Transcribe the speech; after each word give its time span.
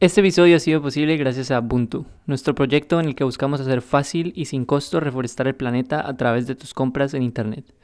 Este 0.00 0.20
episodio 0.20 0.54
ha 0.54 0.60
sido 0.60 0.80
posible 0.80 1.16
gracias 1.16 1.50
a 1.50 1.58
Ubuntu, 1.58 2.06
nuestro 2.24 2.54
proyecto 2.54 3.00
en 3.00 3.06
el 3.06 3.16
que 3.16 3.24
buscamos 3.24 3.60
hacer 3.60 3.82
fácil 3.82 4.32
y 4.36 4.44
sin 4.44 4.64
costo 4.64 5.00
reforestar 5.00 5.48
el 5.48 5.56
planeta 5.56 6.08
a 6.08 6.16
través 6.16 6.46
de 6.46 6.54
tus 6.54 6.72
compras 6.72 7.14
en 7.14 7.24
Internet. 7.24 7.74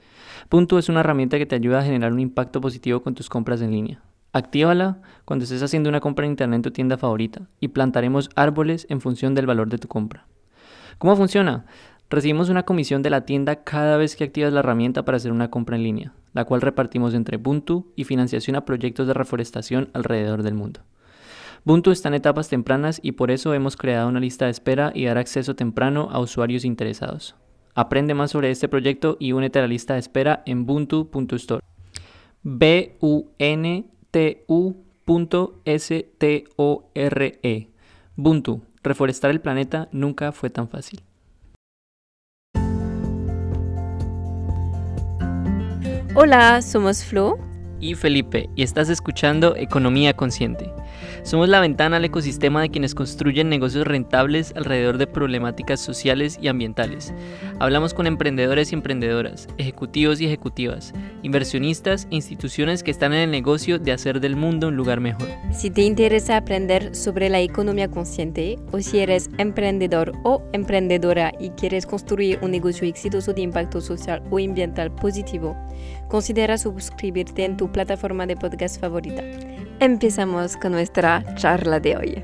Ubuntu 0.49 0.79
es 0.79 0.89
una 0.89 1.01
herramienta 1.01 1.39
que 1.39 1.47
te 1.47 1.57
ayuda 1.57 1.81
a 1.81 1.85
generar 1.85 2.13
un 2.13 2.21
impacto 2.21 2.61
positivo 2.61 3.03
con 3.03 3.17
tus 3.17 3.29
compras 3.29 3.63
en 3.63 3.73
línea. 3.73 4.01
Actívala 4.33 4.99
cuando 5.25 5.43
estés 5.43 5.61
haciendo 5.65 5.89
una 5.89 5.99
compra 5.99 6.25
en 6.25 6.31
Internet 6.31 6.59
en 6.59 6.63
tu 6.63 6.71
tienda 6.71 6.99
favorita 6.99 7.49
y 7.59 7.67
plantaremos 7.67 8.31
árboles 8.37 8.87
en 8.91 9.01
función 9.01 9.35
del 9.35 9.46
valor 9.46 9.69
de 9.69 9.79
tu 9.79 9.89
compra. 9.89 10.25
¿Cómo 10.99 11.17
funciona? 11.17 11.67
Recibimos 12.11 12.49
una 12.49 12.62
comisión 12.62 13.03
de 13.03 13.11
la 13.11 13.27
tienda 13.27 13.65
cada 13.65 13.96
vez 13.96 14.15
que 14.15 14.23
activas 14.23 14.53
la 14.53 14.61
herramienta 14.61 15.05
para 15.05 15.17
hacer 15.17 15.33
una 15.33 15.51
compra 15.51 15.75
en 15.75 15.83
línea, 15.83 16.12
la 16.33 16.45
cual 16.45 16.61
repartimos 16.61 17.12
entre 17.12 17.39
Ubuntu 17.39 17.93
y 17.96 18.05
financiación 18.05 18.55
a 18.55 18.65
proyectos 18.65 19.09
de 19.09 19.15
reforestación 19.15 19.91
alrededor 19.95 20.45
del 20.45 20.55
mundo. 20.55 20.83
Ubuntu 21.67 21.93
está 21.93 22.09
en 22.09 22.15
etapas 22.15 22.51
tempranas 22.51 23.01
y 23.03 23.12
por 23.12 23.30
eso 23.30 23.55
hemos 23.55 23.79
creado 23.79 24.11
una 24.11 24.20
lista 24.20 24.45
de 24.45 24.51
espera 24.51 24.93
y 24.95 25.07
dar 25.07 25.16
acceso 25.16 25.57
temprano 25.57 26.09
a 26.12 26.21
usuarios 26.21 26.62
interesados. 26.62 27.37
Aprende 27.75 28.12
más 28.12 28.33
sobre 28.33 28.51
este 28.51 28.69
proyecto 28.69 29.16
y 29.19 29.33
únete 29.33 29.61
a 29.61 29.62
la 29.62 29.69
lista 29.69 29.95
de 29.95 30.01
espera 30.01 30.43
en 30.45 30.61
ubuntu.store. 30.61 31.65
b 32.43 32.97
u 33.01 33.30
n 33.38 33.87
t 34.11 34.45
u.s 34.47 36.12
t 36.19 36.45
o 36.57 36.91
r 36.95 37.41
e. 37.43 37.69
Ubuntu, 38.15 38.60
reforestar 38.83 39.30
el 39.30 39.41
planeta 39.41 39.88
nunca 39.91 40.33
fue 40.33 40.51
tan 40.51 40.69
fácil. 40.69 41.01
Hola, 46.15 46.60
somos 46.60 47.02
Flo 47.02 47.38
y 47.80 47.95
Felipe 47.95 48.51
y 48.55 48.62
estás 48.62 48.91
escuchando 48.91 49.57
Economía 49.57 50.15
Consciente. 50.15 50.71
Somos 51.24 51.48
la 51.48 51.59
ventana 51.59 51.96
al 51.96 52.05
ecosistema 52.05 52.60
de 52.60 52.69
quienes 52.69 52.95
construyen 52.95 53.48
negocios 53.48 53.87
rentables 53.87 54.52
alrededor 54.56 54.98
de 54.98 55.06
problemáticas 55.06 55.80
sociales 55.80 56.38
y 56.38 56.49
ambientales. 56.49 57.15
Hablamos 57.60 57.95
con 57.95 58.07
emprendedores 58.07 58.71
y 58.71 58.74
emprendedoras, 58.74 59.49
ejecutivos 59.57 60.21
y 60.21 60.26
ejecutivas, 60.26 60.93
inversionistas 61.23 62.07
e 62.10 62.16
instituciones 62.16 62.82
que 62.82 62.90
están 62.90 63.15
en 63.15 63.21
el 63.21 63.30
negocio 63.30 63.79
de 63.79 63.93
hacer 63.93 64.21
del 64.21 64.37
mundo 64.37 64.69
un 64.69 64.76
lugar 64.76 65.00
mejor. 65.00 65.26
Si 65.50 65.71
te 65.71 65.81
interesa 65.81 66.37
aprender 66.37 66.94
sobre 66.94 67.31
la 67.31 67.41
economía 67.41 67.91
consciente 67.91 68.59
o 68.71 68.81
si 68.81 68.99
eres 68.99 69.31
emprendedor 69.38 70.12
o 70.25 70.43
emprendedora 70.53 71.32
y 71.41 71.49
quieres 71.50 71.87
construir 71.87 72.38
un 72.43 72.50
negocio 72.50 72.87
exitoso 72.87 73.32
de 73.32 73.41
impacto 73.41 73.81
social 73.81 74.22
o 74.31 74.38
ambiental 74.38 74.94
positivo, 74.94 75.56
considera 76.06 76.59
suscribirte 76.59 77.47
en 77.47 77.56
tu 77.56 77.72
plataforma 77.72 78.27
de 78.27 78.37
podcast 78.37 78.78
favorita. 78.78 79.22
Empezamos 79.81 80.56
con 80.56 80.71
nuestra 80.71 81.25
charla 81.34 81.81
de 81.81 81.97
hoy. 81.97 82.22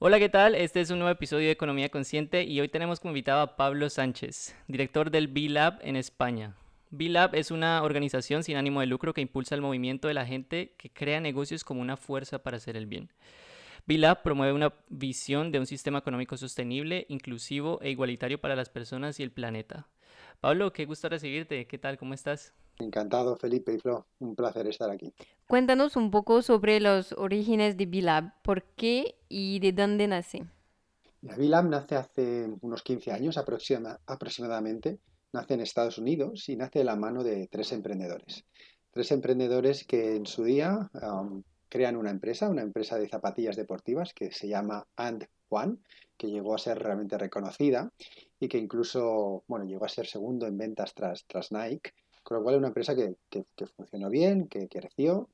Hola, 0.00 0.18
¿qué 0.18 0.28
tal? 0.28 0.56
Este 0.56 0.80
es 0.80 0.90
un 0.90 0.98
nuevo 0.98 1.12
episodio 1.12 1.46
de 1.46 1.52
Economía 1.52 1.88
Consciente 1.88 2.42
y 2.42 2.60
hoy 2.60 2.68
tenemos 2.68 2.98
como 2.98 3.12
invitado 3.12 3.42
a 3.42 3.56
Pablo 3.56 3.88
Sánchez, 3.90 4.56
director 4.66 5.12
del 5.12 5.28
B-Lab 5.28 5.78
en 5.82 5.94
España. 5.94 6.56
B-Lab 6.90 7.36
es 7.36 7.52
una 7.52 7.84
organización 7.84 8.42
sin 8.42 8.56
ánimo 8.56 8.80
de 8.80 8.86
lucro 8.86 9.14
que 9.14 9.20
impulsa 9.20 9.54
el 9.54 9.62
movimiento 9.62 10.08
de 10.08 10.14
la 10.14 10.26
gente 10.26 10.74
que 10.76 10.90
crea 10.90 11.20
negocios 11.20 11.62
como 11.62 11.80
una 11.80 11.96
fuerza 11.96 12.42
para 12.42 12.56
hacer 12.56 12.76
el 12.76 12.86
bien. 12.86 13.12
B-Lab 13.86 14.24
promueve 14.24 14.52
una 14.52 14.74
visión 14.88 15.52
de 15.52 15.60
un 15.60 15.66
sistema 15.66 15.98
económico 15.98 16.36
sostenible, 16.36 17.06
inclusivo 17.08 17.78
e 17.82 17.90
igualitario 17.90 18.40
para 18.40 18.56
las 18.56 18.68
personas 18.68 19.20
y 19.20 19.22
el 19.22 19.30
planeta. 19.30 19.86
Pablo, 20.40 20.72
qué 20.72 20.84
gusto 20.84 21.08
recibirte. 21.08 21.66
¿Qué 21.66 21.78
tal? 21.78 21.98
¿Cómo 21.98 22.14
estás? 22.14 22.52
Encantado, 22.78 23.36
Felipe 23.36 23.72
y 23.72 23.78
Flo. 23.78 24.06
Un 24.18 24.36
placer 24.36 24.66
estar 24.66 24.90
aquí. 24.90 25.12
Cuéntanos 25.48 25.96
un 25.96 26.10
poco 26.10 26.42
sobre 26.42 26.78
los 26.80 27.12
orígenes 27.12 27.76
de 27.76 27.86
B-Lab. 27.86 28.42
¿Por 28.42 28.62
qué 28.74 29.16
y 29.28 29.58
de 29.60 29.72
dónde 29.72 30.06
nace? 30.06 30.44
B-Lab 31.22 31.68
nace 31.68 31.96
hace 31.96 32.48
unos 32.60 32.82
15 32.82 33.12
años 33.12 33.38
aproximadamente. 33.38 35.00
Nace 35.32 35.54
en 35.54 35.60
Estados 35.60 35.98
Unidos 35.98 36.48
y 36.48 36.56
nace 36.56 36.80
de 36.80 36.84
la 36.84 36.96
mano 36.96 37.24
de 37.24 37.48
tres 37.48 37.72
emprendedores. 37.72 38.44
Tres 38.90 39.10
emprendedores 39.10 39.84
que 39.84 40.16
en 40.16 40.26
su 40.26 40.44
día 40.44 40.90
crean 41.68 41.96
una 41.96 42.10
empresa, 42.10 42.48
una 42.48 42.62
empresa 42.62 42.98
de 42.98 43.08
zapatillas 43.08 43.56
deportivas 43.56 44.14
que 44.14 44.32
se 44.32 44.48
llama 44.48 44.86
And 44.96 45.26
One, 45.48 45.78
que 46.16 46.28
llegó 46.28 46.54
a 46.54 46.58
ser 46.58 46.78
realmente 46.78 47.18
reconocida 47.18 47.92
y 48.40 48.48
que 48.48 48.58
incluso, 48.58 49.44
bueno, 49.46 49.64
llegó 49.64 49.84
a 49.84 49.88
ser 49.88 50.06
segundo 50.06 50.46
en 50.46 50.58
ventas 50.58 50.94
tras, 50.94 51.24
tras 51.26 51.52
Nike 51.52 51.92
con 52.26 52.38
lo 52.38 52.42
cual, 52.42 52.56
una 52.56 52.68
empresa 52.68 52.96
que, 52.96 53.14
funcionó 53.76 54.10
bien, 54.10 54.48
que 54.48 54.66
creció. 54.68 55.30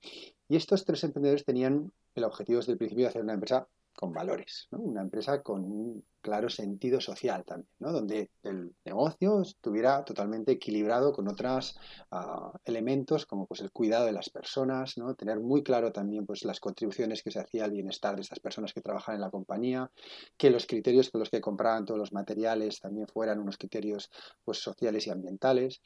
Y 0.47 0.57
estos 0.57 0.85
tres 0.85 1.03
emprendedores 1.05 1.43
tenían 1.43 1.91
el 2.15 2.25
objetivo 2.25 2.59
desde 2.59 2.73
el 2.73 2.79
principio 2.79 3.05
de 3.05 3.09
hacer 3.09 3.23
una 3.23 3.33
empresa 3.33 3.67
con 4.03 4.13
valores, 4.13 4.67
una 4.73 5.01
empresa 5.01 5.45
con 5.45 5.63
un 5.63 6.05
claro 6.21 6.51
sentido 6.51 7.01
social 7.01 7.45
también, 7.45 7.69
donde 7.79 8.31
el 8.43 8.75
negocio 8.85 9.43
estuviera 9.43 10.05
totalmente 10.05 10.51
equilibrado 10.51 11.13
con 11.13 11.29
otros 11.29 11.79
ah, 12.11 12.51
elementos 12.65 13.27
como 13.27 13.47
pues, 13.47 13.61
el 13.61 13.71
cuidado 13.71 14.07
de 14.07 14.11
las 14.11 14.29
personas, 14.29 14.99
¿no? 14.99 15.15
tener 15.15 15.39
muy 15.39 15.63
claro 15.63 15.93
también 15.93 16.27
pues, 16.27 16.45
las 16.45 16.59
contribuciones 16.59 17.23
que 17.23 17.31
se 17.31 17.39
hacía 17.39 17.65
al 17.65 17.71
bienestar 17.71 18.17
de 18.17 18.23
estas 18.23 18.41
personas 18.41 18.73
que 18.73 18.81
trabajan 18.81 19.15
en 19.15 19.21
la 19.21 19.31
compañía, 19.31 19.89
que 20.37 20.51
los 20.51 20.67
criterios 20.67 21.09
con 21.09 21.21
los 21.21 21.31
que 21.31 21.41
compraban 21.41 21.85
todos 21.85 22.01
los 22.01 22.13
materiales 22.13 22.81
también 22.81 23.07
fueran 23.07 23.39
unos 23.39 23.57
criterios 23.57 24.11
pues, 24.45 24.59
sociales 24.59 25.07
y 25.07 25.11
ambientales. 25.11 25.81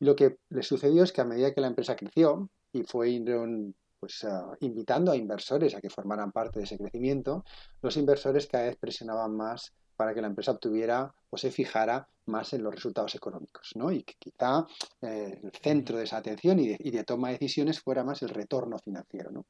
Y 0.00 0.06
lo 0.06 0.16
que 0.16 0.38
le 0.48 0.62
sucedió 0.62 1.04
es 1.04 1.12
que 1.12 1.20
a 1.20 1.26
medida 1.26 1.52
que 1.52 1.60
la 1.60 1.66
empresa 1.66 1.96
creció 1.96 2.48
y 2.72 2.84
fue 2.84 3.20
un 3.20 3.74
pues 3.98 4.24
ah, 4.24 4.56
invitando 4.60 5.12
a 5.12 5.16
inversores 5.16 5.74
a 5.74 5.80
que 5.80 5.90
formaran 5.90 6.32
parte 6.32 6.58
de 6.58 6.64
ese 6.64 6.78
crecimiento, 6.78 7.44
los 7.82 7.96
inversores 7.96 8.46
cada 8.46 8.64
vez 8.64 8.76
presionaban 8.76 9.36
más 9.36 9.72
para 9.96 10.14
que 10.14 10.20
la 10.20 10.28
empresa 10.28 10.52
obtuviera 10.52 11.12
o 11.30 11.36
se 11.36 11.50
fijara 11.50 12.08
más 12.26 12.52
en 12.52 12.62
los 12.62 12.74
resultados 12.74 13.14
económicos, 13.16 13.72
¿no? 13.74 13.90
Y 13.90 14.04
que 14.04 14.14
quizá 14.18 14.64
eh, 15.02 15.40
el 15.42 15.50
centro 15.52 15.98
de 15.98 16.04
esa 16.04 16.18
atención 16.18 16.60
y 16.60 16.68
de, 16.68 17.04
toma 17.04 17.28
de 17.28 17.34
decisiones 17.34 17.80
fuera 17.80 18.04
más 18.04 18.22
el 18.22 18.28
retorno 18.28 18.78
financiero, 18.78 19.30
¿no? 19.32 19.44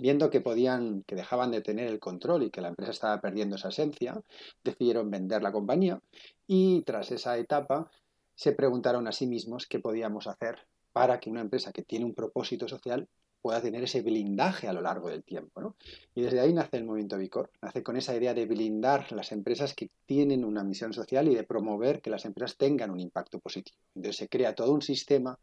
Viendo 0.00 0.30
que 0.30 0.40
podían, 0.40 1.02
que 1.02 1.16
dejaban 1.16 1.50
de 1.50 1.60
tener 1.60 1.88
el 1.88 1.98
control 1.98 2.44
y 2.44 2.50
que 2.50 2.60
la 2.60 2.68
empresa 2.68 2.92
estaba 2.92 3.20
perdiendo 3.20 3.56
esa 3.56 3.68
esencia, 3.68 4.22
decidieron 4.62 5.10
vender 5.10 5.42
la 5.42 5.52
compañía 5.52 6.00
y 6.46 6.82
tras 6.82 7.10
esa 7.10 7.36
etapa 7.36 7.90
se 8.34 8.52
preguntaron 8.52 9.06
a 9.08 9.12
sí 9.12 9.26
mismos 9.26 9.66
qué 9.66 9.80
podíamos 9.80 10.28
hacer 10.28 10.66
para 10.92 11.18
que 11.20 11.28
una 11.28 11.40
empresa 11.40 11.72
que 11.72 11.82
tiene 11.82 12.04
un 12.04 12.14
propósito 12.14 12.68
social 12.68 13.08
pueda 13.42 13.60
tener 13.60 13.82
ese 13.82 14.00
blindaje 14.00 14.68
a 14.68 14.72
lo 14.72 14.80
largo 14.80 15.08
del 15.08 15.24
tiempo. 15.24 15.60
¿no? 15.60 15.74
Y 16.14 16.22
desde 16.22 16.40
ahí 16.40 16.52
nace 16.52 16.78
el 16.78 16.84
movimiento 16.84 17.18
Bicor, 17.18 17.50
nace 17.60 17.82
con 17.82 17.96
esa 17.96 18.16
idea 18.16 18.32
de 18.32 18.46
blindar 18.46 19.10
las 19.12 19.32
empresas 19.32 19.74
que 19.74 19.90
tienen 20.06 20.44
una 20.44 20.62
misión 20.62 20.92
social 20.92 21.28
y 21.28 21.34
de 21.34 21.42
promover 21.42 22.00
que 22.00 22.10
las 22.10 22.24
empresas 22.24 22.56
tengan 22.56 22.90
un 22.90 23.00
impacto 23.00 23.40
positivo. 23.40 23.76
Entonces 23.94 24.16
se 24.16 24.28
crea 24.28 24.54
todo 24.54 24.72
un 24.72 24.82
sistema, 24.82 25.38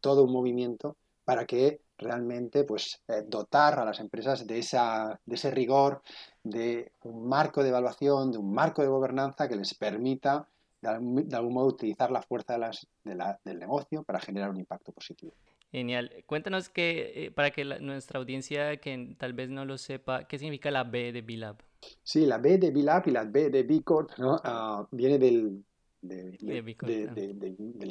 todo 0.00 0.24
un 0.24 0.32
movimiento 0.32 0.96
para 1.24 1.44
que 1.44 1.80
realmente 1.98 2.64
pues, 2.64 3.00
eh, 3.08 3.22
dotar 3.26 3.78
a 3.78 3.84
las 3.84 4.00
empresas 4.00 4.46
de, 4.46 4.58
esa, 4.58 5.20
de 5.26 5.34
ese 5.34 5.50
rigor, 5.50 6.02
de 6.42 6.92
un 7.02 7.28
marco 7.28 7.62
de 7.62 7.68
evaluación, 7.70 8.32
de 8.32 8.38
un 8.38 8.52
marco 8.52 8.82
de 8.82 8.88
gobernanza 8.88 9.48
que 9.48 9.56
les 9.56 9.74
permita 9.74 10.48
de 10.80 10.88
algún, 11.36 11.52
modo 11.52 11.66
utilizar 11.66 12.10
la 12.10 12.22
fuerza 12.22 12.58
del 13.02 13.58
negocio 13.58 14.02
para 14.04 14.20
generar 14.20 14.50
un 14.50 14.58
impacto 14.58 14.92
positivo. 14.92 15.32
Genial. 15.72 16.24
Cuéntanos 16.26 16.68
que, 16.68 17.26
eh, 17.26 17.30
para 17.30 17.50
que 17.50 17.64
nuestra 17.64 18.18
audiencia 18.18 18.76
que 18.78 19.14
tal 19.18 19.32
vez 19.32 19.50
no 19.50 19.64
lo 19.64 19.78
sepa, 19.78 20.26
¿qué 20.26 20.38
significa 20.38 20.70
la 20.70 20.84
B 20.84 21.12
de 21.12 21.22
B-Lab? 21.22 21.56
Sí, 22.02 22.24
la 22.24 22.38
B 22.38 22.58
de 22.58 22.70
B-Lab 22.70 23.08
y 23.08 23.10
la 23.10 23.24
B 23.24 23.50
de 23.50 23.62
B 23.62 23.82
Corp 23.82 24.10
¿no? 24.18 24.40
Ah, 24.42 24.86
viene 24.90 25.18
del, 25.18 25.64
del 26.00 26.72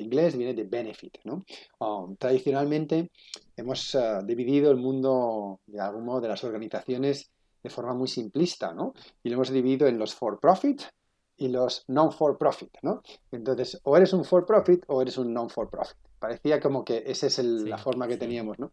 inglés, 0.01 0.37
viene 0.37 0.53
de 0.53 0.63
benefit. 0.63 1.17
¿no? 1.25 1.43
Um, 1.79 2.15
tradicionalmente 2.15 3.11
hemos 3.55 3.93
ah, 3.95 4.21
dividido 4.23 4.71
el 4.71 4.77
mundo, 4.77 5.59
de 5.65 5.79
algún 5.79 6.05
modo, 6.05 6.21
de 6.21 6.29
las 6.29 6.43
organizaciones 6.43 7.29
de 7.61 7.69
forma 7.69 7.93
muy 7.93 8.07
simplista, 8.07 8.73
¿no? 8.73 8.93
Y 9.23 9.29
lo 9.29 9.35
hemos 9.35 9.49
dividido 9.49 9.87
en 9.87 9.97
los 9.97 10.13
for-profit 10.13 10.83
y 11.37 11.47
los 11.47 11.83
non-for-profit, 11.87 12.77
¿no? 12.83 13.01
Entonces, 13.31 13.79
o 13.83 13.97
eres 13.97 14.13
un 14.13 14.23
for-profit 14.23 14.83
o 14.87 15.01
eres 15.01 15.17
un 15.17 15.33
non-for-profit. 15.33 15.97
Parecía 16.25 16.59
como 16.59 16.83
que 16.83 17.03
esa 17.05 17.27
es 17.27 17.37
la 17.37 17.77
forma 17.77 18.07
que 18.07 18.17
teníamos, 18.17 18.57
¿no? 18.57 18.71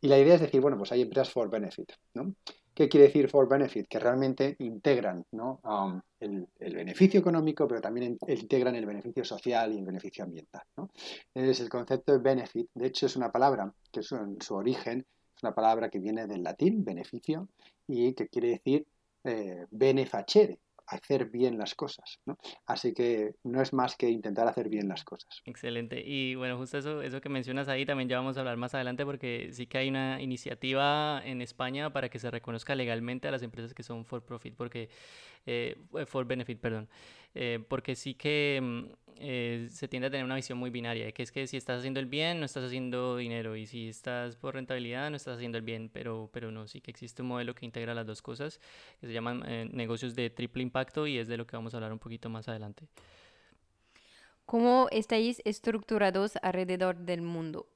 Y 0.00 0.08
la 0.08 0.18
idea 0.18 0.34
es 0.34 0.40
decir, 0.40 0.60
bueno, 0.60 0.76
pues 0.76 0.90
hay 0.90 1.02
empresas 1.02 1.30
for 1.30 1.48
benefit, 1.48 1.92
¿no? 2.14 2.34
¿Qué 2.74 2.88
quiere 2.88 3.06
decir 3.06 3.28
for 3.28 3.48
benefit? 3.48 3.86
Que 3.86 4.00
realmente 4.00 4.56
integran 4.58 5.24
¿no? 5.30 5.60
Um, 5.62 6.00
el, 6.18 6.48
beneficio 6.58 7.20
económico, 7.20 7.68
pero 7.68 7.80
también 7.80 8.18
integran 8.26 8.74
el 8.74 8.86
beneficio 8.86 9.24
social 9.24 9.72
y 9.72 9.78
el 9.78 9.84
beneficio 9.84 10.24
ambiental. 10.24 10.62
¿no? 10.76 10.90
Es 11.32 11.60
el 11.60 11.68
concepto 11.68 12.10
de 12.10 12.18
benefit, 12.18 12.68
de 12.74 12.88
hecho, 12.88 13.06
es 13.06 13.14
una 13.14 13.30
palabra 13.30 13.72
que 13.92 14.00
es, 14.00 14.10
en 14.10 14.40
su 14.40 14.56
origen 14.56 15.06
es 15.36 15.44
una 15.44 15.54
palabra 15.54 15.90
que 15.90 16.00
viene 16.00 16.26
del 16.26 16.42
latín, 16.42 16.84
beneficio, 16.84 17.48
y 17.86 18.14
que 18.14 18.26
quiere 18.26 18.48
decir 18.48 18.84
eh, 19.22 19.64
benefacere, 19.70 20.58
hacer 20.90 21.30
bien 21.30 21.58
las 21.58 21.74
cosas. 21.74 22.18
¿no? 22.26 22.38
Así 22.66 22.92
que 22.92 23.34
no 23.44 23.62
es 23.62 23.72
más 23.72 23.96
que 23.96 24.08
intentar 24.08 24.46
hacer 24.48 24.68
bien 24.68 24.88
las 24.88 25.04
cosas. 25.04 25.40
Excelente. 25.44 26.02
Y 26.04 26.34
bueno, 26.34 26.56
justo 26.58 26.78
eso, 26.78 27.02
eso 27.02 27.20
que 27.20 27.28
mencionas 27.28 27.68
ahí 27.68 27.86
también 27.86 28.08
ya 28.08 28.18
vamos 28.18 28.36
a 28.36 28.40
hablar 28.40 28.56
más 28.56 28.74
adelante 28.74 29.04
porque 29.04 29.50
sí 29.52 29.66
que 29.66 29.78
hay 29.78 29.88
una 29.88 30.20
iniciativa 30.20 31.22
en 31.24 31.40
España 31.40 31.92
para 31.92 32.08
que 32.08 32.18
se 32.18 32.30
reconozca 32.30 32.74
legalmente 32.74 33.28
a 33.28 33.30
las 33.30 33.42
empresas 33.42 33.74
que 33.74 33.82
son 33.82 34.04
for 34.04 34.24
profit, 34.24 34.54
porque 34.56 34.90
eh, 35.46 35.76
for 36.06 36.26
benefit, 36.26 36.60
perdón, 36.60 36.88
eh, 37.34 37.64
porque 37.68 37.94
sí 37.94 38.14
que 38.14 38.60
mm, 38.62 38.84
eh, 39.16 39.68
se 39.70 39.88
tiende 39.88 40.08
a 40.08 40.10
tener 40.10 40.24
una 40.24 40.36
visión 40.36 40.58
muy 40.58 40.70
binaria, 40.70 41.12
que 41.12 41.22
es 41.22 41.32
que 41.32 41.46
si 41.46 41.56
estás 41.56 41.80
haciendo 41.80 42.00
el 42.00 42.06
bien, 42.06 42.40
no 42.40 42.46
estás 42.46 42.64
haciendo 42.64 43.16
dinero, 43.16 43.56
y 43.56 43.66
si 43.66 43.88
estás 43.88 44.36
por 44.36 44.54
rentabilidad, 44.54 45.10
no 45.10 45.16
estás 45.16 45.36
haciendo 45.36 45.58
el 45.58 45.64
bien, 45.64 45.90
pero, 45.92 46.30
pero 46.32 46.50
no, 46.50 46.66
sí 46.66 46.80
que 46.80 46.90
existe 46.90 47.22
un 47.22 47.28
modelo 47.28 47.54
que 47.54 47.66
integra 47.66 47.94
las 47.94 48.06
dos 48.06 48.22
cosas, 48.22 48.60
que 49.00 49.06
se 49.06 49.12
llaman 49.12 49.44
negocios 49.72 50.14
de 50.14 50.30
triple 50.30 50.62
impacto, 50.62 51.06
y 51.06 51.18
es 51.18 51.28
de 51.28 51.36
lo 51.36 51.46
que 51.46 51.56
vamos 51.56 51.74
a 51.74 51.76
hablar 51.76 51.92
un 51.92 51.98
poquito 51.98 52.28
más 52.28 52.48
adelante. 52.48 52.88
¿Cómo 54.50 54.88
estáis 54.90 55.40
estructurados 55.44 56.36
alrededor 56.42 56.96
del 56.96 57.22
mundo? 57.22 57.68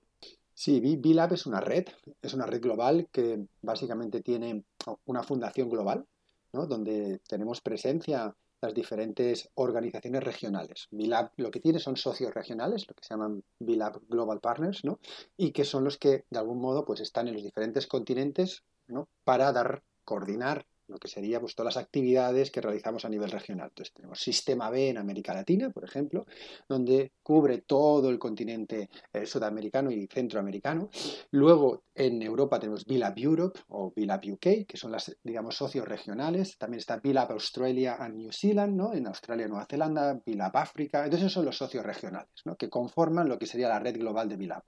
Sí, 0.54 0.80
B-Lab 0.80 1.32
es 1.32 1.46
una 1.46 1.60
red, 1.60 1.86
es 2.22 2.34
una 2.34 2.46
red 2.46 2.60
global 2.60 3.08
que 3.12 3.46
básicamente 3.62 4.22
tiene 4.22 4.64
una 5.04 5.22
fundación 5.22 5.68
global, 5.68 6.04
¿no? 6.52 6.66
donde 6.66 7.20
tenemos 7.28 7.60
presencia 7.60 8.34
las 8.64 8.74
diferentes 8.74 9.50
organizaciones 9.54 10.24
regionales. 10.24 10.88
B-Lab 10.90 11.32
lo 11.36 11.50
que 11.50 11.60
tiene 11.60 11.78
son 11.78 11.96
socios 11.96 12.32
regionales, 12.32 12.86
lo 12.88 12.94
que 12.94 13.04
se 13.04 13.14
llaman 13.14 13.44
B-Lab 13.58 14.00
Global 14.08 14.40
Partners, 14.40 14.84
¿no? 14.84 14.98
y 15.36 15.52
que 15.52 15.64
son 15.64 15.84
los 15.84 15.98
que 15.98 16.24
de 16.30 16.38
algún 16.38 16.60
modo 16.60 16.84
pues, 16.84 17.00
están 17.00 17.28
en 17.28 17.34
los 17.34 17.42
diferentes 17.42 17.86
continentes 17.86 18.64
¿no? 18.88 19.08
para 19.24 19.52
dar, 19.52 19.82
coordinar 20.04 20.66
lo 20.88 20.98
que 20.98 21.08
sería 21.08 21.40
pues, 21.40 21.54
todas 21.54 21.74
las 21.74 21.82
actividades 21.82 22.50
que 22.50 22.60
realizamos 22.60 23.04
a 23.04 23.08
nivel 23.08 23.30
regional. 23.30 23.68
Entonces 23.68 23.94
tenemos 23.94 24.20
Sistema 24.20 24.70
B 24.70 24.90
en 24.90 24.98
América 24.98 25.34
Latina, 25.34 25.70
por 25.70 25.84
ejemplo, 25.84 26.26
donde 26.68 27.12
cubre 27.22 27.58
todo 27.58 28.10
el 28.10 28.18
continente 28.18 28.90
eh, 29.12 29.26
sudamericano 29.26 29.90
y 29.90 30.06
centroamericano. 30.06 30.90
Luego 31.30 31.84
en 31.94 32.22
Europa 32.22 32.58
tenemos 32.58 32.84
BILAB 32.84 33.18
Europe 33.18 33.60
o 33.68 33.92
BILAB 33.94 34.32
UK, 34.32 34.66
que 34.66 34.76
son 34.76 34.92
las, 34.92 35.16
digamos, 35.22 35.56
socios 35.56 35.86
regionales. 35.86 36.58
También 36.58 36.78
está 36.78 36.98
BILAB 36.98 37.32
Australia 37.32 37.96
and 37.98 38.16
New 38.16 38.32
Zealand, 38.32 38.74
¿no? 38.74 38.94
en 38.94 39.06
Australia 39.06 39.46
y 39.46 39.48
Nueva 39.48 39.66
Zelanda, 39.66 40.20
BILAB 40.24 40.56
África. 40.56 41.04
Entonces 41.04 41.26
esos 41.26 41.32
son 41.32 41.44
los 41.44 41.56
socios 41.56 41.84
regionales, 41.84 42.30
¿no? 42.44 42.56
que 42.56 42.68
conforman 42.68 43.28
lo 43.28 43.38
que 43.38 43.46
sería 43.46 43.68
la 43.68 43.78
red 43.78 43.96
global 43.96 44.28
de 44.28 44.36
BILAB. 44.36 44.62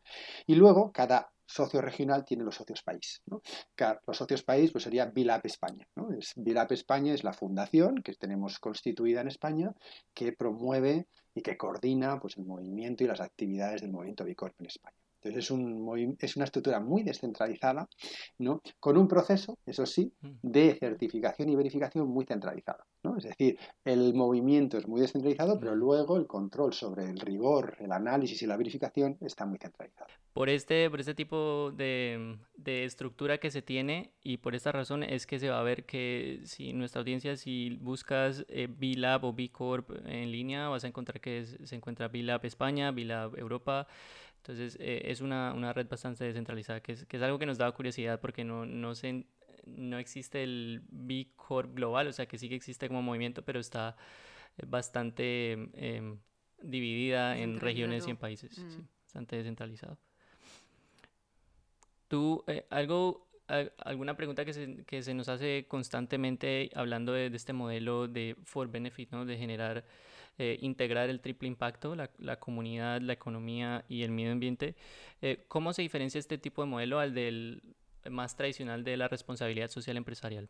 Y 0.46 0.54
luego 0.54 0.92
cada 0.92 1.30
socio 1.46 1.80
regional 1.80 2.24
tiene 2.24 2.44
los 2.44 2.56
socios 2.56 2.82
país. 2.82 3.22
Los 3.26 4.16
socios 4.16 4.42
país 4.42 4.72
pues 4.72 4.84
sería 4.84 5.06
BILAP 5.06 5.46
España. 5.46 5.86
¿no? 5.94 6.10
Es, 6.12 6.34
España 6.70 7.14
es 7.14 7.24
la 7.24 7.32
fundación 7.32 8.02
que 8.02 8.14
tenemos 8.14 8.58
constituida 8.58 9.20
en 9.20 9.28
España 9.28 9.72
que 10.12 10.32
promueve 10.32 11.06
y 11.34 11.42
que 11.42 11.56
coordina 11.56 12.18
pues, 12.18 12.36
el 12.36 12.44
movimiento 12.44 13.04
y 13.04 13.06
las 13.06 13.20
actividades 13.20 13.82
del 13.82 13.92
movimiento 13.92 14.24
Bicorp 14.24 14.60
en 14.60 14.66
España. 14.66 14.96
Entonces 15.16 15.44
es, 15.44 15.50
un, 15.50 16.16
es 16.18 16.36
una 16.36 16.44
estructura 16.44 16.80
muy 16.80 17.02
descentralizada, 17.02 17.88
¿no? 18.38 18.60
con 18.78 18.96
un 18.96 19.08
proceso, 19.08 19.58
eso 19.66 19.86
sí, 19.86 20.12
mm. 20.20 20.28
de 20.42 20.76
certificación 20.78 21.48
y 21.48 21.56
verificación 21.56 22.08
muy 22.08 22.24
centralizado. 22.24 22.84
¿no? 23.02 23.16
Es 23.16 23.24
decir, 23.24 23.58
el 23.84 24.14
movimiento 24.14 24.78
es 24.78 24.86
muy 24.86 25.00
descentralizado, 25.00 25.58
pero 25.58 25.74
mm. 25.74 25.78
luego 25.78 26.16
el 26.16 26.26
control 26.26 26.72
sobre 26.72 27.04
el 27.04 27.18
rigor, 27.18 27.76
el 27.80 27.92
análisis 27.92 28.42
y 28.42 28.46
la 28.46 28.56
verificación 28.56 29.16
está 29.20 29.46
muy 29.46 29.58
centralizado. 29.58 30.08
Por 30.32 30.50
este, 30.50 30.90
por 30.90 31.00
este 31.00 31.14
tipo 31.14 31.72
de, 31.72 32.36
de 32.56 32.84
estructura 32.84 33.38
que 33.38 33.50
se 33.50 33.62
tiene 33.62 34.12
y 34.22 34.36
por 34.38 34.54
esta 34.54 34.70
razón 34.70 35.02
es 35.02 35.26
que 35.26 35.38
se 35.38 35.48
va 35.48 35.58
a 35.58 35.62
ver 35.62 35.86
que 35.86 36.40
si 36.44 36.72
nuestra 36.72 37.00
audiencia, 37.00 37.36
si 37.36 37.70
buscas 37.80 38.44
eh, 38.48 38.68
B-Lab 38.68 39.24
o 39.24 39.32
B-Corp 39.32 39.90
en 40.04 40.30
línea, 40.30 40.68
vas 40.68 40.84
a 40.84 40.88
encontrar 40.88 41.20
que 41.20 41.44
se 41.46 41.74
encuentra 41.74 42.08
B-Lab 42.08 42.44
España, 42.44 42.90
B-Lab 42.90 43.38
Europa, 43.38 43.86
entonces 44.46 44.76
eh, 44.80 45.02
es 45.06 45.20
una, 45.20 45.52
una, 45.52 45.72
red 45.72 45.88
bastante 45.88 46.24
descentralizada, 46.24 46.80
que 46.80 46.92
es, 46.92 47.04
que 47.04 47.16
es, 47.16 47.22
algo 47.24 47.36
que 47.36 47.46
nos 47.46 47.58
da 47.58 47.70
curiosidad 47.72 48.20
porque 48.20 48.44
no, 48.44 48.64
no, 48.64 48.94
se, 48.94 49.26
no 49.64 49.98
existe 49.98 50.44
el 50.44 50.82
B 50.88 51.32
Corp 51.34 51.74
global, 51.74 52.06
o 52.06 52.12
sea 52.12 52.26
que 52.26 52.38
sí 52.38 52.48
que 52.48 52.54
existe 52.54 52.86
como 52.86 53.02
movimiento, 53.02 53.42
pero 53.42 53.58
está 53.58 53.96
eh, 54.56 54.62
bastante 54.68 55.52
em, 55.74 56.20
dividida 56.62 57.36
en 57.36 57.58
regiones 57.58 58.06
y 58.06 58.10
en 58.10 58.16
países, 58.18 58.56
mm. 58.56 58.82
bastante 59.02 59.34
descentralizado. 59.34 59.98
¿Tú, 62.06 62.44
eh, 62.46 62.66
algo, 62.70 63.26
alguna 63.78 64.16
pregunta 64.16 64.44
que 64.44 64.52
se, 64.52 64.84
que 64.84 65.02
se, 65.02 65.12
nos 65.12 65.28
hace 65.28 65.66
constantemente 65.66 66.70
hablando 66.76 67.12
de, 67.12 67.30
de, 67.30 67.36
este 67.36 67.52
modelo 67.52 68.06
de 68.06 68.36
for 68.44 68.70
benefit, 68.70 69.10
¿no? 69.10 69.24
de 69.24 69.36
generar 69.36 69.84
eh, 70.38 70.58
integrar 70.60 71.08
el 71.08 71.20
triple 71.20 71.48
impacto, 71.48 71.94
la, 71.94 72.10
la, 72.18 72.38
comunidad, 72.38 73.00
la 73.00 73.14
economía 73.14 73.84
y 73.88 74.02
el 74.02 74.10
medio 74.10 74.32
ambiente. 74.32 74.74
Eh, 75.22 75.44
¿Cómo 75.48 75.72
se 75.72 75.82
diferencia 75.82 76.18
este 76.18 76.36
tipo 76.36 76.62
de 76.62 76.68
modelo 76.68 76.98
al 76.98 77.14
del 77.14 77.62
más 78.10 78.36
tradicional 78.36 78.84
de 78.84 78.96
la 78.96 79.08
responsabilidad 79.08 79.70
social 79.70 79.96
empresarial? 79.96 80.48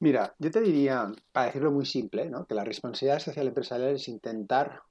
Mira, 0.00 0.34
yo 0.38 0.50
te 0.50 0.60
diría, 0.60 1.10
para 1.32 1.46
decirlo 1.46 1.70
muy 1.70 1.86
simple, 1.86 2.28
¿no? 2.28 2.44
que 2.44 2.54
la 2.54 2.64
responsabilidad 2.64 3.20
social 3.20 3.46
empresarial 3.46 3.94
es 3.94 4.08
intentar 4.08 4.82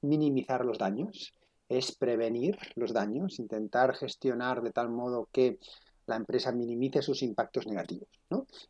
minimizar 0.00 0.64
los 0.64 0.78
daños, 0.78 1.32
es 1.68 1.94
prevenir 1.96 2.58
los 2.76 2.92
daños, 2.92 3.38
intentar 3.38 3.94
gestionar 3.94 4.62
de 4.62 4.70
tal 4.70 4.88
modo 4.88 5.28
que 5.32 5.58
la 6.06 6.16
empresa 6.16 6.52
minimice 6.52 7.02
sus 7.02 7.22
impactos 7.22 7.66
negativos. 7.66 8.08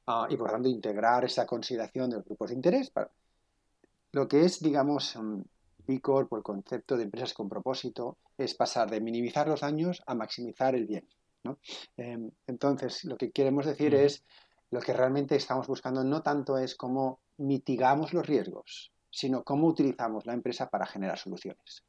Ah, 0.07 0.27
y 0.29 0.37
por 0.37 0.49
lo 0.49 0.53
tanto 0.53 0.69
integrar 0.69 1.25
esa 1.25 1.47
consideración 1.47 2.11
de 2.11 2.17
los 2.17 2.25
grupos 2.25 2.51
de 2.51 2.57
interés 2.57 2.91
para, 2.91 3.11
lo 4.15 4.29
que 4.29 4.45
es, 4.45 4.61
digamos, 4.61 5.19
B 5.87 6.01
Corp 6.01 6.33
o 6.33 6.37
el 6.37 6.43
concepto 6.43 6.97
de 6.97 7.03
empresas 7.03 7.35
con 7.35 7.49
propósito 7.49 8.19
es 8.39 8.55
pasar 8.55 8.89
de 8.89 9.01
minimizar 9.01 9.49
los 9.49 9.61
daños 9.61 10.03
a 10.07 10.15
maximizar 10.15 10.75
el 10.75 10.87
bien. 10.87 11.09
Em, 11.97 12.31
entonces, 12.47 13.05
lo 13.05 13.17
que 13.17 13.33
queremos 13.33 13.67
decir 13.67 13.95
es, 13.95 14.25
lo 14.71 14.81
que 14.81 14.93
realmente 14.93 15.37
estamos 15.37 15.67
buscando 15.67 16.05
no 16.05 16.23
tanto 16.23 16.57
es 16.59 16.77
cómo 16.77 17.21
mitigamos 17.39 18.13
los 18.13 18.27
riesgos, 18.27 18.93
sino 19.11 19.43
cómo 19.43 19.67
utilizamos 19.67 20.27
la 20.27 20.33
empresa 20.33 20.71
para 20.71 20.87
generar 20.87 21.19
soluciones. 21.19 21.85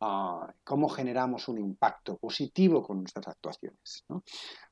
Ah, 0.00 0.52
cómo 0.64 0.88
generamos 0.88 1.48
un 1.48 1.58
impacto 1.58 2.18
positivo 2.18 2.82
con 2.82 2.98
nuestras 2.98 3.28
actuaciones. 3.28 4.04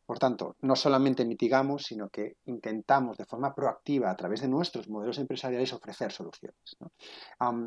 Por 0.06 0.18
tanto, 0.18 0.56
no 0.62 0.76
solamente 0.76 1.24
mitigamos, 1.24 1.82
sino 1.82 2.08
que 2.08 2.36
intentamos 2.46 3.18
de 3.18 3.24
forma 3.24 3.54
proactiva, 3.54 4.10
a 4.10 4.16
través 4.16 4.40
de 4.40 4.48
nuestros 4.48 4.88
modelos 4.88 5.18
empresariales, 5.18 5.72
ofrecer 5.72 6.12
soluciones. 6.12 6.76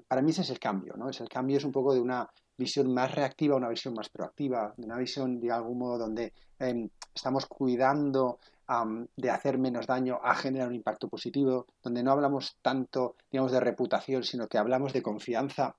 para 0.07 0.21
mí 0.21 0.31
ese 0.31 0.41
es 0.41 0.49
el 0.49 0.59
cambio. 0.59 0.95
¿no? 0.95 1.09
Es 1.09 1.19
el 1.19 1.29
cambio 1.29 1.57
es 1.57 1.65
un 1.65 1.71
poco 1.71 1.93
de 1.93 1.99
una 1.99 2.29
visión 2.57 2.93
más 2.93 3.13
reactiva 3.13 3.55
a 3.55 3.57
una 3.57 3.69
visión 3.69 3.93
más 3.93 4.09
proactiva, 4.09 4.73
de 4.77 4.85
una 4.85 4.97
visión 4.97 5.39
de 5.39 5.51
algún 5.51 5.79
modo 5.79 5.97
donde 5.97 6.33
em, 6.59 6.89
estamos 7.13 7.45
cuidando 7.45 8.39
de 9.15 9.31
hacer 9.31 9.57
menos 9.57 9.87
daño 9.87 10.19
a 10.23 10.35
generar 10.35 10.67
un 10.67 10.75
impacto 10.75 11.09
positivo, 11.09 11.65
donde 11.81 12.03
no 12.03 12.11
hablamos 12.11 12.55
tanto, 12.61 13.15
digamos, 13.31 13.51
de 13.51 13.59
reputación, 13.59 14.23
sino 14.23 14.47
que 14.47 14.59
hablamos 14.59 14.93
de 14.93 15.01
confianza 15.01 15.75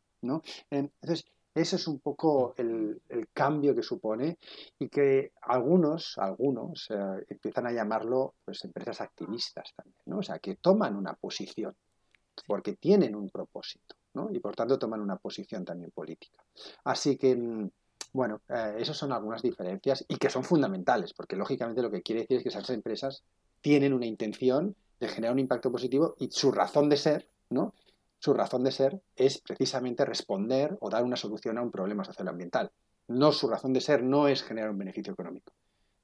entonces, 0.70 1.24
ese 1.54 1.76
es 1.76 1.88
un 1.88 1.98
poco 1.98 2.54
el, 2.56 3.00
cambio 3.32 3.74
que 3.74 3.82
supone 3.82 4.38
y 4.78 4.88
que 4.88 5.32
algunos, 5.42 6.16
algunos 6.18 6.88
eh, 6.90 7.24
empiezan 7.28 7.66
a 7.66 7.72
llamarlo 7.72 8.34
pues, 8.44 8.64
empresas 8.64 9.00
activistas 9.00 9.72
también, 9.74 9.96
¿no? 10.06 10.18
O 10.18 10.22
sea, 10.22 10.38
que 10.38 10.56
toman 10.56 10.96
una 10.96 11.14
posición 11.14 11.74
porque 12.46 12.74
tienen 12.74 13.14
un 13.14 13.28
propósito, 13.30 13.96
¿no? 14.14 14.28
Y 14.32 14.38
por 14.38 14.54
tanto 14.54 14.78
toman 14.78 15.00
una 15.00 15.16
posición 15.16 15.64
también 15.64 15.90
política. 15.90 16.42
Así 16.84 17.16
que, 17.16 17.34
mm, 17.36 17.70
bueno, 18.12 18.40
eh, 18.48 18.76
esas 18.78 18.96
son 18.96 19.12
algunas 19.12 19.42
diferencias 19.42 20.04
y 20.08 20.16
que 20.16 20.30
son 20.30 20.44
fundamentales, 20.44 21.14
porque 21.14 21.36
lógicamente 21.36 21.82
lo 21.82 21.90
que 21.90 22.02
quiere 22.02 22.22
decir 22.22 22.38
es 22.38 22.42
que 22.42 22.48
esas 22.48 22.70
empresas 22.70 23.22
tienen 23.60 23.92
una 23.92 24.06
intención 24.06 24.74
de 24.98 25.08
generar 25.08 25.32
un 25.32 25.40
impacto 25.40 25.70
positivo 25.72 26.14
y 26.18 26.30
su 26.30 26.52
razón 26.52 26.88
de 26.88 26.96
ser, 26.96 27.28
¿no? 27.50 27.74
Su 28.20 28.34
razón 28.34 28.62
de 28.62 28.70
ser 28.70 29.00
es 29.16 29.40
precisamente 29.40 30.04
responder 30.04 30.76
o 30.80 30.90
dar 30.90 31.04
una 31.04 31.16
solución 31.16 31.56
a 31.56 31.62
un 31.62 31.70
problema 31.70 32.04
socioambiental. 32.04 32.70
No, 33.08 33.32
su 33.32 33.48
razón 33.48 33.72
de 33.72 33.80
ser 33.80 34.04
no 34.04 34.28
es 34.28 34.42
generar 34.42 34.70
un 34.70 34.78
beneficio 34.78 35.14
económico. 35.14 35.52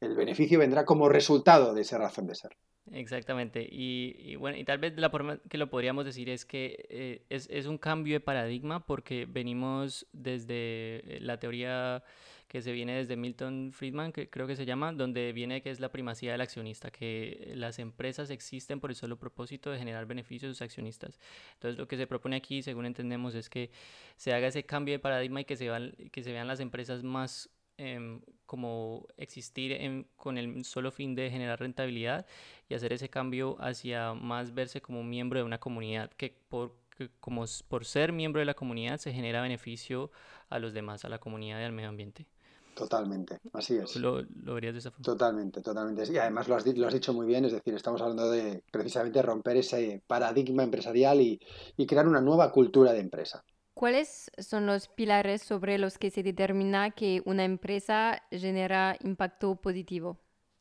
El 0.00 0.16
beneficio 0.16 0.58
vendrá 0.58 0.86
como 0.86 1.10
resultado 1.10 1.74
de 1.74 1.82
esa 1.82 1.98
razón 1.98 2.26
de 2.26 2.34
ser. 2.34 2.56
Exactamente. 2.92 3.66
Y, 3.68 4.36
bueno, 4.36 4.56
y 4.56 4.64
tal 4.64 4.78
vez 4.78 4.96
la 4.96 5.10
forma 5.10 5.38
que 5.48 5.58
lo 5.58 5.68
podríamos 5.68 6.04
decir 6.04 6.30
es 6.30 6.44
que 6.44 6.86
eh, 6.88 7.22
es, 7.28 7.48
es, 7.50 7.66
un 7.66 7.78
cambio 7.78 8.14
de 8.14 8.20
paradigma 8.20 8.86
porque 8.86 9.26
venimos 9.28 10.06
desde 10.12 11.18
la 11.20 11.38
teoría 11.38 12.02
que 12.48 12.62
se 12.62 12.72
viene 12.72 12.96
desde 12.96 13.16
Milton 13.16 13.72
Friedman, 13.72 14.12
que 14.12 14.30
creo 14.30 14.46
que 14.46 14.54
se 14.54 14.64
llama, 14.64 14.92
donde 14.92 15.32
viene 15.32 15.62
que 15.62 15.70
es 15.70 15.80
la 15.80 15.90
primacía 15.90 16.32
del 16.32 16.40
accionista, 16.40 16.90
que 16.90 17.52
las 17.56 17.78
empresas 17.78 18.30
existen 18.30 18.78
por 18.78 18.90
el 18.90 18.96
solo 18.96 19.18
propósito 19.18 19.70
de 19.70 19.78
generar 19.78 20.06
beneficios 20.06 20.50
a 20.50 20.54
sus 20.54 20.62
accionistas. 20.62 21.18
Entonces 21.54 21.78
lo 21.78 21.88
que 21.88 21.96
se 21.96 22.06
propone 22.06 22.36
aquí, 22.36 22.62
según 22.62 22.86
entendemos, 22.86 23.34
es 23.34 23.50
que 23.50 23.70
se 24.16 24.32
haga 24.32 24.46
ese 24.46 24.64
cambio 24.64 24.94
de 24.94 25.00
paradigma 25.00 25.40
y 25.40 25.44
que 25.44 25.56
se, 25.56 25.68
que 26.12 26.22
se 26.22 26.32
vean 26.32 26.46
las 26.46 26.60
empresas 26.60 27.02
más 27.02 27.50
em, 27.78 28.20
como 28.46 29.06
existir 29.16 30.06
con 30.16 30.38
el 30.38 30.64
solo 30.64 30.90
fin 30.90 31.14
de 31.14 31.30
generar 31.30 31.60
rentabilidad 31.60 32.26
y 32.68 32.74
hacer 32.74 32.92
ese 32.92 33.08
cambio 33.08 33.56
hacia 33.60 34.14
más 34.14 34.54
verse 34.54 34.80
como 34.80 35.00
un 35.00 35.10
miembro 35.10 35.38
de 35.38 35.44
una 35.44 35.58
comunidad 35.58 36.10
que 36.12 36.36
por 36.48 36.74
como 37.20 37.44
por 37.68 37.84
ser 37.84 38.12
miembro 38.12 38.40
de 38.40 38.46
la 38.46 38.54
comunidad 38.54 38.98
se 38.98 39.12
genera 39.12 39.42
beneficio 39.42 40.10
a 40.48 40.58
los 40.58 40.72
demás, 40.72 41.04
a 41.04 41.08
la 41.08 41.18
comunidad 41.18 41.60
y 41.60 41.64
al 41.64 41.72
medio 41.72 41.90
ambiente. 41.90 42.26
Totalmente, 42.74 43.40
así 43.54 43.76
es. 43.76 43.96
Lo, 43.96 44.22
lo 44.22 44.54
verías 44.54 44.74
de 44.74 44.80
esa 44.80 44.90
forma. 44.90 45.04
Totalmente, 45.04 45.62
totalmente. 45.62 46.12
Y 46.12 46.18
además 46.18 46.46
lo 46.46 46.56
has, 46.56 46.66
lo 46.66 46.86
has, 46.86 46.92
dicho 46.92 47.14
muy 47.14 47.26
bien, 47.26 47.46
es 47.46 47.52
decir, 47.52 47.74
estamos 47.74 48.02
hablando 48.02 48.30
de 48.30 48.62
precisamente 48.70 49.22
romper 49.22 49.56
ese 49.56 50.02
paradigma 50.06 50.62
empresarial 50.62 51.20
y, 51.22 51.40
y 51.78 51.86
crear 51.86 52.06
una 52.06 52.20
nueva 52.20 52.52
cultura 52.52 52.92
de 52.92 53.00
empresa. 53.00 53.44
¿Cuáles 53.76 54.30
son 54.38 54.64
los 54.64 54.88
pilares 54.88 55.42
sobre 55.42 55.76
los 55.76 55.98
que 55.98 56.10
se 56.10 56.22
determina 56.22 56.92
que 56.92 57.20
una 57.26 57.44
empresa 57.44 58.22
genera 58.30 58.96
impacto 59.04 59.54
positivo? 59.56 60.16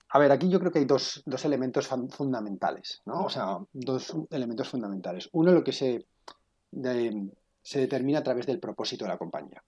A 0.09 0.19
ver, 0.19 0.33
aquí 0.33 0.49
yo 0.49 0.59
creo 0.59 0.69
que 0.69 0.79
hay 0.79 0.85
dos, 0.85 1.23
dos 1.25 1.45
elementos 1.45 1.87
fundamentales, 1.87 3.03
¿no? 3.05 3.23
O 3.23 3.29
sea, 3.29 3.59
dos 3.71 4.13
elementos 4.31 4.67
fundamentales. 4.67 5.29
Uno, 5.31 5.53
lo 5.53 5.63
que 5.63 5.71
se, 5.71 6.05
se 7.63 7.79
determina 7.79 8.19
a 8.19 8.23
través 8.23 8.47
del 8.47 8.59
propósito 8.59 9.05
de 9.05 9.11
la 9.11 9.17
compañía. 9.17 9.63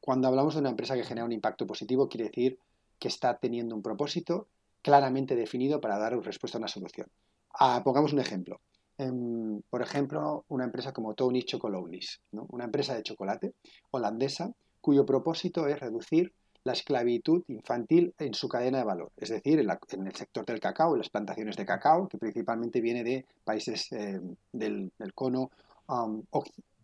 Cuando 0.00 0.26
hablamos 0.26 0.54
de 0.54 0.60
una 0.60 0.70
empresa 0.70 0.94
que 0.94 1.04
genera 1.04 1.26
un 1.26 1.32
impacto 1.32 1.66
positivo, 1.66 2.08
quiere 2.08 2.28
decir 2.28 2.58
que 2.98 3.08
está 3.08 3.36
teniendo 3.36 3.74
un 3.74 3.82
propósito 3.82 4.48
claramente 4.80 5.36
definido 5.36 5.78
para 5.78 5.98
dar 5.98 6.18
respuesta 6.18 6.56
a 6.56 6.60
una 6.60 6.68
solución. 6.68 7.06
Ah, 7.52 7.82
pongamos 7.84 8.14
un 8.14 8.20
ejemplo. 8.20 8.62
Em, 9.00 9.62
por 9.70 9.80
ejemplo, 9.80 10.44
una 10.48 10.64
empresa 10.64 10.92
como 10.92 11.14
Tony 11.14 11.42
Chocolonely, 11.42 12.00
¿no? 12.32 12.46
una 12.50 12.64
empresa 12.64 12.94
de 12.94 13.02
chocolate 13.02 13.54
holandesa 13.92 14.52
cuyo 14.82 15.06
propósito 15.06 15.66
es 15.68 15.80
reducir 15.80 16.34
la 16.64 16.74
esclavitud 16.74 17.42
infantil 17.48 18.14
en 18.18 18.34
su 18.34 18.46
cadena 18.46 18.76
de 18.76 18.84
valor, 18.84 19.10
es 19.16 19.30
decir, 19.30 19.58
en, 19.58 20.06
el 20.06 20.14
sector 20.14 20.44
del 20.44 20.60
cacao, 20.60 20.92
en 20.92 20.98
las 20.98 21.08
plantaciones 21.08 21.56
de 21.56 21.64
cacao, 21.64 22.08
que 22.08 22.18
principalmente 22.18 22.82
viene 22.82 23.02
de 23.02 23.24
países 23.42 23.90
em, 23.92 24.36
del, 24.52 24.92
cono 25.14 25.50
um, 25.88 26.22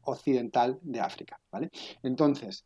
occidental 0.01 0.79
de 0.81 1.01
África. 1.01 1.39
Entonces, 2.03 2.65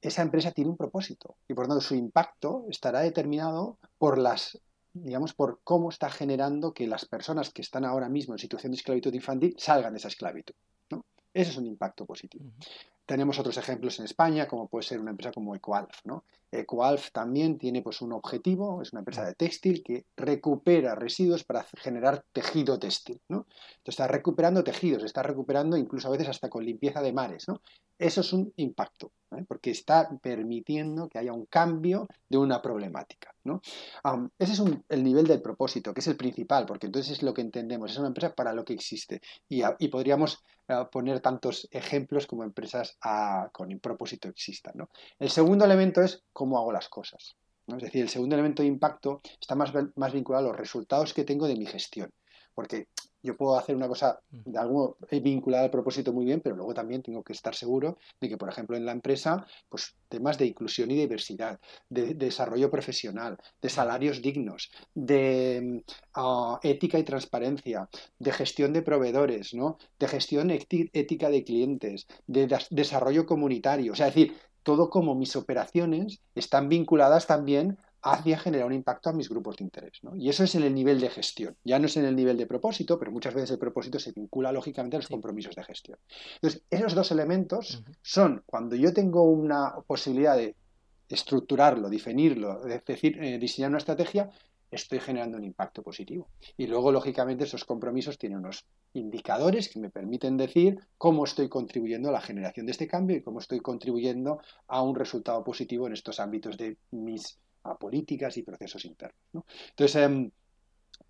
esa 0.00 0.22
empresa 0.22 0.52
tiene 0.52 0.70
un 0.70 0.76
propósito 0.76 1.34
y 1.48 1.54
por 1.54 1.64
lo 1.64 1.70
tanto 1.70 1.80
su 1.80 1.96
impacto 1.96 2.66
estará 2.68 3.00
determinado 3.00 3.78
por 3.98 4.16
las 4.16 4.60
digamos, 5.02 5.34
por 5.34 5.60
cómo 5.62 5.90
está 5.90 6.10
generando 6.10 6.72
que 6.72 6.86
las 6.86 7.04
personas 7.04 7.50
que 7.50 7.62
están 7.62 7.84
ahora 7.84 8.08
mismo 8.08 8.34
en 8.34 8.38
situación 8.38 8.72
de 8.72 8.76
esclavitud 8.76 9.12
infantil 9.12 9.54
salgan 9.58 9.92
de 9.92 9.98
esa 9.98 10.08
esclavitud. 10.08 10.54
¿no? 10.90 11.04
Ese 11.32 11.50
es 11.50 11.56
un 11.56 11.66
impacto 11.66 12.06
positivo. 12.06 12.44
Tenemos 13.06 13.38
otros 13.38 13.56
ejemplos 13.56 13.98
en 13.98 14.04
España, 14.04 14.46
como 14.46 14.68
puede 14.68 14.84
ser 14.84 15.00
una 15.00 15.12
empresa 15.12 15.32
como 15.32 15.54
Ecoalf. 15.54 16.04
¿no? 16.04 16.24
Ecoalf 16.50 17.10
también 17.12 17.58
tiene 17.58 17.82
pues, 17.82 18.02
un 18.02 18.12
objetivo, 18.12 18.82
es 18.82 18.92
una 18.92 19.00
empresa 19.00 19.24
de 19.24 19.34
textil 19.34 19.82
que 19.82 20.06
recupera 20.16 20.94
residuos 20.94 21.44
para 21.44 21.64
generar 21.76 22.24
tejido 22.32 22.78
textil. 22.78 23.20
¿no? 23.28 23.46
Entonces 23.78 23.88
está 23.88 24.08
recuperando 24.08 24.64
tejidos, 24.64 25.04
está 25.04 25.22
recuperando 25.22 25.76
incluso 25.76 26.08
a 26.08 26.10
veces 26.10 26.28
hasta 26.28 26.50
con 26.50 26.64
limpieza 26.64 27.00
de 27.00 27.12
mares. 27.12 27.48
¿no? 27.48 27.60
Eso 27.98 28.20
es 28.20 28.32
un 28.32 28.52
impacto, 28.56 29.12
¿eh? 29.36 29.44
porque 29.48 29.70
está 29.70 30.10
permitiendo 30.20 31.08
que 31.08 31.18
haya 31.18 31.32
un 31.32 31.46
cambio 31.46 32.06
de 32.28 32.38
una 32.38 32.60
problemática. 32.60 33.34
¿no? 33.44 33.60
ese 34.38 34.52
es 34.52 34.62
el 34.88 35.04
nivel 35.04 35.26
del 35.26 35.40
propósito, 35.40 35.94
que 35.94 36.00
es 36.00 36.06
el 36.08 36.16
principal, 36.16 36.66
porque 36.66 36.86
entonces 36.86 37.12
es 37.12 37.22
lo 37.22 37.32
que 37.32 37.42
entendemos, 37.42 37.92
es 37.92 37.98
una 37.98 38.08
empresa 38.08 38.34
para 38.34 38.52
lo 38.52 38.64
que 38.64 38.72
existe. 38.72 39.20
Y, 39.48 39.62
podríamos 39.88 40.42
eh, 40.68 40.84
poner 40.90 41.20
tantos 41.20 41.68
ejemplos 41.70 42.26
como 42.26 42.42
empresas 42.42 42.95
con 43.52 43.78
propósito 43.78 44.28
existan. 44.28 44.74
¿no? 44.76 44.90
El 45.18 45.30
segundo 45.30 45.64
elemento 45.64 46.02
es 46.02 46.22
cómo 46.32 46.58
hago 46.58 46.72
las 46.72 46.88
cosas. 46.88 47.36
Es 47.66 47.78
decir, 47.78 48.02
el 48.02 48.08
segundo 48.08 48.36
elemento 48.36 48.62
de 48.62 48.68
impacto 48.68 49.20
está 49.40 49.54
más 49.54 50.12
vinculado 50.12 50.46
a 50.46 50.48
los 50.50 50.56
resultados 50.56 51.12
que 51.12 51.24
tengo 51.24 51.48
de 51.48 51.56
mi 51.56 51.66
gestión. 51.66 52.10
Porque 52.54 52.88
yo 53.26 53.36
puedo 53.36 53.58
hacer 53.58 53.76
una 53.76 53.88
cosa 53.88 54.20
mm. 54.30 54.50
de 54.50 54.58
algo 54.58 54.96
vinculada 55.10 55.64
al 55.64 55.70
propósito 55.70 56.12
muy 56.12 56.24
bien, 56.24 56.40
pero 56.40 56.56
luego 56.56 56.72
también 56.72 57.02
tengo 57.02 57.22
que 57.22 57.32
estar 57.32 57.54
seguro 57.54 57.98
de 58.20 58.28
que, 58.28 58.38
por 58.38 58.48
ejemplo, 58.48 58.76
en 58.76 58.86
la 58.86 58.92
empresa, 58.92 59.46
pues 59.68 59.94
temas 60.08 60.38
de 60.38 60.46
inclusión 60.46 60.90
y 60.90 60.94
diversidad, 60.94 61.58
de, 61.90 62.14
desarrollo 62.14 62.70
profesional, 62.70 63.36
de 63.60 63.68
salarios 63.68 64.22
dignos, 64.22 64.70
de 64.94 65.82
ah, 66.14 66.58
ética 66.62 66.98
y 66.98 67.02
transparencia, 67.02 67.88
de 68.18 68.32
gestión 68.32 68.72
de 68.72 68.82
proveedores, 68.82 69.52
¿no? 69.54 69.78
de 69.98 70.08
gestión 70.08 70.50
ética 70.50 71.28
de 71.28 71.44
clientes, 71.44 72.06
de 72.26 72.46
desarrollo 72.70 73.26
comunitario. 73.26 73.92
O 73.92 73.96
sea, 73.96 74.08
es 74.08 74.14
decir, 74.14 74.36
todo 74.62 74.90
como 74.90 75.14
mis 75.14 75.36
operaciones 75.36 76.20
están 76.34 76.68
vinculadas 76.68 77.26
también 77.26 77.78
hacia 78.08 78.38
generar 78.38 78.68
un 78.68 78.72
impacto 78.72 79.10
a 79.10 79.12
mis 79.12 79.28
grupos 79.28 79.56
de 79.56 79.64
interés. 79.64 80.00
Y 80.14 80.28
eso 80.28 80.44
es 80.44 80.54
en 80.54 80.62
el 80.62 80.72
nivel 80.72 81.00
de 81.00 81.10
gestión. 81.10 81.56
Ya 81.64 81.80
no 81.80 81.86
es 81.86 81.96
en 81.96 82.04
el 82.04 82.14
nivel 82.14 82.36
de 82.36 82.46
propósito, 82.46 83.00
pero 83.00 83.10
muchas 83.10 83.34
veces 83.34 83.50
el 83.50 83.58
propósito 83.58 83.98
se 83.98 84.12
vincula 84.12 84.52
lógicamente 84.52 84.96
a 84.96 85.00
los 85.00 85.08
compromisos 85.08 85.56
de 85.56 85.64
gestión. 85.64 85.98
Entonces, 86.36 86.62
esos 86.70 86.94
dos 86.94 87.10
elementos 87.10 87.82
son 88.02 88.44
cuando 88.46 88.76
yo 88.76 88.92
tengo 88.92 89.24
una 89.24 89.74
posibilidad 89.88 90.36
de 90.36 90.54
estructurarlo, 91.08 91.88
definirlo, 91.88 92.64
es 92.66 92.84
decir, 92.84 93.20
eh, 93.20 93.38
diseñar 93.38 93.70
una 93.70 93.78
estrategia, 93.78 94.30
estoy 94.70 95.00
generando 95.00 95.36
un 95.36 95.44
impacto 95.44 95.82
positivo. 95.82 96.28
Y 96.56 96.68
luego, 96.68 96.92
lógicamente, 96.92 97.42
esos 97.42 97.64
compromisos 97.64 98.18
tienen 98.18 98.38
unos 98.38 98.66
indicadores 98.92 99.68
que 99.68 99.80
me 99.80 99.90
permiten 99.90 100.36
decir 100.36 100.78
cómo 100.96 101.24
estoy 101.24 101.48
contribuyendo 101.48 102.10
a 102.10 102.12
la 102.12 102.20
generación 102.20 102.66
de 102.66 102.72
este 102.72 102.86
cambio 102.86 103.16
y 103.16 103.22
cómo 103.22 103.40
estoy 103.40 103.58
contribuyendo 103.58 104.40
a 104.68 104.82
un 104.82 104.94
resultado 104.94 105.42
positivo 105.42 105.88
en 105.88 105.92
estos 105.92 106.20
ámbitos 106.20 106.56
de 106.56 106.76
mis 106.92 107.38
a 107.70 107.78
políticas 107.78 108.36
y 108.36 108.42
procesos 108.42 108.84
internos. 108.84 109.44
Entonces, 109.70 109.96
em, 109.96 110.30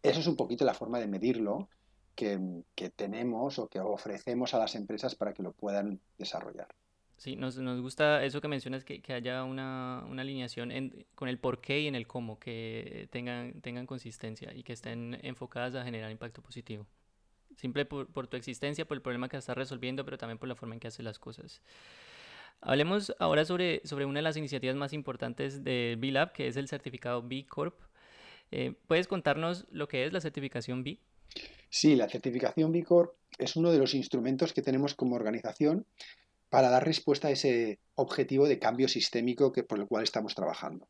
eso 0.03 0.21
es 0.21 0.27
un 0.27 0.37
poquito 0.37 0.65
la 0.65 0.75
forma 0.75 0.99
de 0.99 1.07
medirlo 1.07 1.69
que, 2.15 2.91
tenemos 2.97 3.59
o 3.59 3.69
que 3.69 3.79
ofrecemos 3.79 4.55
a 4.55 4.59
las 4.59 4.75
empresas 4.75 5.15
para 5.15 5.35
que 5.35 5.43
lo 5.43 5.53
puedan 5.53 6.01
desarrollar. 6.19 6.69
Sí, 7.19 7.37
nos, 7.37 7.59
gusta 7.81 8.25
eso 8.25 8.41
que 8.41 8.49
mencionas, 8.49 8.85
que, 8.85 9.03
haya 9.13 9.45
una, 9.45 10.01
alineación 10.01 10.71
con 11.15 11.29
el 11.29 11.39
por 11.39 11.61
qué 11.61 11.81
y 11.81 11.87
en 11.87 11.95
el 11.95 12.07
cómo, 12.07 12.39
que 12.39 13.09
tengan, 13.11 13.61
tengan 13.61 13.87
consistencia 13.87 14.53
y 14.55 14.63
que 14.63 14.73
estén 14.73 15.19
enfocadas 15.23 15.75
a 15.75 15.85
generar 15.85 16.11
impacto 16.11 16.43
positivo. 16.43 16.87
Simple 17.57 17.87
por, 17.87 18.07
por 18.09 18.27
tu 18.27 18.37
existencia, 18.37 18.87
por 18.87 18.97
el 18.97 19.03
problema 19.03 19.29
que 19.29 19.37
estás 19.39 19.57
resolviendo, 19.57 20.05
pero 20.05 20.19
también 20.19 20.39
por 20.39 20.49
la 20.49 20.55
forma 20.55 20.75
en 20.75 20.81
que 20.81 20.89
haces 20.89 21.05
las 21.05 21.19
cosas. 21.19 21.63
Hablemos 22.61 23.15
ahora 23.19 23.45
sobre, 23.45 23.81
sobre 23.85 24.07
una 24.07 24.19
de 24.19 24.23
las 24.23 24.37
iniciativas 24.37 24.77
más 24.77 24.93
importantes 24.93 25.63
de 25.63 25.97
B-Lab, 25.99 26.33
que 26.33 26.49
es 26.49 26.57
el 26.57 26.69
certificado 26.69 27.23
B 27.23 27.47
Corp. 27.49 27.79
Eh, 28.51 28.75
¿Puedes 28.87 29.09
contarnos 29.09 29.67
lo 29.71 29.89
que 29.89 30.05
es 30.05 30.13
la 30.13 30.21
certificación 30.21 30.83
B? 30.83 30.99
Sí, 31.69 31.97
la 31.97 32.09
certificación 32.09 32.73
B 32.73 32.83
Corp 32.85 33.15
es 33.39 33.57
uno 33.57 33.71
de 33.71 33.79
los 33.79 33.95
instrumentos 33.95 34.53
que 34.53 34.63
tenemos 34.63 34.95
como 34.95 35.17
organización 35.17 35.87
para 36.49 36.71
dar 36.71 36.85
respuesta 36.85 37.29
a 37.29 37.33
ese 37.33 37.79
objetivo 37.97 38.49
de 38.49 38.59
cambio 38.59 38.89
sistémico 38.89 39.53
que, 39.53 39.63
por 39.63 39.79
el 39.79 39.87
cual 39.87 40.05
estamos 40.05 40.35
trabajando. 40.35 40.89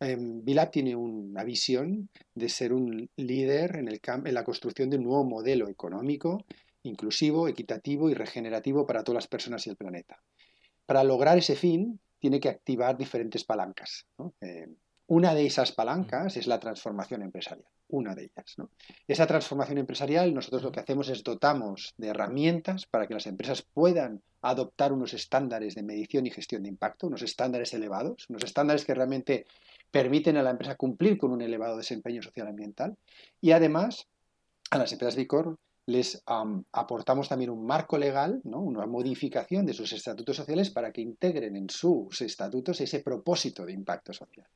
Eh, 0.00 0.16
B-Lab 0.18 0.70
tiene 0.70 0.94
una 0.94 1.42
visión 1.44 2.08
de 2.34 2.48
ser 2.48 2.72
un 2.72 3.10
líder 3.16 3.76
en, 3.76 3.88
el, 3.88 4.00
en 4.04 4.34
la 4.34 4.44
construcción 4.44 4.90
de 4.90 4.98
un 4.98 5.04
nuevo 5.04 5.24
modelo 5.24 5.68
económico, 5.68 6.44
inclusivo, 6.82 7.48
equitativo 7.48 8.10
y 8.10 8.14
regenerativo 8.14 8.86
para 8.86 9.02
todas 9.02 9.16
las 9.16 9.28
personas 9.28 9.66
y 9.66 9.70
el 9.70 9.76
planeta. 9.76 10.22
Para 10.86 11.04
lograr 11.04 11.36
ese 11.38 11.56
fin, 11.56 12.00
tiene 12.18 12.40
que 12.40 12.48
activar 12.48 12.96
diferentes 12.96 13.44
palancas. 13.44 14.06
Eh, 14.40 14.68
una 15.08 15.34
de 15.34 15.46
esas 15.46 15.70
palancas 15.72 16.36
es 16.36 16.46
la 16.46 16.58
transformación 16.58 17.22
empresarial, 17.22 17.68
una 17.88 18.14
de 18.14 18.24
ellas. 18.24 18.56
Esa 19.06 19.26
transformación 19.26 19.78
empresarial, 19.78 20.34
nosotros 20.34 20.64
lo 20.64 20.72
que 20.72 20.80
hacemos 20.80 21.08
es 21.08 21.22
dotamos 21.22 21.94
de 21.96 22.08
herramientas 22.08 22.86
para 22.86 23.06
que 23.06 23.14
las 23.14 23.26
empresas 23.26 23.62
puedan 23.62 24.22
adoptar 24.42 24.92
unos 24.92 25.14
estándares 25.14 25.76
de 25.76 25.84
medición 25.84 26.26
y 26.26 26.30
gestión 26.30 26.64
de 26.64 26.70
impacto, 26.70 27.06
unos 27.06 27.22
estándares 27.22 27.72
elevados, 27.74 28.28
unos 28.28 28.42
estándares 28.42 28.84
que 28.84 28.94
realmente 28.94 29.46
permiten 29.92 30.36
a 30.36 30.42
la 30.42 30.50
empresa 30.50 30.74
cumplir 30.74 31.18
con 31.18 31.30
un 31.30 31.40
elevado 31.40 31.76
desempeño 31.76 32.22
social 32.22 32.48
ambiental. 32.48 32.96
Y 33.40 33.52
además, 33.52 34.08
a 34.70 34.78
las 34.78 34.92
empresas 34.92 35.14
Vicor 35.14 35.56
les 35.86 36.22
aportamos 36.26 37.28
también 37.28 37.50
un 37.50 37.64
marco 37.64 37.96
legal, 37.96 38.40
una 38.44 38.86
modificación 38.86 39.64
de 39.64 39.72
sus 39.72 39.92
estatutos 39.92 40.36
sociales 40.36 40.70
para 40.70 40.92
que 40.92 41.00
integren 41.00 41.54
en 41.56 41.70
sus 41.70 42.20
estatutos 42.22 42.80
ese 42.80 43.00
propósito 43.00 43.64
de 43.64 43.72
impacto 43.72 44.12
social. 44.12 44.48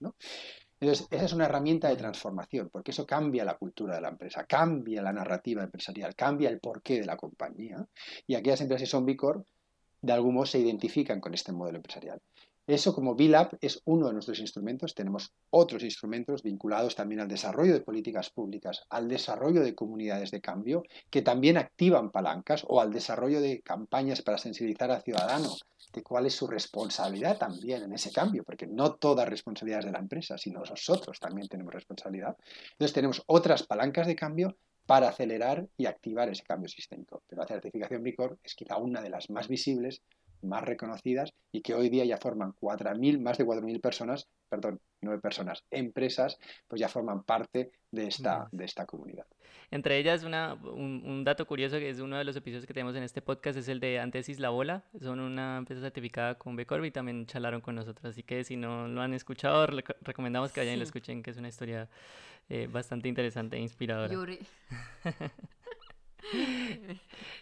Entonces, 0.81 1.07
esa 1.11 1.25
es 1.27 1.33
una 1.33 1.45
herramienta 1.45 1.89
de 1.89 1.97
transformación, 1.97 2.71
porque 2.73 2.91
eso 2.91 3.07
cambia 3.07 3.45
la 3.45 3.59
cultura 3.59 3.95
de 3.95 4.01
la 4.01 4.09
empresa, 4.09 4.45
cambia 4.45 5.03
la 5.03 5.13
narrativa 5.13 5.63
empresarial, 5.63 6.17
cambia 6.17 6.49
el 6.49 6.59
porqué 6.59 7.01
de 7.01 7.07
la 7.07 7.17
compañía. 7.17 7.87
Y 8.27 8.35
aquellas 8.35 8.63
empresas 8.63 8.89
que 8.89 8.91
son 8.91 9.05
Bicor, 9.05 9.45
de 10.01 10.13
algún 10.13 10.35
modo 10.35 10.47
se 10.47 10.59
identifican 10.59 11.21
con 11.21 11.35
este 11.35 11.53
modelo 11.53 11.77
empresarial. 11.77 12.21
Eso 12.71 12.95
como 12.95 13.17
BILAB 13.17 13.59
es 13.61 13.83
uno 13.85 14.07
de 14.07 14.13
nuestros 14.13 14.39
instrumentos. 14.39 14.95
Tenemos 14.95 15.33
otros 15.51 15.83
instrumentos 15.83 16.45
vinculados 16.45 16.95
también 16.95 17.21
al 17.21 17.27
desarrollo 17.27 17.73
de 17.73 17.81
políticas 17.81 18.31
públicas, 18.31 18.85
al 18.91 19.09
desarrollo 19.09 19.63
de 19.63 19.75
comunidades 19.75 20.31
de 20.31 20.41
cambio, 20.41 20.85
que 21.11 21.21
también 21.21 21.57
activan 21.57 22.13
palancas, 22.13 22.65
o 22.69 22.81
al 22.81 22.93
desarrollo 22.93 23.41
de 23.41 23.61
campañas 23.63 24.23
para 24.23 24.39
sensibilizar 24.39 24.93
al 24.93 25.03
ciudadano 25.03 25.53
de 25.93 26.03
cuál 26.05 26.27
es 26.27 26.37
su 26.37 26.47
responsabilidad 26.47 27.39
también 27.39 27.83
en 27.83 27.93
ese 27.93 28.13
cambio, 28.13 28.45
porque 28.45 28.69
no 28.69 28.95
toda 28.95 29.25
responsabilidad 29.25 29.81
es 29.81 29.87
de 29.87 29.93
la 29.93 29.99
empresa, 29.99 30.39
sino 30.39 30.61
nosotros 30.61 31.19
también 31.19 31.49
tenemos 31.49 31.75
responsabilidad. 31.75 32.37
Entonces 32.71 32.93
tenemos 32.93 33.25
otras 33.27 33.65
palancas 33.65 34.07
de 34.07 34.15
cambio 34.15 34.57
para 34.87 35.09
acelerar 35.09 35.67
y 35.77 35.87
activar 35.87 36.29
ese 36.29 36.45
cambio 36.45 36.69
sistémico. 36.69 37.23
Pero 37.29 37.43
la 37.43 37.49
certificación 37.49 38.05
BICOR 38.05 38.39
es 38.45 38.55
quizá 38.55 38.77
una 38.77 39.01
de 39.01 39.11
las 39.11 39.29
más 39.29 39.49
visibles 39.49 40.03
más 40.43 40.65
reconocidas 40.65 41.33
y 41.53 41.63
que 41.63 41.75
hoy 41.75 41.89
día 41.89 42.05
ya 42.05 42.17
forman 42.17 42.55
4.000, 42.61 43.21
más 43.21 43.39
de 43.39 43.47
4.000 43.47 43.81
personas, 43.81 44.29
perdón, 44.49 44.81
nueve 45.01 45.21
personas, 45.21 45.65
empresas, 45.71 46.39
pues 46.69 46.81
ya 46.81 46.89
forman 46.89 47.23
parte 47.23 47.73
de 47.91 48.07
esta, 48.07 48.49
de 48.53 48.65
esta 48.65 48.87
comunidad. 48.87 49.27
Entre 49.71 49.99
ellas, 49.99 50.25
una, 50.25 50.55
un, 50.55 51.23
dato 51.25 51.47
curioso 51.47 51.79
que 51.79 51.89
es 51.89 52.01
uno 52.01 52.19
de 52.19 52.25
los 52.25 52.35
episodios 52.35 52.67
que 52.67 52.75
tenemos 52.75 52.97
en 52.97 53.05
este 53.05 53.23
podcast 53.23 53.57
es 53.57 53.69
el 53.69 53.79
de 53.79 54.01
Antesis 54.01 54.41
La 54.41 54.51
Bola. 54.51 54.85
Son 55.01 55.21
una 55.21 55.59
empresa 55.59 55.81
certificada 55.81 56.37
con 56.37 56.57
B 56.57 56.67
Corp 56.67 56.85
y 56.85 56.91
también 56.91 57.27
charlaron 57.27 57.61
con 57.61 57.77
nosotros. 57.77 58.13
Así 58.13 58.25
que 58.25 58.43
si 58.43 58.57
no 58.57 58.89
lo 58.89 59.01
han 59.01 59.15
escuchado, 59.15 59.67
recomendamos 60.03 60.53
que 60.53 60.61
vayan 60.61 60.75
y 60.75 60.79
lo 60.79 60.83
escuchen, 60.83 61.23
que 61.23 61.31
es 61.31 61.37
una 61.37 61.49
historia 61.49 61.89
eh, 62.49 62.69
bastante 62.71 63.09
interesante 63.09 63.57
e 63.57 63.61
inspiradora. 63.61 64.13
Lloré. 64.13 64.41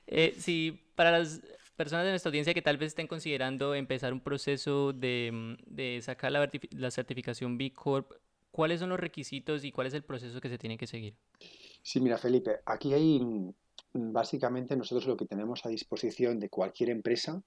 eh, 0.06 0.34
sí, 0.36 0.78
para 0.94 1.12
las 1.12 1.40
personas 1.78 2.04
de 2.04 2.10
nuestra 2.10 2.30
audiencia 2.30 2.52
que 2.52 2.60
tal 2.60 2.76
vez 2.76 2.88
estén 2.88 3.06
considerando 3.06 3.72
empezar 3.76 4.12
un 4.12 4.20
proceso 4.20 4.92
de, 4.92 5.30
mm, 5.32 6.02
sacar 6.02 6.32
la, 6.32 6.90
certificación 6.90 7.56
B 7.56 7.72
Corp, 7.72 8.10
¿cuáles 8.50 8.80
son 8.80 8.88
los 8.88 8.98
requisitos 8.98 9.64
y 9.64 9.70
cuál 9.70 9.86
es 9.86 9.94
el 9.94 10.02
proceso 10.02 10.40
que 10.40 10.48
se 10.48 10.58
tiene 10.58 10.76
que 10.76 10.88
seguir? 10.88 11.14
Sí, 11.80 12.00
mira, 12.00 12.18
Felipe, 12.18 12.56
aquí 12.66 12.92
hay 12.92 13.20
mm, 13.20 13.52
básicamente 14.12 14.76
nosotros 14.76 15.06
lo 15.06 15.16
que 15.16 15.26
tenemos 15.26 15.64
a 15.64 15.68
disposición 15.68 16.40
de 16.40 16.48
cualquier 16.48 16.90
empresa 16.90 17.40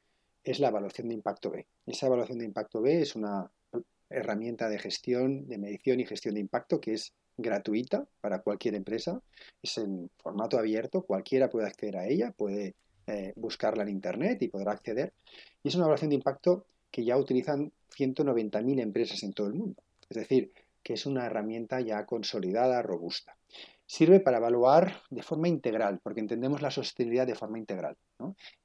es 0.46 0.60
la 0.60 0.70
evaluación 0.70 1.10
de 1.10 1.16
impacto 1.16 1.52
B. 1.52 1.68
Esa 1.86 2.08
evaluación 2.08 2.40
de 2.40 2.46
impacto 2.46 2.82
B 2.82 3.02
es 3.02 3.16
una 3.18 3.52
herramienta 4.10 4.70
de 4.70 4.80
gestión, 4.80 5.46
de 5.50 5.58
medición 5.58 6.00
y 6.00 6.06
gestión 6.06 6.36
de 6.36 6.40
impacto 6.40 6.80
que 6.80 6.94
es 6.94 7.14
gratuita 7.36 8.08
para 8.22 8.40
cualquier 8.40 8.76
empresa, 8.76 9.22
es 9.62 9.78
en 9.78 10.10
formato 10.18 10.58
abierto, 10.58 11.02
cualquiera 11.02 11.50
puede 11.50 11.68
acceder 11.68 11.98
a 11.98 12.08
ella, 12.08 12.32
puede 12.32 12.76
eh, 13.08 13.34
buscarla 13.36 13.84
en 13.84 13.90
Internet 13.90 14.42
y 14.42 14.48
podrá 14.48 14.74
acceder. 14.74 15.14
Y 15.64 15.70
es 15.70 15.76
una 15.76 15.84
evaluación 15.84 16.10
de 16.10 16.16
impacto 16.16 16.66
que 16.90 17.04
ya 17.04 17.18
utilizan 17.18 17.72
190.000 17.96 18.80
empresas 18.82 19.24
en 19.24 19.34
todo 19.34 19.48
el 19.48 19.54
mundo. 19.54 19.82
Es 20.10 20.18
decir, 20.18 20.52
que 20.84 20.94
es 20.94 21.06
una 21.06 21.26
herramienta 21.26 21.80
ya 21.82 22.06
consolidada, 22.06 22.82
robusta. 22.82 23.36
Sirve 23.86 24.20
para 24.20 24.38
evaluar 24.38 25.02
de 25.10 25.22
forma 25.22 25.48
integral, 25.48 26.00
porque 26.02 26.22
entendemos 26.22 26.62
la 26.62 26.72
sostenibilidad 26.72 27.28
de 27.28 27.36
forma 27.36 27.60
integral. 27.60 27.98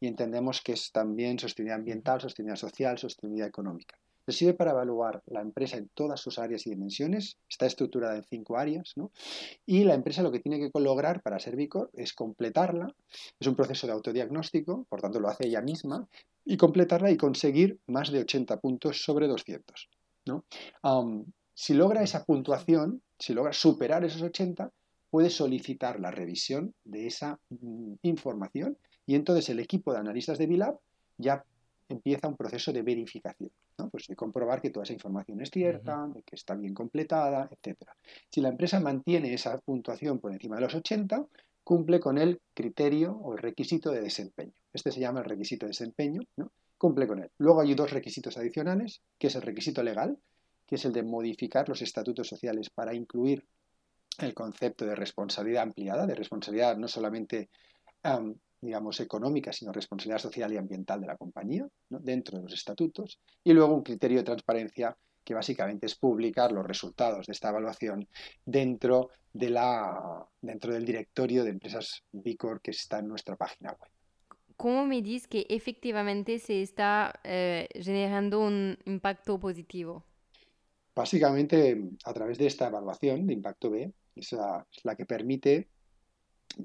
Y 0.00 0.06
entendemos 0.06 0.60
que 0.62 0.72
es 0.72 0.92
también 0.92 1.38
sostenibilidad 1.38 1.78
ambiental, 1.78 2.20
sostenibilidad 2.20 2.60
social, 2.60 2.98
sostenibilidad 2.98 3.48
económica 3.48 3.98
sirve 4.32 4.54
para 4.54 4.72
evaluar 4.72 5.22
la 5.26 5.40
empresa 5.40 5.76
en 5.76 5.88
todas 5.94 6.20
sus 6.20 6.38
áreas 6.38 6.66
y 6.66 6.70
dimensiones. 6.70 7.38
Está 7.48 7.66
estructurada 7.66 8.16
en 8.16 8.24
cinco 8.24 8.56
áreas. 8.56 8.92
¿no? 8.96 9.10
Y 9.64 9.84
la 9.84 9.94
empresa 9.94 10.22
lo 10.22 10.32
que 10.32 10.40
tiene 10.40 10.58
que 10.58 10.70
lograr 10.80 11.22
para 11.22 11.38
ser 11.38 11.56
Vicor 11.56 11.90
es 11.94 12.12
completarla. 12.12 12.94
Es 13.38 13.46
un 13.46 13.56
proceso 13.56 13.86
de 13.86 13.92
autodiagnóstico, 13.92 14.86
por 14.88 15.00
tanto 15.00 15.20
lo 15.20 15.28
hace 15.28 15.46
ella 15.46 15.62
misma, 15.62 16.08
y 16.44 16.56
completarla 16.56 17.10
y 17.10 17.16
conseguir 17.16 17.78
más 17.86 18.10
de 18.10 18.20
80 18.20 18.60
puntos 18.60 19.02
sobre 19.02 19.26
200. 19.28 19.88
¿no? 20.26 20.44
si 21.54 21.72
logra 21.72 22.02
esa 22.02 22.24
puntuación, 22.24 23.00
si 23.18 23.32
logra 23.32 23.52
superar 23.52 24.04
esos 24.04 24.22
80, 24.22 24.70
puede 25.10 25.30
solicitar 25.30 26.00
la 26.00 26.10
revisión 26.10 26.74
de 26.84 27.06
esa 27.06 27.38
mm, 27.48 27.94
información 28.02 28.76
y 29.06 29.14
entonces 29.14 29.48
el 29.48 29.60
equipo 29.60 29.92
de 29.92 30.00
analistas 30.00 30.36
de 30.36 30.46
BILAB 30.46 30.78
ya 31.16 31.44
empieza 31.88 32.28
un 32.28 32.36
proceso 32.36 32.72
de 32.72 32.82
verificación, 32.82 33.50
¿no? 33.78 33.88
pues 33.88 34.06
de 34.06 34.16
comprobar 34.16 34.60
que 34.60 34.70
toda 34.70 34.84
esa 34.84 34.92
información 34.92 35.40
es 35.40 35.50
cierta, 35.50 36.06
de 36.08 36.22
que 36.22 36.34
está 36.36 36.54
bien 36.54 36.74
completada, 36.74 37.48
etc. 37.50 37.78
Si 38.30 38.40
la 38.40 38.48
empresa 38.48 38.80
mantiene 38.80 39.32
esa 39.32 39.58
puntuación 39.58 40.18
por 40.18 40.32
encima 40.32 40.56
de 40.56 40.62
los 40.62 40.74
80, 40.74 41.26
cumple 41.62 42.00
con 42.00 42.18
el 42.18 42.40
criterio 42.54 43.12
o 43.12 43.32
el 43.34 43.38
requisito 43.38 43.90
de 43.90 44.00
desempeño. 44.00 44.52
Este 44.72 44.92
se 44.92 45.00
llama 45.00 45.20
el 45.20 45.26
requisito 45.26 45.66
de 45.66 45.70
desempeño, 45.70 46.22
¿no? 46.36 46.52
cumple 46.78 47.06
con 47.06 47.20
él. 47.20 47.30
Luego 47.38 47.60
hay 47.60 47.74
dos 47.74 47.90
requisitos 47.90 48.36
adicionales, 48.36 49.00
que 49.18 49.28
es 49.28 49.34
el 49.34 49.42
requisito 49.42 49.82
legal, 49.82 50.18
que 50.66 50.74
es 50.74 50.84
el 50.84 50.92
de 50.92 51.02
modificar 51.02 51.68
los 51.68 51.82
estatutos 51.82 52.28
sociales 52.28 52.70
para 52.70 52.94
incluir 52.94 53.46
el 54.18 54.34
concepto 54.34 54.84
de 54.84 54.94
responsabilidad 54.94 55.62
ampliada, 55.62 56.06
de 56.06 56.14
responsabilidad 56.14 56.76
no 56.76 56.88
solamente 56.88 57.50
digamos, 58.66 59.00
económica, 59.00 59.52
sino 59.52 59.72
responsabilidad 59.72 60.20
social 60.20 60.52
y 60.52 60.56
ambiental 60.56 61.00
de 61.00 61.06
la 61.06 61.16
compañía, 61.16 61.66
dentro 61.88 62.36
de 62.36 62.44
los 62.44 62.52
estatutos, 62.52 63.18
y 63.42 63.52
luego 63.52 63.74
un 63.74 63.82
criterio 63.82 64.18
de 64.18 64.24
transparencia 64.24 64.96
que 65.24 65.34
básicamente 65.34 65.86
es 65.86 65.96
publicar 65.96 66.52
los 66.52 66.64
resultados 66.64 67.26
de 67.26 67.32
esta 67.32 67.48
evaluación 67.48 68.08
dentro, 68.44 69.10
de 69.32 69.50
la, 69.50 70.24
dentro 70.40 70.72
del 70.72 70.84
directorio 70.84 71.42
de 71.42 71.50
empresas 71.50 72.04
Bicor 72.12 72.60
que 72.60 72.70
está 72.70 73.00
en 73.00 73.08
nuestra 73.08 73.36
página 73.36 73.72
web. 73.72 73.90
¿Cómo 74.56 74.86
me 74.86 75.02
dices 75.02 75.26
que 75.26 75.46
efectivamente 75.48 76.38
se 76.38 76.62
está 76.62 77.20
eh, 77.24 77.68
generando 77.74 78.40
un 78.40 78.78
impacto 78.86 79.38
positivo? 79.38 80.04
Básicamente, 80.94 81.78
a 82.04 82.14
través 82.14 82.38
de 82.38 82.46
esta 82.46 82.68
evaluación 82.68 83.26
de 83.26 83.34
impacto 83.34 83.70
B, 83.70 83.92
esa 84.14 84.66
es 84.72 84.84
la 84.84 84.96
que 84.96 85.04
permite 85.04 85.68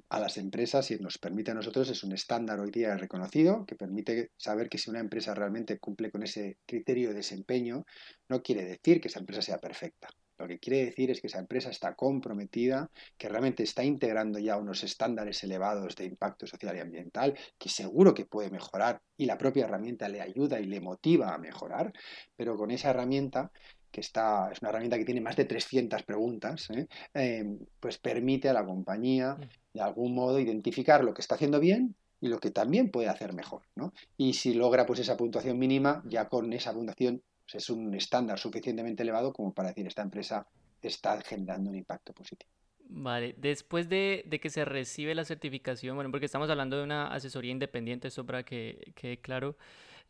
a 0.10 0.20
las 0.20 0.38
empresas 0.38 0.90
y 0.92 0.98
nos 1.00 1.18
permite 1.18 1.52
a 1.52 1.54
nosotros, 1.54 1.90
es 1.90 2.04
un 2.04 2.14
estándar 2.14 2.60
hoy 2.60 2.72
día 2.72 2.96
reconocido, 2.98 3.66
que 3.66 3.76
permite 3.76 4.32
saber 4.38 4.70
que 4.70 4.78
si 4.78 4.90
una 4.90 5.00
empresa 5.00 5.34
realmente 5.34 5.80
cumple 5.80 6.12
con 6.12 6.24
ese 6.24 6.58
criterio 6.66 7.10
de 7.10 7.16
desempeño, 7.16 7.86
no 8.30 8.42
quiere 8.42 8.66
decir 8.66 9.02
que 9.02 9.08
esa 9.08 9.20
empresa 9.20 9.42
sea 9.42 9.58
perfecta. 9.58 10.10
Lo 10.42 10.48
que 10.48 10.58
quiere 10.58 10.86
decir 10.86 11.12
es 11.12 11.22
que 11.22 11.28
esa 11.28 11.38
empresa 11.38 11.70
está 11.70 11.94
comprometida, 11.94 12.90
que 13.16 13.30
realmente 13.30 13.62
está 13.62 13.84
integrando 13.84 14.40
ya 14.40 14.58
unos 14.58 14.84
estándares 14.84 15.44
elevados 15.44 15.96
de 15.96 16.06
impacto 16.06 16.48
social 16.48 16.76
y 16.76 16.80
ambiental, 16.80 17.38
que 17.60 17.70
seguro 17.70 18.16
que 18.16 18.26
puede 18.26 18.50
mejorar 18.50 19.02
y 19.16 19.28
la 19.28 19.38
propia 19.38 19.66
herramienta 19.66 20.10
le 20.10 20.20
ayuda 20.20 20.60
y 20.60 20.66
le 20.66 20.82
motiva 20.82 21.36
a 21.36 21.38
mejorar, 21.38 21.94
pero 22.36 22.58
con 22.58 22.72
esa 22.72 22.90
herramienta 22.90 23.52
que 23.92 24.02
está, 24.02 24.50
es 24.52 24.62
una 24.62 24.70
herramienta 24.70 24.98
que 24.98 25.06
tiene 25.06 25.22
más 25.22 25.36
de 25.36 25.46
300 25.46 26.04
preguntas, 26.04 26.70
¿eh? 26.72 26.88
Em, 27.14 27.60
pues 27.80 27.98
permite 27.98 28.50
a 28.50 28.54
la 28.54 28.66
compañía 28.66 29.36
mm. 29.36 29.78
de 29.78 29.82
algún 29.82 30.16
modo 30.16 30.40
identificar 30.40 31.04
lo 31.04 31.14
que 31.14 31.22
está 31.22 31.36
haciendo 31.36 31.60
bien 31.60 31.96
y 32.22 32.28
lo 32.28 32.40
que 32.40 32.52
también 32.52 32.92
puede 32.92 33.10
hacer 33.10 33.34
mejor. 33.34 33.64
¿no? 33.76 33.94
Y 34.16 34.34
si 34.34 34.54
logra 34.54 34.86
pues 34.86 35.00
esa 35.00 35.18
puntuación 35.18 35.58
mínima, 35.60 36.04
ya 36.06 36.30
con 36.30 36.54
esa 36.54 36.72
puntuación 36.72 37.22
pues, 37.44 37.64
es 37.64 37.70
un 37.70 37.94
estándar 37.96 38.40
suficientemente 38.40 39.04
elevado 39.04 39.34
como 39.34 39.54
para 39.54 39.70
decir 39.70 39.88
esta 39.88 40.04
empresa 40.04 40.48
está 40.82 41.20
generando 41.22 41.70
un 41.70 41.76
impacto 41.76 42.14
positivo. 42.14 42.50
Vale, 42.94 43.36
después 43.38 43.88
de, 43.88 44.24
de, 44.28 44.40
que 44.40 44.50
se 44.50 44.66
recibe 44.66 45.16
la 45.16 45.24
certificación, 45.24 45.96
bueno, 45.96 46.12
porque 46.12 46.26
estamos 46.26 46.50
hablando 46.50 46.78
de 46.78 46.84
una 46.84 47.08
asesoría 47.08 47.52
independiente, 47.52 48.10
eso 48.10 48.26
para 48.26 48.44
que 48.44 48.92
quede 48.96 49.22
claro, 49.22 49.56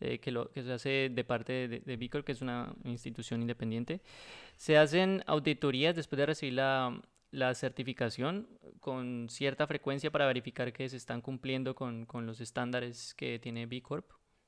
eh, 0.02 0.20
que, 0.20 0.32
lo, 0.32 0.52
que 0.52 0.64
se 0.64 0.74
hace 0.74 1.10
de 1.12 1.24
parte 1.24 1.68
de, 1.68 1.80
de 1.80 1.98
Bicor, 1.98 2.24
que 2.24 2.34
es 2.34 2.42
una 2.42 2.74
institución 2.84 3.42
independiente. 3.42 4.02
Se 4.58 4.78
hacen 4.78 5.24
auditorías 5.28 5.96
después 5.96 6.18
de 6.18 6.26
recibir 6.26 6.56
la, 6.56 7.00
la 7.32 7.54
certificación 7.56 8.48
con 8.80 9.28
cierta 9.30 9.66
frecuencia 9.66 10.12
para 10.12 10.28
verificar 10.28 10.72
que 10.74 10.88
se 10.90 10.98
están 10.98 11.22
cumpliendo 11.22 11.76
con, 11.76 12.06
con 12.06 12.26
los 12.26 12.42
estándares 12.42 13.14
que 13.14 13.40
tiene 13.40 13.66
B 13.66 13.82
Corp. 13.82 14.06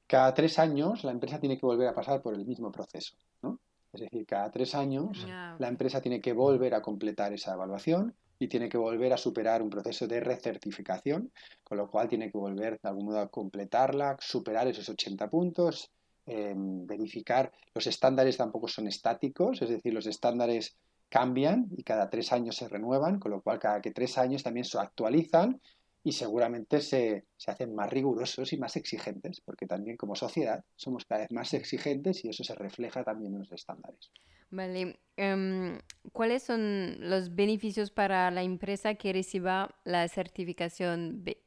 Cada 0.08 0.34
tres 0.34 0.60
años 0.60 1.04
la 1.04 1.12
empresa 1.12 1.40
tiene 1.40 1.58
que 1.58 1.66
volver 1.66 1.88
a 1.88 1.96
pasar 1.96 2.22
por 2.22 2.36
el 2.36 2.46
mismo 2.46 2.72
proceso. 2.72 3.16
¿no? 3.42 3.60
Es 3.94 4.02
decir, 4.02 4.26
cada 4.26 4.52
tres 4.52 4.76
años 4.76 5.26
la 5.60 5.68
empresa 5.68 6.02
tiene 6.02 6.20
que 6.20 6.34
volver 6.34 6.74
a 6.74 6.82
completar 6.82 7.32
esa 7.32 7.54
evaluación 7.54 8.14
y 8.40 8.48
tiene 8.48 8.70
que 8.70 8.78
volver 8.78 9.14
a 9.14 9.18
superar 9.18 9.62
un 9.62 9.70
proceso 9.70 10.08
de 10.08 10.20
recertificación, 10.20 11.32
con 11.64 11.78
lo 11.78 11.90
cual 11.90 12.08
tiene 12.08 12.32
que 12.32 12.38
volver 12.38 12.80
de 12.82 12.90
algún 12.90 13.06
modo 13.06 13.20
a 13.20 13.30
completarla, 13.30 14.18
superar 14.20 14.68
esos 14.68 14.90
80 14.90 15.30
puntos, 15.30 15.92
em, 16.26 16.86
verificar. 16.86 17.52
Los 17.74 17.88
estándares 17.88 18.38
tampoco 18.38 18.68
son 18.68 18.88
estáticos, 18.88 19.62
es 19.62 19.70
decir, 19.70 19.94
los 19.94 20.08
estándares 20.08 20.76
cambian 21.10 21.68
y 21.78 21.84
cada 21.84 22.10
tres 22.10 22.32
años 22.32 22.56
se 22.56 22.68
renuevan, 22.68 23.20
con 23.20 23.32
lo 23.32 23.42
cual 23.42 23.60
cada 23.60 23.82
que 23.82 23.92
tres 23.92 24.18
años 24.18 24.42
también 24.42 24.66
se 24.66 24.80
actualizan 24.80 25.62
y 26.04 26.12
seguramente 26.12 26.82
se, 26.82 27.26
se, 27.38 27.52
hacen 27.52 27.74
más 27.74 27.90
rigurosos 27.90 28.52
y 28.52 28.58
más 28.58 28.76
exigentes, 28.76 29.42
porque 29.42 29.66
también 29.66 29.96
como 29.96 30.16
sociedad 30.16 30.64
somos 30.76 31.06
cada 31.06 31.22
vez 31.22 31.32
más 31.32 31.54
exigentes 31.54 32.24
y 32.26 32.30
eso 32.30 32.44
se 32.44 32.56
refleja 32.56 33.04
también 33.04 33.34
en 33.34 33.40
los 33.40 33.52
estándares. 33.52 34.12
Vale. 34.50 35.00
Em, 35.16 35.80
¿Cuáles 36.12 36.44
son 36.44 36.98
los 37.00 37.34
beneficios 37.34 37.90
para 37.90 38.30
la 38.32 38.44
empresa 38.44 38.96
que 38.96 39.14
reciba 39.14 39.74
la 39.84 40.08
certificación 40.08 41.24
B? 41.24 41.42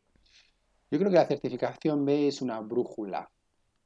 Yo 0.91 0.99
creo 0.99 1.11
que 1.11 1.17
la 1.17 1.27
certificación 1.27 2.05
B 2.05 2.29
es 2.29 2.43
una 2.43 2.61
brújula 2.61 3.31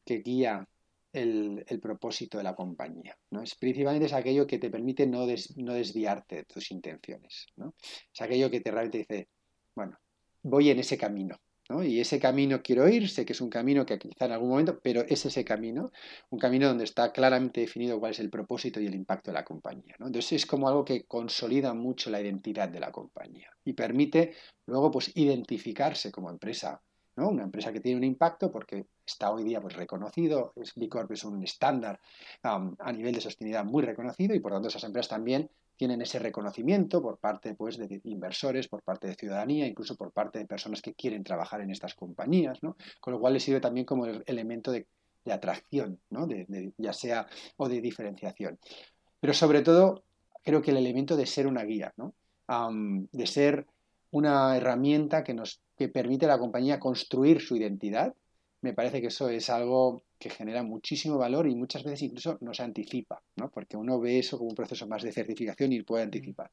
que 0.04 0.18
guía 0.18 0.66
el, 1.12 1.64
propósito 1.82 2.38
de 2.38 2.44
la 2.44 2.54
compañía. 2.54 3.16
¿no? 3.30 3.42
Es, 3.42 3.54
principalmente 3.54 4.06
es 4.06 4.12
aquello 4.12 4.46
que 4.46 4.58
te 4.58 4.70
permite 4.70 5.06
no, 5.06 5.26
no 5.56 5.74
desviarte 5.74 6.36
de 6.36 6.44
tus 6.44 6.70
intenciones. 6.70 7.46
¿no? 7.56 7.74
Es 8.12 8.20
aquello 8.20 8.50
que 8.50 8.60
te 8.60 8.70
realmente 8.70 8.98
dice, 8.98 9.28
bueno, 9.74 9.98
voy 10.42 10.70
en 10.70 10.78
ese 10.78 10.96
camino. 10.96 11.36
Y 11.84 12.00
ese 12.00 12.18
camino 12.18 12.62
quiero 12.62 12.88
ir, 12.88 13.08
sé 13.08 13.24
que 13.24 13.32
es 13.32 13.40
un 13.40 13.48
camino 13.48 13.86
que 13.86 13.96
quizá 13.96 14.24
en 14.24 14.32
algún 14.32 14.48
momento, 14.48 14.80
pero 14.82 15.02
es 15.02 15.24
ese 15.24 15.44
camino, 15.44 15.92
un 16.30 16.38
camino 16.40 16.66
donde 16.66 16.82
está 16.82 17.12
claramente 17.12 17.60
definido 17.60 18.00
cuál 18.00 18.10
es 18.10 18.18
el 18.18 18.28
propósito 18.28 18.80
y 18.80 18.86
el 18.86 18.94
impacto 18.94 19.30
de 19.30 19.36
la 19.36 19.44
compañía. 19.44 19.94
Entonces 20.00 20.32
es 20.32 20.46
como 20.46 20.66
algo 20.68 20.84
que 20.84 21.04
consolida 21.04 21.72
mucho 21.72 22.10
la 22.10 22.20
identidad 22.20 22.68
de 22.68 22.80
la 22.80 22.90
compañía 22.90 23.50
y 23.64 23.74
permite 23.74 24.34
luego 24.66 24.90
pues 24.90 25.12
identificarse 25.14 26.10
como 26.10 26.28
empresa 26.28 26.82
una 27.28 27.42
empresa 27.42 27.72
que 27.72 27.80
tiene 27.80 27.98
un 27.98 28.04
impacto 28.04 28.50
porque 28.50 28.86
está 29.04 29.30
hoy 29.30 29.44
día 29.44 29.60
pues, 29.60 29.74
reconocido, 29.74 30.52
es, 30.56 30.72
B 30.74 30.88
Corp 30.88 31.10
es 31.12 31.24
un 31.24 31.42
estándar 31.42 32.00
a 32.42 32.92
nivel 32.92 33.14
de 33.14 33.20
sostenibilidad 33.20 33.64
muy 33.64 33.82
reconocido 33.82 34.34
y 34.34 34.40
por 34.40 34.52
tanto 34.52 34.68
esas 34.68 34.84
empresas 34.84 35.10
también 35.10 35.50
tienen 35.80 36.02
ese 36.02 36.18
reconocimiento 36.18 37.00
por 37.00 37.16
parte 37.16 37.54
pues, 37.54 37.78
de 37.78 38.02
inversores, 38.04 38.68
por 38.68 38.82
parte 38.82 39.08
de 39.08 39.14
ciudadanía, 39.14 39.66
incluso 39.66 39.96
por 39.96 40.12
parte 40.12 40.38
de 40.38 40.44
personas 40.44 40.82
que 40.82 40.92
quieren 40.92 41.24
trabajar 41.24 41.62
en 41.62 41.70
estas 41.70 41.94
compañías, 41.94 42.58
con 43.00 43.14
lo 43.14 43.18
cual 43.18 43.32
les 43.32 43.44
sirve 43.44 43.62
también 43.62 43.86
como 43.86 44.04
el 44.04 44.22
elemento 44.26 44.72
de, 44.72 44.86
atracción, 45.32 45.98
ya 46.76 46.92
sea 46.92 47.26
o 47.56 47.66
de 47.66 47.80
diferenciación. 47.80 48.58
Pero 49.20 49.32
sobre 49.32 49.62
todo, 49.62 50.02
creo 50.42 50.60
que 50.60 50.70
el 50.70 50.76
elemento 50.76 51.16
de 51.16 51.24
ser 51.24 51.46
una 51.46 51.64
guía, 51.64 51.94
de 53.12 53.26
ser 53.26 53.66
una 54.10 54.54
herramienta 54.58 55.24
que 55.24 55.32
nos 55.32 55.62
que 55.78 55.88
permite 55.88 56.26
a 56.26 56.28
la 56.28 56.38
compañía 56.38 56.78
construir 56.78 57.40
su 57.40 57.56
identidad, 57.56 58.12
me 58.60 58.74
parece 58.74 59.00
que 59.00 59.06
eso 59.06 59.30
es 59.30 59.48
algo 59.48 60.02
que 60.20 60.30
genera 60.30 60.62
muchísimo 60.62 61.18
valor 61.18 61.48
y 61.48 61.54
muchas 61.54 61.82
veces 61.82 62.02
incluso 62.02 62.38
no 62.42 62.54
se 62.54 62.62
anticipa, 62.62 63.20
¿no? 63.36 63.50
porque 63.50 63.76
uno 63.76 63.98
ve 63.98 64.18
eso 64.18 64.38
como 64.38 64.50
un 64.50 64.54
proceso 64.54 64.86
más 64.86 65.02
de 65.02 65.12
certificación 65.12 65.72
y 65.72 65.82
puede 65.82 66.04
anticipar. 66.04 66.50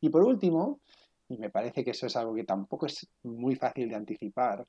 Y 0.00 0.08
por 0.08 0.22
último, 0.22 0.80
y 1.28 1.36
me 1.36 1.50
parece 1.50 1.84
que 1.84 1.90
eso 1.90 2.06
es 2.06 2.16
algo 2.16 2.34
que 2.34 2.44
tampoco 2.44 2.86
es 2.86 3.06
muy 3.24 3.56
fácil 3.56 3.88
de 3.88 3.96
anticipar, 3.96 4.64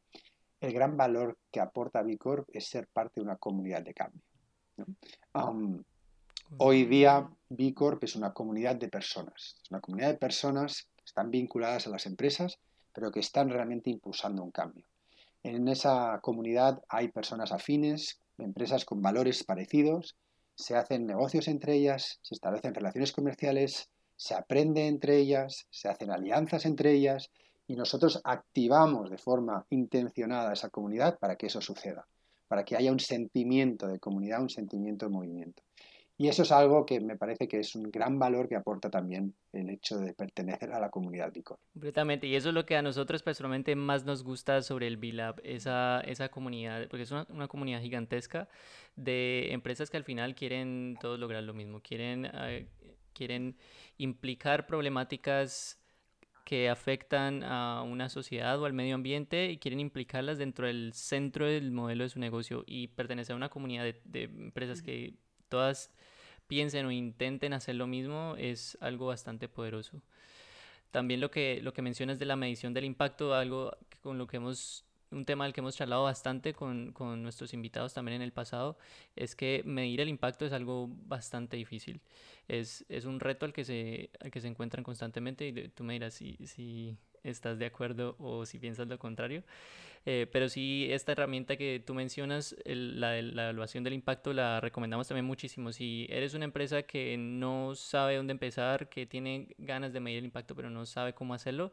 el 0.60 0.74
gran 0.74 0.98
valor 0.98 1.38
que 1.52 1.62
aporta 1.62 2.02
Bicorp 2.02 2.50
es 2.52 2.68
ser 2.68 2.88
parte 2.88 3.22
de 3.22 3.26
una 3.26 3.38
comunidad 3.38 3.84
de 3.84 3.94
cambio. 3.94 4.22
hoy 6.58 6.86
día 6.86 7.30
Bicorp 7.48 8.04
es 8.04 8.16
una 8.16 8.34
comunidad 8.34 8.76
de 8.76 8.90
personas, 8.90 9.56
es 9.64 9.72
una 9.72 9.80
comunidad 9.80 10.10
de 10.10 10.18
personas 10.18 10.90
que 10.98 11.06
están 11.06 11.32
vinculadas 11.32 11.88
a 11.88 11.92
las 11.92 12.06
empresas 12.06 12.60
pero 12.94 13.12
que 13.12 13.20
están 13.20 13.50
realmente 13.50 13.90
impulsando 13.90 14.44
un 14.44 14.52
cambio. 14.52 14.86
En 15.44 15.68
esa 15.68 16.20
comunidad 16.22 16.82
hay 16.90 17.10
personas 17.10 17.52
afines, 17.52 18.20
empresas 18.42 18.86
con 18.86 19.02
valores 19.02 19.44
parecidos, 19.44 20.16
se 20.56 20.76
hacen 20.76 21.06
negocios 21.06 21.48
entre 21.48 21.76
ellas, 21.76 22.20
se 22.22 22.36
establecen 22.36 22.74
relaciones 22.74 23.12
comerciales, 23.12 23.90
se 24.16 24.36
aprende 24.36 24.88
entre 24.88 25.18
ellas, 25.18 25.68
se 25.70 25.88
hacen 25.88 26.12
alianzas 26.12 26.66
entre 26.66 26.92
ellas 26.92 27.32
y 27.68 27.76
nosotros 27.76 28.20
activamos 28.24 29.10
de 29.10 29.18
forma 29.18 29.66
intencionada 29.70 30.52
esa 30.52 30.70
comunidad 30.70 31.18
para 31.20 31.38
que 31.38 31.48
eso 31.48 31.62
suceda, 31.62 32.08
para 32.48 32.66
que 32.66 32.76
haya 32.76 32.92
un 32.92 33.00
sentimiento 33.00 33.88
de 33.88 34.00
comunidad, 34.00 34.42
un 34.42 34.50
sentimiento 34.50 35.06
de 35.06 35.12
movimiento. 35.12 35.64
Y 36.22 36.28
eso 36.28 36.44
es 36.44 36.52
algo 36.52 36.86
que 36.86 37.00
me 37.00 37.16
parece 37.16 37.48
que 37.48 37.62
es 37.62 37.76
un 37.76 37.90
gran 37.92 38.20
valor 38.20 38.50
que 38.50 38.58
aporta 38.58 38.90
también 38.90 39.34
el 39.54 39.70
hecho 39.70 39.98
de 40.00 40.14
pertenecer 40.14 40.74
a 40.74 40.80
la 40.82 40.90
comunidad 40.90 41.32
Bicor. 41.32 41.58
Completamente, 41.72 42.28
y 42.28 42.36
eso 42.36 42.50
es 42.50 42.56
lo 42.56 42.66
que 42.66 42.76
a 42.76 42.82
nosotros 42.82 43.24
personalmente 43.24 43.74
más 43.78 44.04
nos 44.04 44.22
gusta 44.22 44.62
sobre 44.62 44.88
el 44.88 44.98
B-Lab, 44.98 45.40
esa, 45.46 46.02
esa 46.02 46.28
comunidad, 46.28 46.90
porque 46.90 47.04
es 47.04 47.12
una, 47.12 47.26
una, 47.30 47.48
comunidad 47.48 47.80
gigantesca 47.80 48.50
de 48.98 49.54
empresas 49.54 49.90
que 49.90 49.96
al 49.96 50.04
final 50.04 50.36
quieren 50.36 50.98
todos 51.00 51.18
lograr 51.18 51.42
lo 51.44 51.54
mismo, 51.54 51.80
quieren, 51.82 52.30
eh, 52.34 52.68
quieren 53.14 53.56
implicar 53.98 54.68
problemáticas 54.68 55.80
que 56.44 56.68
afectan 56.68 57.44
a 57.44 57.82
una 57.84 58.10
sociedad 58.10 58.60
o 58.62 58.66
al 58.66 58.74
medio 58.74 58.96
ambiente 58.96 59.52
y 59.52 59.58
quieren 59.58 59.80
implicarlas 59.80 60.38
dentro 60.38 60.68
del 60.68 60.92
centro 60.94 61.46
del 61.46 61.72
modelo 61.72 62.04
de 62.04 62.10
su 62.10 62.20
negocio 62.20 62.66
y 62.68 62.90
pertenecer 62.90 63.36
a 63.36 63.38
una 63.38 63.48
comunidad 63.48 63.86
de, 63.86 64.02
de 64.04 64.24
empresas 64.24 64.82
que 64.82 65.14
todas 65.48 65.94
piensen 66.50 66.88
o 66.88 66.92
intenten 66.92 67.54
hacer 67.54 67.76
lo 67.76 67.88
mismo 67.88 68.36
es 68.38 68.78
algo 68.82 69.06
bastante 69.06 69.48
poderoso. 69.48 70.02
También 70.92 71.22
lo 71.22 71.30
que, 71.30 71.62
lo 71.62 71.74
que 71.74 71.84
mencionas 71.84 72.18
de 72.18 72.26
la 72.26 72.36
medición 72.36 72.74
del 72.74 72.86
impacto, 72.86 73.36
algo 73.36 73.78
con 74.02 74.18
lo 74.18 74.26
que 74.26 74.38
hemos, 74.38 74.84
un 75.12 75.26
tema 75.26 75.44
del 75.46 75.54
que 75.54 75.62
hemos 75.62 75.76
charlado 75.78 76.04
bastante 76.04 76.54
con, 76.54 76.92
con 76.92 77.22
nuestros 77.22 77.54
invitados 77.54 77.94
también 77.94 78.16
en 78.16 78.22
el 78.24 78.34
pasado, 78.34 78.80
es 79.16 79.36
que 79.36 79.62
medir 79.64 80.02
el 80.02 80.10
impacto 80.10 80.46
es 80.48 80.52
algo 80.52 80.90
bastante 81.06 81.56
difícil. 81.56 82.02
Es, 82.48 82.84
es 82.90 83.06
un 83.06 83.20
reto 83.20 83.46
al 83.46 83.54
que, 83.54 83.64
se, 83.64 84.10
al 84.20 84.32
que 84.32 84.42
se 84.42 84.48
encuentran 84.48 84.84
constantemente 84.84 85.48
y 85.48 85.68
tú 85.70 85.84
me 85.84 85.94
dirás 85.94 86.16
si, 86.16 86.36
si 86.48 86.98
estás 87.24 87.60
de 87.60 87.66
acuerdo 87.66 88.16
o 88.20 88.46
si 88.46 88.60
piensas 88.60 88.88
lo 88.88 88.98
contrario. 89.00 89.44
Eh, 90.06 90.28
pero 90.32 90.48
sí, 90.48 90.88
esta 90.92 91.12
herramienta 91.12 91.58
que 91.58 91.84
tú 91.86 91.94
mencionas, 91.94 92.56
la, 92.66 93.22
la, 93.22 93.44
evaluación 93.44 93.84
del 93.84 93.94
impacto, 93.94 94.32
la 94.32 94.62
recomendamos 94.62 95.08
también 95.08 95.26
muchísimo. 95.26 95.74
Si 95.74 96.08
eres 96.10 96.34
una 96.34 96.46
empresa 96.46 96.84
que 96.84 97.18
no 97.18 97.76
sabe 97.76 98.16
dónde 98.16 98.32
empezar, 98.32 98.88
que 98.88 99.06
tiene 99.06 99.54
ganas 99.58 99.92
de 99.92 100.00
medir 100.00 100.20
el 100.20 100.26
impacto, 100.26 100.56
pero 100.56 100.70
no 100.70 100.86
sabe 100.86 101.14
cómo 101.14 101.34
hacerlo, 101.34 101.72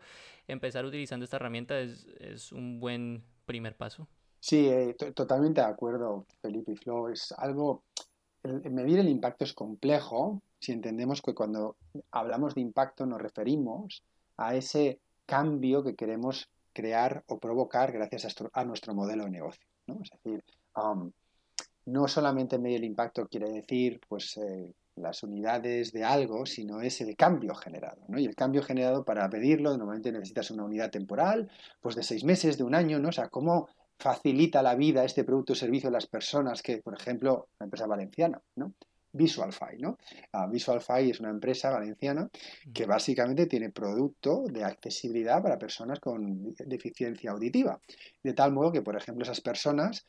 empezar 0.49 0.85
utilizando 0.85 1.25
esta 1.25 1.37
herramienta 1.37 1.79
es, 1.79 2.07
es 2.19 2.51
un 2.53 2.81
buen 2.81 3.23
primer 3.47 3.77
paso. 3.77 4.09
Sí, 4.41 4.69
eh, 4.69 4.95
totalmente 5.15 5.61
de 5.61 5.67
acuerdo, 5.67 6.27
Felipe 6.43 6.73
y 6.73 6.77
Flo. 6.77 7.09
Es 7.09 7.33
algo, 7.33 7.85
medir 8.43 8.99
el 8.99 9.09
impacto 9.09 9.45
es 9.45 9.53
complejo 9.53 10.43
si 10.59 10.73
entendemos 10.73 11.23
que 11.23 11.35
cuando 11.35 11.77
hablamos 12.11 12.55
de 12.55 12.61
impacto 12.61 13.07
nos 13.07 13.21
referimos 13.21 14.03
a 14.37 14.55
ese 14.55 15.01
cambio 15.27 15.83
que 15.83 15.95
queremos 15.95 16.49
crear 16.73 17.25
o 17.27 17.39
provocar 17.39 17.93
gracias 17.93 18.37
a, 18.53 18.65
nuestro 18.65 18.95
modelo 18.95 19.25
de 19.25 19.31
negocio. 19.31 19.67
¿no? 19.87 19.99
Es 20.03 20.11
decir, 20.11 20.45
no 21.87 22.09
solamente 22.09 22.59
medir 22.59 22.79
el 22.79 22.85
impacto 22.85 23.27
quiere 23.27 23.51
decir 23.51 24.01
pues, 24.09 24.37
eh, 24.37 24.75
las 24.97 25.23
unidades 25.23 25.93
de 25.93 26.05
algo, 26.05 26.47
sino 26.47 26.81
es 26.81 27.01
el 27.01 27.17
cambio 27.17 27.55
generado. 27.55 28.03
¿no? 28.09 28.19
Y 28.19 28.27
el 28.27 28.35
cambio 28.35 28.63
generado 28.63 29.05
para 29.05 29.29
pedirlo, 29.29 29.77
normalmente 29.77 30.13
necesitas 30.13 30.51
una 30.51 30.65
unidad 30.65 30.91
temporal, 30.91 31.51
pues 31.81 31.95
de 31.95 32.03
seis 32.03 32.25
meses, 32.25 32.59
de 32.59 32.65
un 32.65 32.75
año, 32.75 32.99
¿no? 32.99 33.09
O 33.09 33.13
sea, 33.13 33.29
cómo 33.29 33.69
facilita 33.99 34.63
la 34.63 34.75
vida 34.75 35.05
este 35.05 35.25
producto 35.25 35.53
o 35.53 35.57
servicio 35.57 35.89
a 35.89 35.93
las 35.93 36.07
personas 36.07 36.63
que, 36.63 36.79
por 36.79 36.95
ejemplo, 36.95 37.49
la 37.59 37.65
empresa 37.65 37.87
valenciana, 37.87 38.41
¿no? 38.57 38.73
VisualFi. 39.17 39.79
¿no? 39.79 39.99
Uh, 40.33 40.51
VisualFi 40.51 41.11
es 41.11 41.21
una 41.21 41.31
empresa 41.31 41.71
valenciana 41.71 42.29
que 42.73 42.87
básicamente 42.87 43.47
tiene 43.47 43.71
producto 43.71 44.45
de 44.49 44.65
accesibilidad 44.65 45.43
para 45.43 45.59
personas 45.59 46.01
con 46.01 46.55
deficiencia 46.65 47.31
auditiva. 47.31 47.81
De 48.23 48.33
tal 48.33 48.53
modo 48.53 48.73
que, 48.73 48.83
por 48.83 48.97
ejemplo, 48.97 49.25
esas 49.25 49.41
personas, 49.41 50.05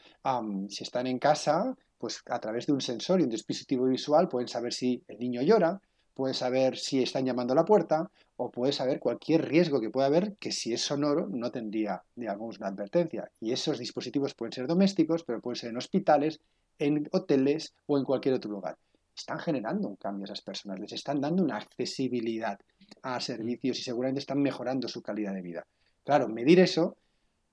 si 0.70 0.84
están 0.84 1.08
en 1.08 1.20
casa, 1.20 1.76
pues 1.98 2.22
a 2.28 2.40
través 2.40 2.68
de 2.68 2.74
un 2.74 2.82
sensor 2.82 3.20
y 3.20 3.24
un 3.24 3.30
dispositivo 3.30 3.86
visual 3.86 4.28
pueden 4.28 4.48
saber 4.48 4.74
si 4.74 5.04
el 5.08 5.20
niño 5.20 5.42
llora, 5.42 5.82
pueden 6.14 6.34
saber 6.34 6.78
si 6.78 7.04
están 7.04 7.26
llamando 7.26 7.54
a 7.54 7.56
la 7.56 7.66
puerta 7.66 8.10
o 8.38 8.50
puede 8.50 8.74
saber 8.74 9.00
cualquier 9.00 9.48
riesgo 9.48 9.80
que 9.80 9.90
pueda 9.90 10.08
haber 10.08 10.36
que 10.38 10.52
si 10.52 10.74
es 10.74 10.82
sonoro 10.82 11.28
no 11.28 11.52
tendría, 11.52 12.04
digamos, 12.16 12.58
una 12.58 12.68
advertencia. 12.70 13.30
Y 13.40 13.52
esos 13.52 13.78
dispositivos 13.78 14.34
pueden 14.34 14.54
ser 14.54 14.68
domésticos, 14.68 15.24
pero 15.24 15.42
pueden 15.42 15.58
ser 15.58 15.70
en 15.70 15.78
hospitales, 15.78 16.40
en 16.80 17.08
hoteles 17.12 17.74
o 17.86 17.98
en 17.98 18.04
cualquier 18.04 18.36
otro 18.36 18.52
lugar 18.52 18.78
están 19.18 19.40
generando 19.40 19.88
un 19.88 19.96
cambio 19.96 20.24
a 20.24 20.26
esas 20.26 20.42
personas, 20.42 20.80
les 20.80 20.94
están 20.94 21.20
dando 21.20 21.44
una 21.44 21.58
accesibilidad 21.58 22.60
a 23.02 23.20
servicios 23.20 23.80
y 23.80 23.84
seguramente 23.84 24.20
están 24.20 24.42
mejorando 24.42 24.88
su 24.88 25.02
calidad 25.02 25.34
de 25.34 25.42
vida. 25.42 25.68
Claro, 26.04 26.28
medir 26.30 26.60
eso 26.60 26.96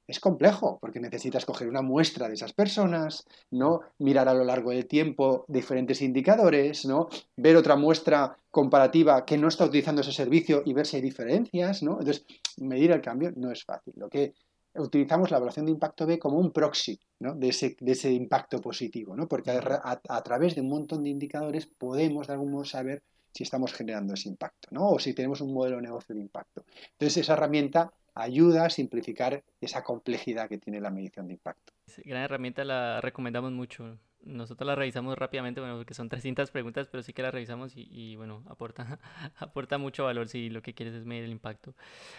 es 0.06 0.20
complejo 0.20 0.78
porque 0.80 1.00
necesitas 1.00 1.46
coger 1.46 1.68
una 1.68 1.80
muestra 1.80 2.28
de 2.28 2.34
esas 2.34 2.52
personas, 2.52 3.26
¿no? 3.50 3.80
Mirar 3.98 4.28
a 4.28 4.34
lo 4.34 4.44
largo 4.44 4.70
del 4.70 4.86
tiempo 4.86 5.46
diferentes 5.48 6.02
indicadores, 6.02 6.84
¿no? 6.84 7.08
Ver 7.36 7.56
otra 7.56 7.76
muestra 7.76 8.36
comparativa 8.50 9.24
que 9.24 9.38
no 9.38 9.48
está 9.48 9.64
utilizando 9.64 10.02
ese 10.02 10.12
servicio 10.12 10.62
y 10.66 10.74
ver 10.74 10.86
si 10.86 10.96
hay 10.96 11.02
diferencias, 11.02 11.82
¿no? 11.82 11.92
Entonces, 11.92 12.26
medir 12.58 12.90
el 12.90 13.00
cambio 13.00 13.32
no 13.36 13.50
es 13.50 13.64
fácil. 13.64 13.94
Lo 13.96 14.10
que 14.10 14.34
utilizamos 14.76 15.30
la 15.30 15.36
evaluación 15.36 15.66
de 15.66 15.72
impacto 15.72 16.06
B 16.06 16.18
como 16.18 16.38
un 16.38 16.52
proxy 16.52 16.98
de, 17.18 17.48
ese, 17.48 18.12
impacto 18.12 18.60
positivo, 18.60 19.16
¿no? 19.16 19.28
porque 19.28 19.50
a, 19.50 20.22
través 20.22 20.54
de 20.54 20.60
un 20.60 20.68
montón 20.68 21.02
de 21.02 21.10
indicadores 21.10 21.66
podemos 21.66 22.26
de 22.26 22.32
algún 22.32 22.52
modo 22.52 22.64
saber 22.64 23.02
si 23.32 23.42
estamos 23.42 23.72
generando 23.72 24.14
ese 24.14 24.28
impacto 24.28 24.68
¿no? 24.70 24.90
o 24.90 24.98
si 24.98 25.14
tenemos 25.14 25.40
un 25.40 25.52
modelo 25.52 25.76
de 25.76 25.82
negocio 25.82 26.14
de 26.14 26.20
impacto. 26.20 26.64
Entonces 26.92 27.18
esa 27.18 27.34
herramienta 27.34 27.92
ayuda 28.14 28.66
a 28.66 28.70
simplificar 28.70 29.42
esa 29.60 29.82
complejidad 29.82 30.48
que 30.48 30.58
tiene 30.58 30.80
la 30.80 30.90
medición 30.90 31.26
de 31.26 31.34
impacto. 31.34 31.72
gran 32.04 32.22
herramienta, 32.22 32.64
la 32.64 33.00
recomendamos 33.00 33.52
mucho. 33.52 33.98
Nosotros 34.24 34.66
la 34.66 34.74
revisamos 34.74 35.16
rápidamente, 35.16 35.60
bueno, 35.60 35.76
porque 35.76 35.94
son 35.94 36.08
300 36.10 36.50
preguntas, 36.50 36.88
pero 36.88 37.02
sí 37.02 37.12
que 37.12 37.22
la 37.22 37.30
revisamos 37.30 37.72
y, 37.76 38.16
bueno, 38.16 38.42
aporta, 38.48 38.98
aporta 39.36 39.78
mucho 39.78 40.04
valor 40.04 40.28
si 40.28 40.50
lo 40.50 40.62
que 40.62 40.74
quieres 40.74 40.94
es 40.94 41.04
medir 41.04 41.24
el 41.24 41.30
impacto. 41.30 41.74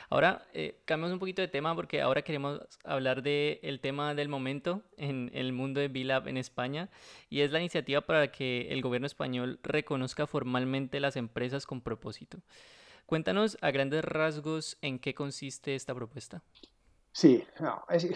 Ahora, 0.09 0.45
eh, 0.53 0.81
cambiamos 0.85 1.13
un 1.13 1.19
poquito 1.19 1.41
de 1.41 1.47
tema 1.47 1.75
porque 1.75 2.01
ahora 2.01 2.21
queremos 2.21 2.61
hablar 2.83 3.21
del 3.21 3.59
el 3.61 3.79
tema 3.79 4.13
del 4.13 4.29
momento 4.29 4.83
en, 4.97 5.31
el 5.33 5.53
mundo 5.53 5.79
de 5.79 5.87
B-Lab 5.87 6.27
en 6.27 6.37
España 6.37 6.89
y 7.29 7.41
es 7.41 7.51
la 7.51 7.59
iniciativa 7.59 8.01
para 8.01 8.31
que 8.31 8.71
el 8.71 8.81
gobierno 8.81 9.07
español 9.07 9.59
reconozca 9.63 10.27
formalmente 10.27 10.99
las 10.99 11.15
empresas 11.15 11.65
con 11.65 11.81
propósito. 11.81 12.39
Cuéntanos 13.05 13.57
a 13.61 13.71
grandes 13.71 14.03
rasgos 14.03 14.77
en 14.81 14.97
qué 14.99 15.13
consiste 15.13 15.75
esta 15.75 15.93
propuesta. 15.93 16.41
Sí, 17.17 17.41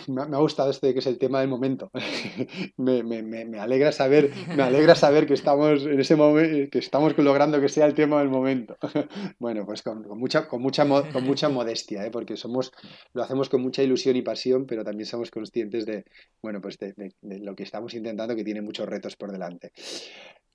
me, 0.10 0.22
ha 0.24 0.40
gustado 0.40 0.72
este 0.72 0.92
que 0.92 1.00
es 1.00 1.08
el 1.08 1.18
tema 1.18 1.40
del 1.40 1.48
momento. 1.48 1.90
me, 2.76 3.58
alegra 3.58 3.94
saber, 3.94 4.30
me 4.58 4.62
alegra 4.62 4.94
saber 4.94 5.26
que 5.26 5.36
estamos 5.36 5.84
en 5.86 6.02
ese 6.02 6.18
momento, 6.18 6.70
que 6.70 6.80
estamos 6.80 7.18
logrando 7.18 7.62
que 7.62 7.70
sea 7.70 7.86
el 7.86 7.94
tema 7.94 8.20
del 8.20 8.28
momento. 8.28 8.76
bueno, 9.40 9.66
pues 9.66 9.84
con, 9.84 10.06
mucha, 10.20 10.50
con 10.50 10.62
mucha, 10.62 10.86
con 11.14 11.24
mucha 11.24 11.48
modestia, 11.48 12.06
¿eh? 12.06 12.12
porque 12.12 12.36
somos, 12.36 12.74
lo 13.14 13.24
hacemos 13.24 13.48
con 13.48 13.62
mucha 13.62 13.82
ilusión 13.82 14.18
y 14.18 14.22
pasión, 14.22 14.66
pero 14.66 14.84
también 14.84 15.06
somos 15.06 15.32
conscientes 15.32 15.86
de, 15.86 16.04
bueno, 16.42 16.60
pues 16.60 16.78
de, 16.78 16.94
lo 17.22 17.56
que 17.56 17.64
estamos 17.64 17.94
intentando, 17.94 18.36
que 18.36 18.44
tiene 18.44 18.62
muchos 18.62 18.86
retos 18.86 19.16
por 19.16 19.32
delante. 19.32 19.72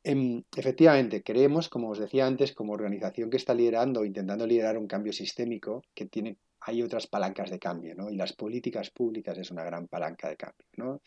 Em, 0.02 0.42
efectivamente, 0.54 1.22
creemos, 1.22 1.70
como 1.70 1.88
os 1.88 1.98
decía 1.98 2.26
antes, 2.26 2.52
como 2.52 2.74
organización 2.74 3.30
que 3.30 3.38
está 3.38 3.54
liderando, 3.54 4.04
intentando 4.04 4.46
liderar 4.46 4.76
un 4.76 4.87
cambio 4.87 5.14
sistémico 5.14 5.83
que 5.94 6.04
tiene 6.04 6.37
hay 6.66 6.83
otras 6.83 7.07
palancas 7.07 7.50
de 7.50 7.59
cambio, 7.59 7.94
¿no? 7.94 8.11
Y 8.11 8.16
las 8.16 8.33
políticas 8.33 8.90
públicas 8.90 9.37
es 9.38 9.50
una 9.50 9.64
gran 9.64 9.87
palanca 9.87 10.29
de 10.29 10.37
cambio, 10.37 10.66
¿no? 10.77 11.00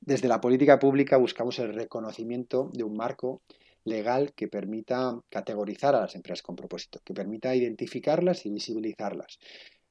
Desde 0.00 0.28
la 0.28 0.40
política 0.40 0.78
pública 0.78 1.16
buscamos 1.16 1.58
el 1.58 1.74
reconocimiento 1.74 2.70
de 2.72 2.84
un 2.84 2.96
marco 2.96 3.42
legal 3.84 4.32
que 4.34 4.48
permita 4.48 5.20
categorizar 5.28 5.94
a 5.94 6.00
las 6.00 6.14
empresas 6.14 6.42
con 6.42 6.56
propósito, 6.56 7.00
que 7.04 7.14
permita 7.14 7.54
identificarlas 7.54 8.46
y 8.46 8.50
visibilizarlas. 8.50 9.38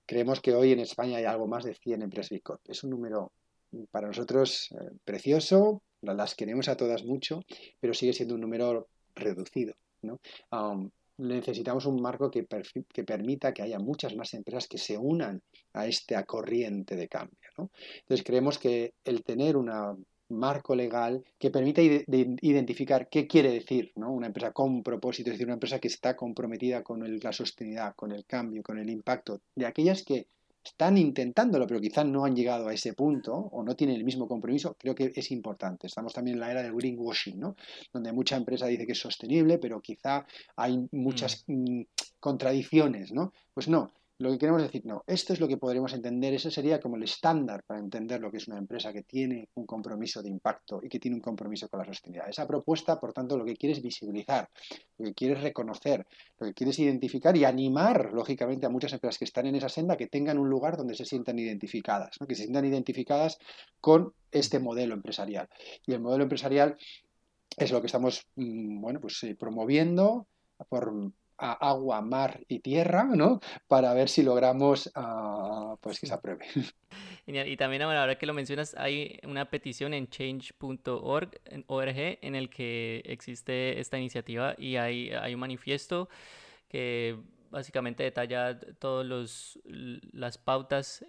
Creemos 0.06 0.42
que 0.42 0.54
hoy 0.54 0.74
en 0.74 0.80
España 0.80 1.18
hay 1.18 1.26
algo 1.26 1.48
más 1.48 1.64
de 1.64 1.76
100 1.76 2.02
empresas 2.02 2.32
B. 2.32 2.42
Es 2.66 2.84
un 2.84 2.90
número 2.90 3.32
para 3.92 4.08
nosotros 4.08 4.70
eh, 4.72 4.96
precioso, 5.06 5.82
las 6.02 6.36
queremos 6.36 6.68
a 6.68 6.76
todas 6.76 7.04
mucho, 7.04 7.42
pero 7.80 7.94
sigue 7.94 8.14
siendo 8.14 8.36
un 8.36 8.42
número 8.42 8.88
reducido. 9.16 9.76
¿no? 10.02 10.20
Necesitamos 11.20 11.86
un 11.86 12.02
marco 12.02 12.32
que, 12.32 12.48
que, 12.92 13.04
permita 13.04 13.54
que 13.54 13.62
haya 13.62 13.80
muchas 13.80 14.16
más 14.16 14.34
empresas 14.34 14.68
que 14.68 14.78
se 14.78 14.98
unan 14.98 15.42
a 15.74 15.86
esta 15.86 16.24
corriente 16.24 16.96
de 16.96 17.08
cambio. 17.08 17.38
Entonces 18.00 18.24
creemos 18.26 18.58
que 18.58 18.94
el 19.04 19.24
tener 19.24 19.58
un 19.58 19.70
marco 20.30 20.76
legal 20.76 21.24
que 21.38 21.50
permita 21.52 21.82
identificar 21.82 23.10
qué 23.10 23.28
quiere 23.28 23.52
decir 23.52 23.92
una 23.96 24.28
empresa 24.28 24.52
con 24.52 24.84
propósito, 24.84 25.30
es 25.30 25.36
decir, 25.36 25.48
una 25.48 25.56
empresa 25.56 25.80
que 25.80 25.88
está 25.88 26.16
comprometida 26.16 26.84
con 26.84 27.04
la 27.20 27.34
sostenibilidad, 27.34 27.96
con 27.96 28.12
el 28.12 28.26
cambio, 28.26 28.64
con 28.64 28.78
el 28.78 28.90
impacto, 28.90 29.42
de 29.56 29.66
aquellas 29.66 30.04
que 30.04 30.28
están 30.70 30.98
intentándolo, 30.98 31.66
pero 31.68 31.82
quizás 31.82 32.06
no 32.06 32.26
han 32.26 32.36
llegado 32.36 32.68
a 32.68 32.74
ese 32.74 32.94
punto 32.94 33.34
o 33.36 33.64
no 33.64 33.76
tienen 33.76 33.96
el 33.96 34.04
mismo 34.04 34.28
compromiso, 34.28 34.76
creo 34.78 34.96
que 34.96 35.12
es 35.14 35.32
importante. 35.32 35.88
Estamos 35.88 36.14
también 36.14 36.36
en 36.36 36.42
la 36.42 36.52
era 36.52 36.62
del 36.64 36.74
greenwashing, 36.74 37.40
¿no? 37.40 37.56
donde 37.92 38.12
mucha 38.12 38.36
empresa 38.36 38.68
dice 38.68 38.86
que 38.86 38.94
es 38.94 39.00
sostenible, 39.00 39.58
pero 39.58 39.82
quizá 39.82 40.26
hay 40.56 40.88
muchas 40.92 41.44
mm. 41.48 41.80
Mm, 41.80 41.86
contradicciones. 42.20 43.12
¿no? 43.12 43.34
Pues 43.54 43.68
no, 43.68 43.92
lo 44.20 44.32
que 44.32 44.38
queremos 44.38 44.62
decir, 44.62 44.86
no, 44.86 45.04
esto 45.08 45.32
es 45.32 45.40
lo 45.40 45.48
que 45.48 45.56
podremos 45.56 45.94
entender, 45.94 46.34
ese 46.34 46.52
sería 46.52 46.82
como 46.82 46.98
el 46.98 47.04
estándar 47.04 47.64
para 47.64 47.80
entender 47.80 48.20
lo 48.20 48.30
que 48.30 48.38
es 48.38 48.50
una 48.50 48.58
empresa 48.58 48.92
que 48.92 49.04
tiene 49.04 49.48
un 49.56 49.66
compromiso 49.66 50.22
de 50.22 50.30
impacto 50.30 50.82
y 50.84 50.90
que 50.90 51.00
tiene 51.00 51.16
un 51.16 51.22
compromiso 51.22 51.70
con 51.70 51.80
la 51.80 51.86
sostenibilidad. 51.86 52.30
Esa 52.30 52.46
propuesta, 52.46 53.00
por 53.00 53.14
tanto, 53.14 53.38
lo 53.38 53.46
que 53.46 53.56
quiere 53.56 53.74
es 53.74 53.82
visibilizar, 53.82 54.50
lo 54.98 55.06
que 55.06 55.14
quiere 55.14 55.36
es 55.36 55.42
reconocer, 55.42 56.06
lo 56.38 56.48
que 56.48 56.54
quiere 56.54 56.72
es 56.72 56.80
identificar 56.80 57.38
y 57.38 57.46
animar, 57.46 58.12
lógicamente, 58.14 58.66
a 58.66 58.70
muchas 58.70 58.92
empresas 58.92 59.18
que 59.18 59.26
están 59.26 59.46
en 59.46 59.56
esa 59.56 59.70
senda 59.70 59.96
que 59.96 60.08
tengan 60.08 60.38
un 60.38 60.50
lugar 60.50 60.76
donde 60.76 60.96
se 60.96 61.06
sientan 61.06 61.40
identificadas, 61.40 62.18
que 62.18 62.36
se 62.36 62.44
sientan 62.44 62.66
identificadas 62.66 63.40
con 63.80 64.14
este 64.32 64.60
modelo 64.60 64.96
empresarial. 64.96 65.48
Y 65.88 65.94
el 65.94 66.02
modelo 66.02 66.24
empresarial 66.24 66.76
es 67.56 67.72
lo 67.72 67.80
que 67.80 67.88
estamos 67.88 68.28
mm, 68.36 68.82
bueno, 68.82 69.00
pues, 69.00 69.24
eh, 69.24 69.36
promoviendo 69.36 70.28
por 70.68 70.94
a 71.40 71.54
agua, 71.54 72.02
mar 72.02 72.42
y 72.48 72.60
tierra, 72.60 73.04
¿no? 73.04 73.40
Para 73.68 73.94
ver 73.94 74.10
si 74.10 74.24
logramos 74.24 74.92
ah, 74.96 75.76
pues 75.82 76.00
que 76.00 76.08
se 76.08 76.14
apruebe. 76.14 76.46
Y 77.32 77.58
también 77.58 77.84
ahora 77.84 78.18
que 78.18 78.26
lo 78.26 78.34
mencionas, 78.34 78.74
hay 78.76 79.20
una 79.24 79.52
petición 79.52 79.94
en 79.94 80.10
change.org 80.10 81.30
en 81.52 82.36
el 82.36 82.50
que 82.50 83.04
existe 83.06 83.80
esta 83.80 84.00
iniciativa 84.00 84.56
y 84.58 84.78
hay, 84.78 85.12
hay 85.12 85.36
un 85.36 85.40
manifiesto 85.40 86.10
que 86.68 87.20
básicamente 87.52 88.04
detalla 88.04 88.60
todas 88.80 89.60
las 90.12 90.38
pautas, 90.40 91.06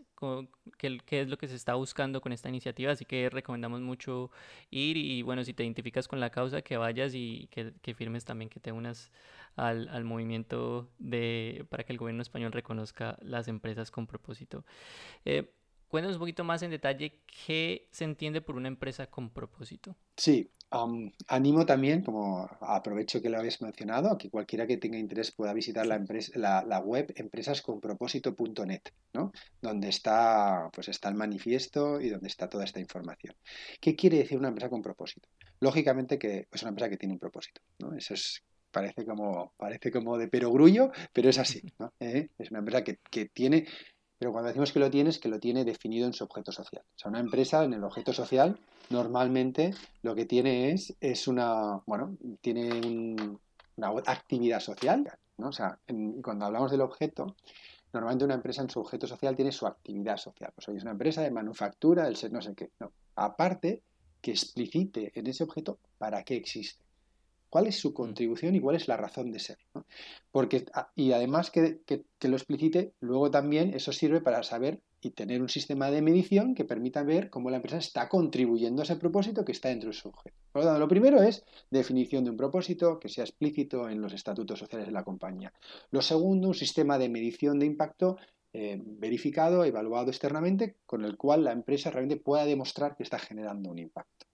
qué, 0.77 1.21
es 1.21 1.29
lo 1.29 1.39
que 1.39 1.49
se 1.49 1.57
está 1.57 1.75
buscando 1.75 2.21
con 2.21 2.33
esta 2.33 2.49
iniciativa, 2.49 2.93
así 2.93 3.05
que 3.05 3.31
recomendamos 3.31 3.81
mucho 3.81 4.31
ir 4.71 4.97
y 4.97 5.23
bueno, 5.23 5.45
si 5.45 5.55
te 5.55 5.65
identificas 5.65 6.09
con 6.09 6.21
la 6.21 6.31
causa, 6.31 6.63
que 6.63 6.77
vayas 6.77 7.13
y 7.15 7.49
que, 7.51 7.73
que 7.83 7.95
firmes 7.95 8.25
también, 8.25 8.49
que 8.49 8.61
te 8.61 8.73
unas 8.73 9.11
al, 9.57 9.89
al, 9.89 10.05
movimiento 10.05 10.89
de, 10.99 11.67
para 11.69 11.85
que 11.85 11.93
el 11.93 11.99
gobierno 11.99 12.23
español 12.23 12.53
reconozca 12.53 13.19
las 13.21 13.49
empresas 13.49 13.91
con 13.91 14.07
propósito. 14.07 14.65
Eh, 15.25 15.53
Cuéntanos 15.91 16.19
un 16.19 16.21
poquito 16.21 16.45
más 16.45 16.63
en 16.63 16.71
detalle 16.71 17.19
qué 17.47 17.89
se 17.91 18.05
entiende 18.05 18.41
por 18.41 18.55
una 18.55 18.69
empresa 18.69 19.09
con 19.09 19.29
propósito. 19.29 19.97
Sí, 20.17 20.49
animo 21.27 21.67
también, 21.67 22.03
como 22.03 22.49
aprovecho 22.61 23.21
que 23.21 23.29
lo 23.29 23.39
habéis 23.39 23.61
mencionado, 23.61 24.13
a 24.13 24.19
que 24.19 24.31
cualquiera 24.31 24.67
que 24.67 24.77
tenga 24.77 24.99
interés 24.99 25.33
pueda 25.33 25.53
visitar 25.53 25.87
la, 25.87 25.97
empresa, 25.97 26.33
la, 26.37 26.79
web 26.79 27.13
empresasconpropósito.net, 27.17 28.83
¿no? 29.15 29.33
donde 29.61 29.89
está, 29.89 30.71
pues 30.73 30.89
está 30.89 31.09
el 31.09 31.17
manifiesto 31.17 32.01
y 32.01 32.11
donde 32.11 32.29
está 32.29 32.49
toda 32.49 32.65
esta 32.65 32.79
información. 32.79 33.35
¿Qué 33.81 33.97
quiere 33.97 34.19
decir 34.19 34.39
una 34.39 34.49
empresa 34.49 34.71
con 34.71 34.83
propósito? 34.83 35.29
Lógicamente 35.59 36.19
que 36.19 36.47
es 36.51 36.63
una 36.63 36.71
empresa 36.71 36.91
que 36.91 36.97
tiene 36.97 37.15
un 37.15 37.21
propósito. 37.21 37.61
¿no? 37.79 37.95
Eso 37.95 38.15
es 38.15 38.43
parece 38.71 39.05
como, 39.05 39.53
parece 39.57 39.91
como 39.91 40.17
de 40.17 40.29
perogrullo, 40.29 40.93
pero 41.13 41.29
es 41.29 41.39
así. 41.39 41.63
¿no? 41.79 41.93
¿Eh? 41.99 42.29
Es 42.39 42.51
una 42.51 42.61
empresa 42.61 42.85
que, 42.85 42.99
que, 43.11 43.27
tiene 43.27 43.67
pero 44.21 44.33
cuando 44.33 44.49
decimos 44.49 44.71
que 44.71 44.81
lo 44.81 44.91
tiene, 44.91 45.09
es 45.09 45.19
que 45.19 45.31
lo 45.31 45.41
tiene 45.41 45.65
definido 45.65 46.07
en 46.07 46.13
su 46.13 46.25
objeto 46.25 46.53
social. 46.53 46.83
O 46.95 46.99
sea, 46.99 47.09
una 47.09 47.21
empresa 47.21 47.65
en 47.65 47.73
el 47.73 47.83
objeto 47.83 48.13
social 48.13 48.59
normalmente 48.91 49.73
lo 50.03 50.15
que 50.15 50.27
tiene 50.27 50.73
es, 50.73 50.95
es 51.01 51.27
una, 51.27 51.81
bueno, 51.87 52.19
tiene 52.43 53.17
una 53.77 53.89
actividad 54.05 54.61
social. 54.61 55.11
¿no? 55.39 55.49
O 55.49 55.53
sea, 55.53 55.79
cuando 56.23 56.45
hablamos 56.45 56.71
del 56.71 56.83
objeto, 56.83 57.35
normalmente 57.95 58.27
una 58.27 58.35
empresa 58.35 58.61
en 58.61 58.69
su 58.69 58.81
objeto 58.81 59.07
social 59.07 59.35
tiene 59.35 59.53
su 59.53 59.67
actividad 59.67 60.19
social. 60.19 60.53
Pues 60.55 60.69
hoy 60.69 60.77
es 60.77 60.83
una 60.83 60.93
empresa 60.93 61.23
de 61.23 61.31
manufactura, 61.31 62.05
del 62.05 62.19
no 62.31 62.43
sé 62.43 62.55
qué. 62.55 62.69
No. 62.79 62.93
Aparte, 63.17 63.83
que 64.21 64.33
explicite 64.33 65.13
en 65.15 65.29
ese 65.29 65.45
objeto 65.45 65.79
para 65.97 66.25
qué 66.25 66.37
existe 66.37 66.85
cuál 67.51 67.67
es 67.67 67.79
su 67.79 67.91
mm. 67.91 67.95
contribución 67.95 68.55
y 68.55 68.61
cuál 68.61 68.77
es 68.77 68.89
la 68.89 68.97
razón 68.97 69.31
de 69.33 69.41
ser. 69.41 69.59
Porque, 70.31 70.65
ah, 70.73 70.91
y 70.95 71.13
además 71.13 71.51
que, 71.51 71.81
lo 72.23 72.37
explicite, 72.37 72.95
luego 73.01 73.31
también 73.31 73.75
eso 73.75 73.93
sirve 73.93 74.21
para 74.21 74.43
saber 74.43 74.81
y 75.03 75.11
tener 75.11 75.43
un 75.43 75.49
sistema 75.49 75.91
de 75.91 76.03
medición 76.03 76.55
que 76.55 76.65
permita 76.65 77.03
ver 77.03 77.31
cómo 77.31 77.51
la 77.51 77.57
empresa 77.57 77.79
está 77.79 78.09
contribuyendo 78.09 78.83
a 78.83 78.85
ese 78.85 78.97
propósito 78.97 79.45
que 79.45 79.53
está 79.53 79.69
dentro 79.69 79.89
de 79.89 79.95
su 79.95 80.09
objeto. 80.09 80.37
Por 80.53 80.63
lo 80.63 80.69
tanto, 80.69 80.81
lo 80.81 80.89
primero 80.89 81.23
es 81.23 81.45
definición 81.71 82.25
de 82.25 82.31
un 82.31 82.37
propósito 82.37 82.99
que 83.01 83.09
sea 83.09 83.25
explícito 83.25 83.89
en 83.89 84.01
los 84.01 84.13
estatutos 84.13 84.59
sociales 84.59 84.87
de 84.87 84.93
la 84.93 85.05
compañía. 85.05 85.53
Lo 85.91 86.03
segundo, 86.03 86.49
un 86.49 86.55
sistema 86.55 86.99
de 86.99 87.09
medición 87.09 87.59
de 87.59 87.67
impacto 87.67 88.19
eh, 88.53 88.81
verificado, 88.83 89.65
evaluado 89.65 90.11
externamente, 90.11 90.77
con 90.85 91.05
el 91.05 91.17
cual 91.17 91.45
la 91.45 91.53
empresa 91.53 91.91
realmente 91.91 92.23
pueda 92.23 92.45
demostrar 92.45 92.97
que 92.97 93.05
está 93.05 93.19
generando 93.19 93.71
un 93.71 93.79
impacto. 93.79 94.27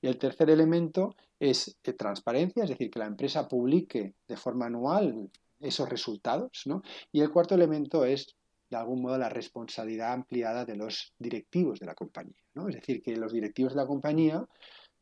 Y 0.00 0.06
el 0.06 0.18
tercer 0.18 0.50
elemento 0.50 1.16
es 1.38 1.76
eh, 1.82 1.92
transparencia, 1.92 2.64
es 2.64 2.70
decir, 2.70 2.90
que 2.90 2.98
la 2.98 3.06
empresa 3.06 3.48
publique 3.48 4.14
de 4.26 4.36
forma 4.36 4.66
anual 4.66 5.30
esos 5.60 5.88
resultados. 5.88 6.64
Y 7.12 7.20
el 7.20 7.30
cuarto 7.30 7.54
elemento 7.54 8.04
es, 8.04 8.34
de 8.70 8.76
algún 8.76 9.02
modo, 9.02 9.18
la 9.18 9.28
responsabilidad 9.28 10.12
ampliada 10.12 10.64
de 10.64 10.76
los 10.76 11.12
directivos 11.18 11.78
de 11.78 11.86
la 11.86 11.94
compañía. 11.94 12.42
Es 12.68 12.74
decir, 12.74 13.02
que 13.02 13.16
los 13.16 13.32
directivos 13.32 13.74
de 13.74 13.80
la 13.80 13.86
compañía 13.86 14.46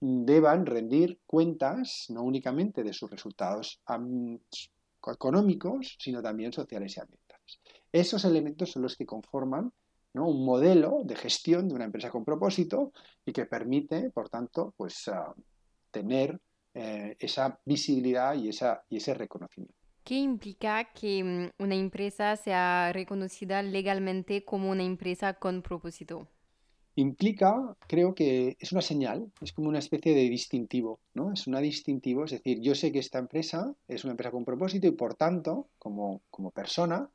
deban 0.00 0.66
rendir 0.66 1.20
cuentas 1.26 2.06
no 2.08 2.22
únicamente 2.22 2.82
de 2.82 2.92
sus 2.92 3.10
resultados 3.10 3.80
económicos, 5.06 5.96
sino 5.98 6.22
también 6.22 6.52
sociales 6.52 6.96
y 6.96 7.00
ambientales. 7.00 7.29
Esos 7.92 8.24
elementos 8.24 8.70
son 8.70 8.82
los 8.82 8.96
que 8.96 9.06
conforman 9.06 9.72
un 10.14 10.44
modelo 10.44 11.02
de 11.04 11.16
gestión 11.16 11.68
de 11.68 11.74
una 11.74 11.84
empresa 11.84 12.10
con 12.10 12.24
propósito 12.24 12.92
y 13.24 13.32
que 13.32 13.46
permite, 13.46 14.10
por 14.10 14.28
tanto, 14.28 14.74
pues, 14.76 15.08
ah, 15.08 15.34
tener 15.90 16.38
eh, 16.74 17.16
esa 17.18 17.60
visibilidad 17.64 18.34
y, 18.34 18.48
esa, 18.48 18.82
y 18.88 18.96
ese 18.96 19.14
reconocimiento. 19.14 19.74
¿Qué 20.04 20.16
implica 20.16 20.92
que 20.92 21.22
mm, 21.22 21.62
una 21.62 21.74
empresa 21.74 22.36
sea 22.36 22.92
reconocida 22.92 23.62
legalmente 23.62 24.44
como 24.44 24.70
una 24.70 24.82
empresa 24.82 25.34
con 25.34 25.62
propósito? 25.62 26.26
implica, 26.96 27.76
creo 27.86 28.14
que 28.14 28.56
es 28.58 28.72
una 28.72 28.82
señal, 28.82 29.32
es 29.40 29.52
como 29.52 29.68
una 29.68 29.78
especie 29.78 30.14
de 30.14 30.28
distintivo, 30.28 31.00
¿no? 31.14 31.32
Es 31.32 31.46
una 31.46 31.60
distintivo, 31.60 32.24
es 32.24 32.32
decir, 32.32 32.60
yo 32.60 32.74
sé 32.74 32.92
que 32.92 32.98
esta 32.98 33.18
empresa 33.18 33.74
es 33.88 34.04
una 34.04 34.12
empresa 34.12 34.30
con 34.30 34.44
propósito 34.44 34.86
y 34.86 34.92
por 34.92 35.14
tanto, 35.14 35.68
como, 35.78 36.22
como 36.30 36.50
persona, 36.50 37.08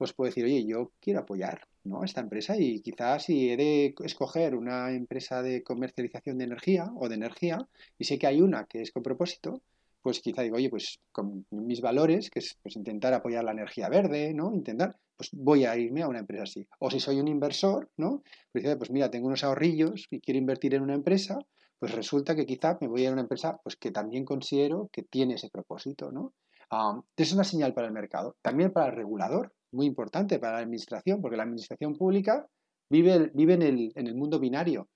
pues 0.00 0.14
puedo 0.14 0.30
decir, 0.30 0.46
oye, 0.46 0.64
yo 0.64 0.92
quiero 0.98 1.20
apoyar 1.20 1.68
¿no? 1.84 2.04
esta 2.04 2.22
empresa 2.22 2.56
y 2.56 2.80
quizás 2.80 3.24
si 3.24 3.50
he 3.50 3.56
de 3.58 3.94
escoger 4.02 4.56
una 4.56 4.92
empresa 4.92 5.42
de 5.42 5.62
comercialización 5.62 6.38
de 6.38 6.44
energía 6.44 6.90
o 6.96 7.10
de 7.10 7.16
energía 7.16 7.68
y 7.98 8.04
sé 8.04 8.18
que 8.18 8.26
hay 8.26 8.40
una 8.40 8.64
que 8.64 8.80
es 8.80 8.92
con 8.92 9.02
propósito, 9.02 9.60
pues 10.00 10.20
quizá 10.20 10.40
digo, 10.40 10.56
oye, 10.56 10.70
pues 10.70 11.00
con 11.12 11.44
mis 11.50 11.82
valores, 11.82 12.30
que 12.30 12.38
es 12.38 12.56
pues, 12.62 12.76
intentar 12.76 13.12
apoyar 13.12 13.44
la 13.44 13.52
energía 13.52 13.90
verde, 13.90 14.32
¿no? 14.32 14.54
Intentar, 14.54 14.96
pues 15.18 15.28
voy 15.34 15.66
a 15.66 15.76
irme 15.76 16.00
a 16.00 16.08
una 16.08 16.20
empresa 16.20 16.44
así. 16.44 16.66
O 16.78 16.90
si 16.90 16.98
soy 16.98 17.20
un 17.20 17.28
inversor, 17.28 17.90
¿no? 17.98 18.22
Pues, 18.52 18.64
pues 18.78 18.90
mira, 18.90 19.10
tengo 19.10 19.26
unos 19.26 19.44
ahorrillos 19.44 20.06
y 20.10 20.20
quiero 20.20 20.38
invertir 20.38 20.74
en 20.74 20.80
una 20.80 20.94
empresa, 20.94 21.38
pues 21.78 21.92
resulta 21.92 22.34
que 22.34 22.46
quizá 22.46 22.78
me 22.80 22.88
voy 22.88 23.04
a 23.04 23.12
una 23.12 23.20
empresa 23.20 23.60
pues 23.62 23.76
que 23.76 23.90
también 23.90 24.24
considero 24.24 24.88
que 24.90 25.02
tiene 25.02 25.34
ese 25.34 25.50
propósito, 25.50 26.10
¿no? 26.10 26.32
Ah, 26.70 27.02
es 27.16 27.34
una 27.34 27.44
señal 27.44 27.74
para 27.74 27.88
el 27.88 27.92
mercado, 27.92 28.36
también 28.40 28.72
para 28.72 28.86
el 28.86 28.96
regulador, 28.96 29.52
muy 29.72 29.86
importante 29.86 30.38
para 30.38 30.54
la 30.54 30.58
administración, 30.60 31.20
porque 31.20 31.36
la 31.36 31.44
administración 31.44 31.94
pública 31.96 32.46
vive, 32.88 33.30
vive 33.34 33.54
en, 33.54 33.62
el, 33.62 33.92
en 33.94 34.06
el 34.06 34.14
mundo 34.14 34.38
binario, 34.38 34.88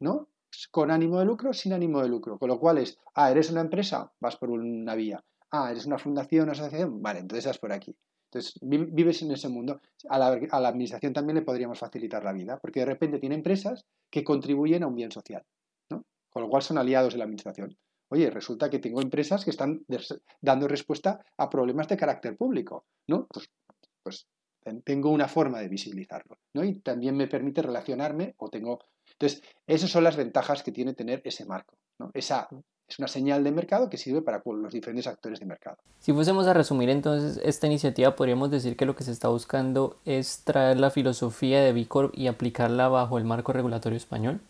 ¿no? 0.00 0.28
con 0.70 0.90
ánimo 0.90 1.18
de 1.18 1.24
lucro, 1.24 1.52
sin 1.52 1.72
ánimo 1.72 2.00
de 2.02 2.08
lucro. 2.08 2.38
Con 2.38 2.48
lo 2.48 2.58
cual 2.58 2.78
es, 2.78 2.98
ah, 3.14 3.30
eres 3.30 3.50
una 3.50 3.60
empresa, 3.60 4.12
vas 4.20 4.36
por 4.36 4.50
una 4.50 4.94
vía. 4.94 5.22
Ah, 5.50 5.70
eres 5.70 5.86
una 5.86 5.98
fundación, 5.98 6.44
una 6.44 6.52
asociación, 6.52 7.02
vale, 7.02 7.20
entonces 7.20 7.46
vas 7.46 7.58
por 7.58 7.72
aquí. 7.72 7.96
Entonces, 8.30 8.58
vives 8.62 9.22
en 9.22 9.30
ese 9.30 9.48
mundo. 9.48 9.80
A 10.08 10.18
la, 10.18 10.38
a 10.50 10.60
la, 10.60 10.68
administración 10.68 11.12
también 11.12 11.36
le 11.36 11.42
podríamos 11.42 11.78
facilitar 11.78 12.24
la 12.24 12.32
vida, 12.32 12.58
porque 12.60 12.80
de 12.80 12.86
repente 12.86 13.20
tiene 13.20 13.36
empresas 13.36 13.84
que 14.10 14.24
contribuyen 14.24 14.82
a 14.82 14.88
un 14.88 14.96
bien 14.96 15.12
social, 15.12 15.44
¿no? 15.90 16.04
Con 16.30 16.42
lo 16.42 16.48
cual 16.48 16.62
son 16.62 16.78
aliados 16.78 17.12
de 17.12 17.18
la 17.18 17.24
administración. 17.24 17.76
Oye, 18.08 18.30
resulta 18.30 18.70
que 18.70 18.80
tengo 18.80 19.00
empresas 19.00 19.44
que 19.44 19.50
están 19.50 19.84
dando 20.40 20.68
respuesta 20.68 21.24
a 21.36 21.48
problemas 21.48 21.88
de 21.88 21.96
carácter 21.96 22.36
público, 22.36 22.86
¿no? 23.06 23.26
Pues, 23.28 23.48
pues 24.04 24.28
tengo 24.84 25.10
una 25.10 25.28
forma 25.28 25.60
de 25.60 25.68
visibilizarlo, 25.68 26.38
¿no? 26.54 26.64
Y 26.64 26.78
también 26.80 27.16
me 27.16 27.26
permite 27.26 27.60
relacionarme 27.60 28.34
o 28.38 28.48
tengo 28.48 28.78
entonces, 29.12 29.42
esas 29.66 29.90
son 29.90 30.04
las 30.04 30.16
ventajas 30.16 30.62
que 30.62 30.72
tiene 30.72 30.94
tener 30.94 31.22
ese 31.24 31.44
marco. 31.44 31.76
Esa 32.12 32.48
es 32.86 32.98
una 32.98 33.08
señal 33.08 33.44
de 33.44 33.52
mercado 33.52 33.88
que 33.88 33.96
sirve 33.96 34.22
para 34.22 34.42
los 34.44 34.72
diferentes 34.72 35.06
actores 35.06 35.40
de 35.40 35.46
mercado. 35.46 35.78
Si 36.00 36.12
fuésemos 36.12 36.46
a 36.46 36.52
resumir 36.52 36.90
entonces 36.90 37.40
esta 37.44 37.66
iniciativa, 37.66 38.16
podríamos 38.16 38.50
decir 38.50 38.76
que 38.76 38.86
lo 38.86 38.96
que 38.96 39.04
se 39.04 39.12
está 39.12 39.28
buscando 39.28 39.98
es 40.04 40.44
traer 40.44 40.80
la 40.80 40.90
filosofía 40.90 41.62
de 41.62 41.72
Bicorp 41.72 42.16
y 42.16 42.26
aplicarla 42.26 42.88
bajo 42.88 43.18
el 43.18 43.24
marco 43.24 43.52
regulatorio 43.52 43.96
español. 43.96 44.40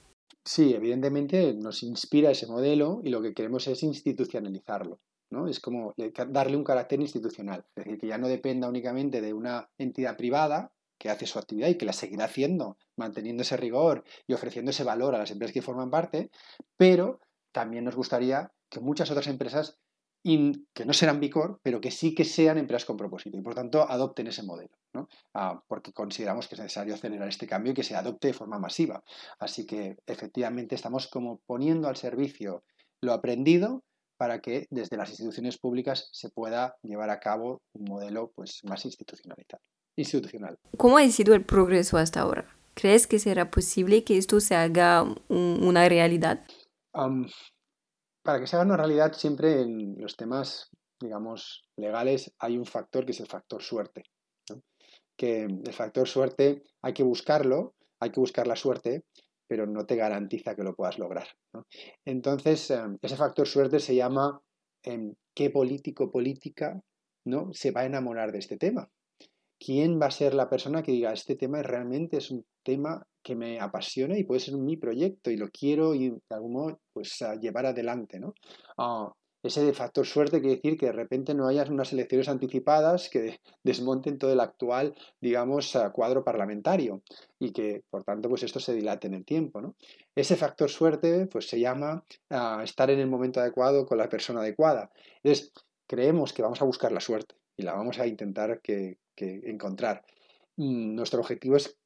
Sí, 0.45 0.75
evidentemente 0.75 1.55
nos 1.55 1.83
inspira 1.83 2.31
ese 2.31 2.47
modelo 2.47 3.01
y 3.03 3.11
lo 3.11 3.23
que 3.23 3.35
queremos 3.35 3.67
es 3.67 3.83
institucionalizarlo. 3.83 4.99
¿No? 5.31 5.49
Es 5.49 5.61
como 5.61 5.95
darle 6.29 6.57
un 6.57 6.65
carácter 6.65 7.01
institucional, 7.01 7.65
es 7.75 7.85
decir, 7.85 8.01
que 8.01 8.07
ya 8.07 8.19
no 8.19 8.29
dependa 8.29 8.69
únicamente 8.69 9.21
de 9.21 9.33
una 9.33 9.71
entidad 9.79 10.17
privada, 10.17 10.73
que 10.99 11.11
hace 11.11 11.27
su 11.27 11.39
actividad 11.39 11.69
y 11.69 11.77
que 11.77 11.87
la 11.87 11.93
seguirá 11.93 12.25
haciendo, 12.27 12.79
manteniendo 12.97 13.43
ese 13.43 13.57
rigor 13.57 14.05
y 14.27 14.33
ofreciendo 14.33 14.71
ese 14.71 14.85
valor 14.85 15.15
a 15.15 15.19
las 15.19 15.31
empresas 15.31 15.53
que 15.53 15.63
forman 15.63 15.91
parte, 15.91 16.31
pero 16.77 17.21
también 17.53 17.85
nos 17.85 17.97
gustaría 17.97 18.53
que 18.69 18.81
muchas 18.81 19.11
otras 19.11 19.27
empresas 19.27 19.79
que 20.25 20.87
no 20.87 20.95
serán 20.95 21.21
Bicor, 21.21 21.61
pero 21.63 21.83
que 21.83 21.91
sí 21.91 22.15
que 22.15 22.25
sean 22.25 22.57
empresas 22.57 22.87
con 22.87 22.97
propósito 22.97 23.37
y 23.37 23.43
por 23.43 23.55
tanto 23.55 23.83
adopten 23.83 24.27
ese 24.27 24.43
modelo, 24.43 24.71
ah, 25.35 25.63
porque 25.69 25.93
consideramos 25.93 26.49
que 26.49 26.55
es 26.55 26.63
necesario 26.63 26.95
acelerar 26.95 27.29
este 27.29 27.47
cambio 27.47 27.73
y 27.73 27.75
que 27.75 27.83
se 27.83 27.95
adopte 27.95 28.29
de 28.29 28.33
forma 28.33 28.59
masiva. 28.59 29.05
Así 29.39 29.67
que 29.67 29.99
efectivamente 30.07 30.75
estamos 30.75 31.09
como 31.09 31.41
poniendo 31.47 31.89
al 31.89 31.97
servicio 31.97 32.65
lo 33.03 33.13
aprendido 33.13 33.85
para 34.16 34.40
que 34.40 34.66
desde 34.70 34.96
las 34.96 35.11
instituciones 35.11 35.59
públicas 35.59 36.09
se 36.12 36.31
pueda 36.31 36.77
llevar 36.83 37.11
a 37.11 37.20
cabo 37.20 37.62
un 37.72 37.85
modelo 37.85 38.33
pues, 38.35 38.61
más 38.64 38.85
institucionalizado 38.85 39.62
institucional. 39.96 40.59
¿Cómo 40.77 40.98
ha 40.98 41.09
sido 41.09 41.35
el 41.35 41.44
progreso 41.44 41.98
hasta 41.98 42.20
ahora? 42.20 42.48
¿Crees 42.74 43.07
que 43.07 43.18
será 43.18 43.50
posible 43.50 44.03
que 44.05 44.18
esto 44.18 44.40
se 44.40 44.55
haga 44.55 45.05
una 45.29 45.88
realidad? 45.88 46.44
para 48.22 48.40
que 48.40 48.46
se 48.46 48.57
haga 48.57 48.64
una 48.64 48.77
realidad, 48.77 49.12
siempre 49.12 49.61
en 49.61 49.96
los 50.00 50.16
temas, 50.16 50.70
digamos, 51.00 51.68
legales 51.77 52.33
hay 52.38 52.57
un 52.57 52.64
factor 52.64 53.05
que 53.05 53.12
es 53.12 53.20
el 53.20 53.27
factor 53.27 53.62
suerte. 53.62 54.05
Que 55.16 55.42
el 55.42 55.72
factor 55.72 56.09
suerte 56.09 56.62
hay 56.83 56.94
que 56.94 57.03
buscarlo, 57.03 57.74
hay 58.00 58.11
que 58.11 58.20
buscar 58.20 58.46
la 58.46 58.57
suerte, 58.57 59.05
pero 59.55 59.69
no 59.69 59.87
te 59.87 59.95
garantiza 59.95 60.57
que 60.57 60.64
lo 60.64 60.75
puedas 60.75 60.99
lograr. 60.99 61.29
Entonces, 62.05 62.73
em, 62.73 62.99
ese 63.01 63.14
factor 63.14 63.47
suerte 63.47 63.79
se 63.79 63.95
llama 63.95 64.40
em, 64.83 65.14
qué 65.33 65.49
político 65.49 66.11
política 66.11 66.83
¿no? 67.25 67.53
se 67.53 67.71
va 67.71 67.83
a 67.83 67.87
enamorar 67.87 68.33
de 68.33 68.40
este 68.40 68.57
tema 68.57 68.90
quién 69.64 70.01
va 70.01 70.07
a 70.07 70.11
ser 70.11 70.35
la 70.35 70.51
persona 70.51 70.83
que 70.83 70.90
diga, 70.90 71.12
este 71.12 71.37
tema 71.37 71.62
realmente 71.62 72.17
es 72.19 72.33
un 72.33 72.45
tema 72.64 73.07
que 73.23 73.37
me 73.37 73.61
apasiona 73.61 74.19
y 74.19 74.25
puede 74.25 74.40
ser 74.40 74.57
mi 74.57 74.77
proyecto 74.77 75.31
y 75.31 75.37
lo 75.37 75.49
quiero 75.51 75.95
y 75.95 76.11
de 76.11 76.21
algún 76.31 76.53
modo 76.53 76.81
pues 76.93 77.25
llevar 77.40 77.67
adelante, 77.67 78.19
¿no? 78.19 78.35
Ah, 78.77 79.11
ese 79.44 79.74
factor 79.74 80.07
suerte 80.07 80.40
quiere 80.40 80.57
decir 80.57 80.78
que 80.78 80.87
de 80.87 80.92
repente 80.92 81.35
no 81.35 81.46
haya 81.46 81.64
unas 81.64 81.92
elecciones 81.92 82.28
anticipadas 82.28 83.11
que 83.11 83.40
desmonten 83.62 84.18
todo 84.18 84.33
el 84.33 84.40
actual, 84.40 84.94
digamos, 85.20 85.76
cuadro 85.92 86.24
parlamentario 86.24 87.02
y 87.38 87.52
que, 87.52 87.83
por 87.90 88.04
tanto, 88.04 88.30
pues 88.30 88.42
esto 88.42 88.59
se 88.59 88.72
dilate 88.72 89.07
en 89.07 89.14
el 89.14 89.24
tiempo, 89.26 89.61
¿no? 89.61 89.76
Ese 90.14 90.37
factor 90.37 90.70
suerte, 90.70 91.26
pues 91.26 91.46
se 91.46 91.61
llama 91.61 92.04
ah, 92.30 92.62
estar 92.64 92.90
en 92.90 93.00
el 93.00 93.07
momento 93.07 93.38
adecuado 93.40 93.85
con 93.85 93.98
la 93.98 94.09
persona 94.09 94.40
adecuada. 94.40 94.90
Entonces, 95.22 95.52
creemos 95.87 96.33
que 96.33 96.42
vamos 96.42 96.62
a 96.62 96.64
buscar 96.64 96.90
la 96.90 97.00
suerte 97.00 97.35
y 97.54 97.64
la 97.64 97.74
vamos 97.74 97.98
a 97.98 98.07
intentar 98.07 98.62
que, 98.62 98.98
encontrar. 99.16 100.07
Mm, 100.57 100.94
nuestro 100.94 101.20
objetivo 101.20 101.57
es 101.57 101.76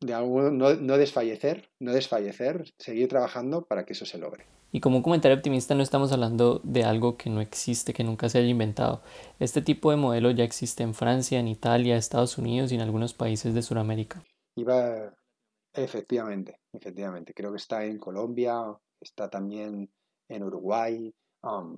de 0.00 0.12
algo, 0.12 0.50
no, 0.50 0.74
no, 0.74 0.98
desfallecer, 0.98 1.70
no 1.80 1.92
desfallecer, 1.94 2.74
seguir 2.78 3.08
trabajando 3.08 3.62
para 3.62 3.86
que 3.86 3.94
eso 3.94 4.04
se 4.04 4.18
logre. 4.18 4.55
Y 4.72 4.80
como 4.80 4.98
un 4.98 5.02
comentario 5.02 5.36
optimista 5.36 5.74
no 5.74 5.82
estamos 5.82 6.12
hablando 6.12 6.60
de 6.64 6.84
algo 6.84 7.16
que 7.16 7.30
no 7.30 7.40
existe, 7.40 7.94
que 7.94 8.04
nunca 8.04 8.28
se 8.28 8.38
haya 8.38 8.48
inventado. 8.48 9.02
Este 9.38 9.62
tipo 9.62 9.90
de 9.90 9.96
modelo 9.96 10.30
ya 10.30 10.44
existe 10.44 10.82
en 10.82 10.94
Francia, 10.94 11.38
en 11.38 11.48
Italia, 11.48 11.96
Estados 11.96 12.36
Unidos 12.36 12.72
y 12.72 12.74
en 12.74 12.80
algunos 12.82 13.14
países 13.14 13.54
de 13.54 13.62
Sudamérica. 13.62 14.22
Iba, 14.56 15.14
efectivamente, 15.72 16.60
efectivamente. 16.72 17.32
Creo 17.32 17.52
que 17.52 17.58
está 17.58 17.84
en 17.84 17.98
Colombia, 17.98 18.76
está 19.00 19.30
también 19.30 19.90
en 20.28 20.42
Uruguay, 20.42 21.14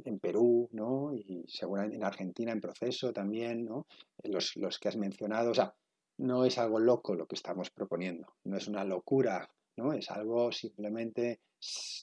en 0.04 0.18
Perú, 0.18 0.68
¿no? 0.72 1.12
Y 1.14 1.44
seguramente 1.46 1.96
en 1.96 2.04
Argentina 2.04 2.52
en 2.52 2.60
proceso 2.60 3.12
también, 3.12 3.64
¿no? 3.64 3.86
Los, 4.24 4.56
los, 4.56 4.78
que 4.78 4.88
has 4.88 4.96
mencionado, 4.96 5.50
o 5.50 5.54
sea, 5.54 5.74
no 6.18 6.44
es 6.44 6.58
algo 6.58 6.78
loco 6.78 7.14
lo 7.14 7.26
que 7.26 7.36
estamos 7.36 7.70
proponiendo, 7.70 8.34
no 8.44 8.56
es 8.56 8.66
una 8.66 8.84
locura, 8.84 9.48
¿no? 9.78 9.92
Es 9.92 10.10
algo 10.10 10.52
simplemente 10.52 11.40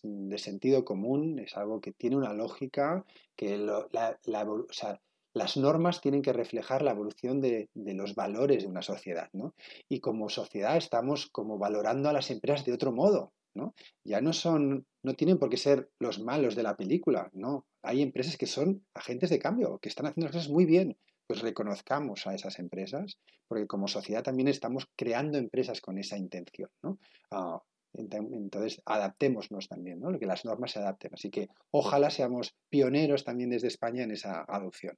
de 0.01 0.37
sentido 0.37 0.83
común, 0.83 1.39
es 1.39 1.55
algo 1.55 1.81
que 1.81 1.91
tiene 1.91 2.15
una 2.15 2.33
lógica, 2.33 3.05
que 3.35 3.57
la, 3.57 4.17
o 4.49 4.73
sea, 4.73 4.99
las 5.33 5.57
normas 5.57 6.01
tienen 6.01 6.21
que 6.21 6.33
reflejar 6.33 6.81
la 6.81 6.91
evolución 6.91 7.41
de, 7.41 7.69
de, 7.73 7.93
los 7.93 8.15
valores 8.15 8.63
de 8.63 8.69
una 8.69 8.81
sociedad, 8.81 9.29
¿no? 9.33 9.53
Y 9.89 9.99
como 9.99 10.29
sociedad 10.29 10.77
estamos 10.77 11.27
como 11.27 11.57
valorando 11.57 12.09
a 12.09 12.13
las 12.13 12.31
empresas 12.31 12.65
de 12.65 12.73
otro 12.73 12.93
modo, 12.93 13.33
¿no? 13.53 13.75
Ya 14.03 14.21
no 14.21 14.31
son, 14.31 14.85
no 15.03 15.13
tienen 15.13 15.37
por 15.37 15.49
qué 15.49 15.57
ser 15.57 15.89
los 15.99 16.19
malos 16.19 16.55
de 16.55 16.63
la 16.63 16.77
película, 16.77 17.29
no. 17.33 17.65
Hay 17.81 18.01
empresas 18.01 18.37
que 18.37 18.47
son 18.47 18.85
agentes 18.93 19.29
de 19.29 19.39
cambio, 19.39 19.77
que 19.79 19.89
están 19.89 20.05
haciendo 20.05 20.27
las 20.27 20.35
cosas 20.35 20.51
muy 20.51 20.65
bien. 20.65 20.97
Pues 21.27 21.41
reconozcamos 21.41 22.27
a 22.27 22.35
esas 22.35 22.59
empresas, 22.59 23.17
porque 23.47 23.67
como 23.67 23.87
sociedad 23.87 24.23
también 24.23 24.47
estamos 24.47 24.87
creando 24.95 25.37
empresas 25.37 25.81
con 25.81 25.97
esa 25.97 26.17
intención, 26.17 26.69
¿no? 26.83 26.99
Ah, 27.31 27.61
entonces, 27.97 28.81
adaptémonos 28.85 29.67
también, 29.67 29.99
¿no? 29.99 30.17
Que 30.19 30.25
las 30.25 30.45
normas 30.45 30.71
se 30.71 30.79
adapten. 30.79 31.11
Así 31.13 31.29
que 31.29 31.49
ojalá 31.71 32.09
seamos 32.09 32.53
pioneros 32.69 33.23
también 33.23 33.49
desde 33.49 33.67
España 33.67 34.03
en 34.03 34.11
esa 34.11 34.43
adopción. 34.47 34.97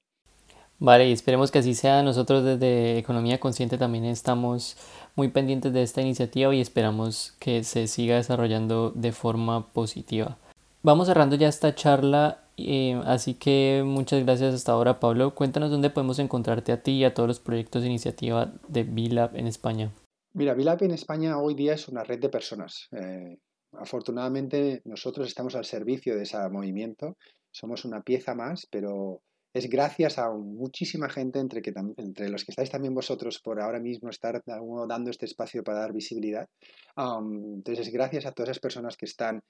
Vale, 0.79 1.09
y 1.09 1.11
esperemos 1.11 1.51
que 1.51 1.59
así 1.59 1.73
sea. 1.73 2.03
Nosotros 2.03 2.43
desde 2.43 2.99
Economía 2.99 3.39
Consciente 3.39 3.77
también 3.77 4.05
estamos 4.05 4.77
muy 5.15 5.29
pendientes 5.29 5.73
de 5.73 5.81
esta 5.81 6.01
iniciativa 6.01 6.53
y 6.53 6.61
esperamos 6.61 7.35
que 7.39 7.63
se 7.63 7.87
siga 7.87 8.17
desarrollando 8.17 8.91
de 8.91 9.11
forma 9.11 9.73
positiva. 9.73 10.37
Vamos 10.83 11.07
cerrando 11.07 11.35
ya 11.35 11.47
esta 11.47 11.73
charla, 11.73 12.43
eh, 12.57 12.99
así 13.05 13.35
que 13.35 13.83
muchas 13.85 14.23
gracias 14.23 14.55
hasta 14.55 14.71
ahora 14.71 14.99
Pablo. 14.99 15.35
Cuéntanos 15.35 15.69
dónde 15.69 15.91
podemos 15.91 16.19
encontrarte 16.19 16.71
a 16.71 16.81
ti 16.81 16.93
y 16.93 17.03
a 17.03 17.13
todos 17.13 17.27
los 17.27 17.39
proyectos 17.39 17.83
de 17.83 17.89
iniciativa 17.89 18.53
de 18.67 18.83
VLAB 18.83 19.35
en 19.37 19.47
España. 19.47 19.93
Mira, 20.33 20.53
VLAB 20.55 20.83
en 20.83 20.91
España 20.91 21.39
hoy 21.39 21.53
día 21.53 21.73
es 21.73 21.87
una 21.87 22.03
red 22.03 22.19
de 22.19 22.29
personas. 22.29 22.87
Eh, 22.91 23.37
afortunadamente 23.73 24.81
nosotros 24.85 25.27
estamos 25.27 25.55
al 25.55 25.65
servicio 25.65 26.15
de 26.15 26.23
ese 26.23 26.37
movimiento, 26.49 27.17
somos 27.51 27.85
una 27.85 28.01
pieza 28.01 28.33
más, 28.33 28.67
pero 28.69 29.21
es 29.53 29.69
gracias 29.69 30.17
a 30.17 30.29
muchísima 30.31 31.09
gente, 31.09 31.39
entre, 31.39 31.61
que, 31.61 31.73
entre 31.97 32.29
los 32.29 32.43
que 32.45 32.51
estáis 32.51 32.69
también 32.69 32.93
vosotros 32.93 33.39
por 33.39 33.59
ahora 33.59 33.79
mismo 33.79 34.09
estar 34.09 34.41
dando 34.45 35.09
este 35.09 35.25
espacio 35.25 35.63
para 35.63 35.79
dar 35.79 35.93
visibilidad. 35.93 36.47
entonces, 36.95 37.87
es 37.87 37.93
gracias 37.93 38.25
a 38.25 38.31
todas 38.31 38.49
esas 38.49 38.59
personas 38.59 38.97
que 38.97 39.05
están 39.05 39.41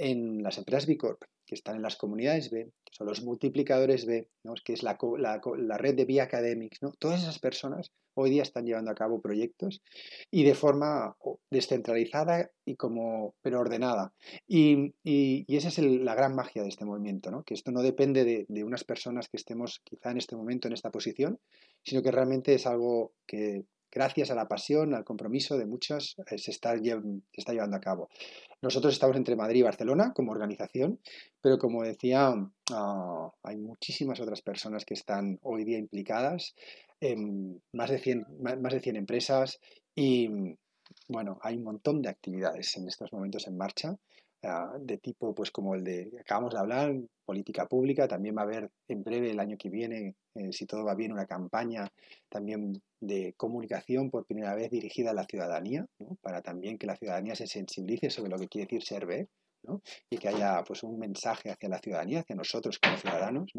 en 0.00 0.42
las 0.42 0.56
empresas 0.56 0.86
B 0.86 0.96
Corp, 0.96 1.22
que 1.46 1.54
están 1.54 1.76
en 1.76 1.82
las 1.82 1.96
comunidades 1.96 2.50
B, 2.50 2.70
que 2.84 2.92
son 2.96 3.06
los 3.06 3.22
multiplicadores 3.22 4.06
B, 4.06 4.28
que 4.64 4.72
es 4.72 4.82
la, 4.82 4.98
la, 5.18 5.78
red 5.78 5.94
de 5.94 6.06
B 6.06 6.20
Academics, 6.20 6.80
¿no? 6.80 6.92
todas 6.98 7.22
esas 7.22 7.38
personas 7.38 7.92
hoy 8.14 8.30
día 8.30 8.42
están 8.42 8.64
llevando 8.64 8.90
a 8.90 8.94
cabo 8.94 9.20
proyectos 9.20 9.82
y 10.30 10.44
de 10.44 10.54
forma 10.54 11.16
descentralizada 11.50 12.50
y 12.64 12.76
como 12.76 13.34
pero 13.42 13.60
ordenada. 13.60 14.12
Y, 14.48 14.94
esa 15.48 15.68
es 15.68 15.78
la 15.78 16.14
gran 16.14 16.34
magia 16.34 16.62
de 16.62 16.68
este 16.68 16.86
movimiento, 16.86 17.30
¿no? 17.30 17.42
que 17.42 17.54
esto 17.54 17.70
no 17.70 17.82
depende 17.82 18.24
de, 18.24 18.46
de 18.48 18.64
unas 18.64 18.84
personas 18.84 19.28
que 19.28 19.36
estemos 19.36 19.80
quizá 19.84 20.12
en 20.12 20.18
este 20.18 20.34
momento 20.34 20.66
en 20.66 20.74
esta 20.74 20.90
posición, 20.90 21.38
sino 21.84 22.02
que 22.02 22.10
realmente 22.10 22.54
es 22.54 22.66
algo 22.66 23.12
que 23.26 23.64
gracias 23.90 24.30
a 24.30 24.34
la 24.34 24.48
pasión, 24.48 24.94
al 24.94 25.04
compromiso 25.04 25.58
de 25.58 25.66
muchos, 25.66 26.16
eh, 26.30 26.38
se 26.38 26.50
está, 26.50 26.74
llevando 26.76 27.76
a 27.76 27.80
cabo. 27.80 28.08
Nosotros 28.62 28.92
estamos 28.92 29.16
entre 29.16 29.36
Madrid 29.36 29.60
y 29.60 29.62
Barcelona 29.62 30.12
como 30.14 30.32
organización, 30.32 31.00
pero 31.40 31.58
como 31.58 31.82
decía, 31.82 32.34
ah, 32.72 33.32
hay 33.42 33.56
muchísimas 33.56 34.20
otras 34.20 34.42
personas 34.42 34.84
que 34.84 34.94
están 34.94 35.38
hoy 35.42 35.64
día 35.64 35.78
implicadas, 35.78 36.54
en 37.00 37.62
más 37.72 37.90
de 37.90 37.98
100, 37.98 38.26
más 38.40 38.72
de 38.72 38.80
100 38.80 38.96
empresas 38.96 39.58
y, 39.94 40.28
bueno, 41.08 41.38
hay 41.42 41.56
un 41.56 41.64
montón 41.64 42.02
de 42.02 42.10
actividades 42.10 42.76
en 42.76 42.86
estos 42.88 43.12
momentos 43.12 43.46
en 43.46 43.56
marcha 43.56 43.96
de 44.80 44.98
tipo 44.98 45.34
pues 45.34 45.50
como 45.50 45.74
el 45.74 45.84
de 45.84 46.10
acabamos 46.20 46.54
de 46.54 46.60
hablar, 46.60 46.94
política 47.24 47.66
pública, 47.66 48.08
también 48.08 48.36
va 48.36 48.42
a 48.42 48.44
haber 48.44 48.70
en 48.88 49.04
breve 49.04 49.30
el 49.30 49.38
año 49.38 49.56
que 49.58 49.70
viene, 49.70 50.14
eh, 50.34 50.52
si 50.52 50.66
todo 50.66 50.84
va 50.84 50.94
bien, 50.94 51.12
una 51.12 51.26
campaña 51.26 51.88
también 52.28 52.82
de 53.00 53.34
comunicación 53.36 54.10
por 54.10 54.26
primera 54.26 54.54
vez 54.54 54.70
dirigida 54.70 55.10
a 55.10 55.14
la 55.14 55.24
ciudadanía, 55.24 55.86
para 56.22 56.42
también 56.42 56.78
que 56.78 56.86
la 56.86 56.96
ciudadanía 56.96 57.34
se 57.34 57.46
sensibilice 57.46 58.10
sobre 58.10 58.30
lo 58.30 58.38
que 58.38 58.48
quiere 58.48 58.66
decir 58.66 58.82
ser 58.82 59.06
B. 59.06 59.28
y 60.08 60.16
que 60.16 60.28
haya 60.28 60.64
pues 60.66 60.82
un 60.82 60.98
mensaje 60.98 61.50
hacia 61.50 61.68
la 61.68 61.78
ciudadanía, 61.78 62.20
hacia 62.20 62.34
nosotros 62.34 62.78
como 62.78 62.96
ciudadanos. 62.96 63.52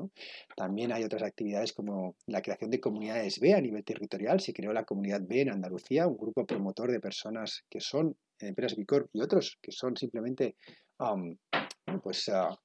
También 0.56 0.92
hay 0.92 1.04
otras 1.04 1.22
actividades 1.22 1.74
como 1.74 2.16
la 2.26 2.42
creación 2.42 2.72
de 2.72 2.80
comunidades 2.80 3.40
B 3.40 3.54
a 3.54 3.62
nivel 3.62 3.84
territorial. 3.84 4.40
Se 4.40 4.52
creó 4.52 4.74
la 4.74 4.84
comunidad 4.84 5.22
B 5.22 5.42
en 5.42 5.52
Andalucía, 5.52 6.08
un 6.08 6.18
grupo 6.18 6.46
promotor 6.46 6.92
de 6.92 7.00
personas 7.00 7.64
que 7.70 7.80
son 7.80 8.18
empresas 8.44 8.78
Bicorp 8.78 9.10
y 9.14 9.22
otros 9.22 9.58
que 9.62 9.72
son 9.72 9.96
simplemente 9.98 10.56
pues, 12.04 12.30
ah, 12.30 12.58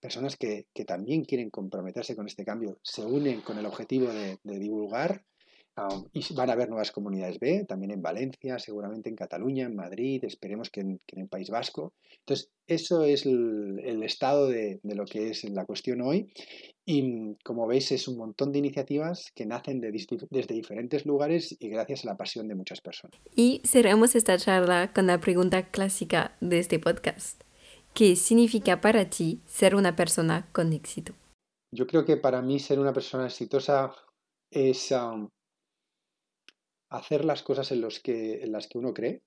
personas 0.00 0.36
que, 0.36 0.66
también 0.86 1.24
quieren 1.24 1.50
comprometerse 1.50 2.14
con 2.14 2.26
este 2.26 2.44
cambio, 2.44 2.78
se 2.82 3.04
unen 3.04 3.40
con 3.40 3.58
el 3.58 3.66
objetivo 3.66 4.08
de, 4.08 4.38
divulgar 4.44 5.24
y 6.12 6.34
van 6.34 6.48
a 6.48 6.54
haber 6.54 6.68
nuevas 6.68 6.90
comunidades 6.90 7.38
B, 7.38 7.64
también 7.66 7.90
en 7.90 8.02
Valencia, 8.02 8.58
seguramente 8.58 9.10
en 9.10 9.16
Cataluña, 9.16 9.66
en 9.66 9.76
Madrid, 9.76 10.24
esperemos 10.24 10.70
que 10.70 10.80
en, 10.80 11.00
el 11.08 11.28
País 11.28 11.50
Vasco. 11.50 11.92
Entonces, 12.20 12.50
eso 12.66 13.04
es 13.04 13.26
el, 13.26 14.02
estado 14.02 14.48
de, 14.48 14.80
lo 14.82 15.04
que 15.04 15.30
es 15.30 15.44
la 15.44 15.66
cuestión 15.66 16.00
hoy 16.00 16.32
y 16.84 17.34
como 17.44 17.66
veis 17.66 17.92
es 17.92 18.08
un 18.08 18.16
montón 18.16 18.52
de 18.52 18.58
iniciativas 18.60 19.32
que 19.34 19.44
nacen 19.44 19.80
desde 19.80 20.54
diferentes 20.54 21.04
lugares 21.04 21.56
y 21.58 21.68
gracias 21.68 22.04
a 22.04 22.08
la 22.08 22.16
pasión 22.16 22.48
de 22.48 22.54
muchas 22.54 22.80
personas. 22.80 23.20
Y 23.34 23.60
cerramos 23.64 24.14
esta 24.14 24.38
charla 24.38 24.92
con 24.94 25.06
la 25.06 25.20
pregunta 25.20 25.70
clásica 25.70 26.36
de 26.40 26.58
este 26.58 26.78
podcast. 26.78 27.42
¿Qué 27.92 28.14
significa 28.16 28.80
para 28.80 29.10
ti 29.10 29.40
ser 29.46 29.74
una 29.74 29.96
persona 29.96 30.48
con 30.52 30.72
éxito? 30.72 31.14
Yo 31.72 31.86
creo 31.86 32.04
que 32.04 32.16
para 32.16 32.40
mí 32.40 32.58
ser 32.58 32.78
una 32.78 32.92
persona 32.92 33.26
exitosa 33.26 33.92
es 34.50 34.92
hacer 36.88 37.24
las 37.24 37.42
cosas 37.42 37.72
en, 37.72 37.80
los 37.80 38.00
que, 38.00 38.42
en 38.42 38.52
las 38.52 38.68
que 38.68 38.78
uno 38.78 38.94
cree, 38.94 39.22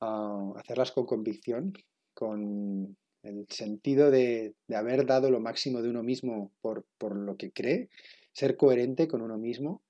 hacerlas 0.00 0.92
con 0.92 1.06
convicción, 1.06 1.72
con 2.14 2.96
el 3.22 3.46
sentido 3.48 4.10
de, 4.10 4.54
haber 4.74 5.06
dado 5.06 5.30
lo 5.30 5.40
máximo 5.40 5.82
de 5.82 5.90
uno 5.90 6.02
mismo 6.02 6.52
por, 6.60 6.84
lo 7.16 7.36
que 7.36 7.50
cree, 7.50 7.88
ser 8.32 8.56
coherente 8.56 9.08
con 9.08 9.22
uno 9.22 9.38
mismo, 9.38 9.82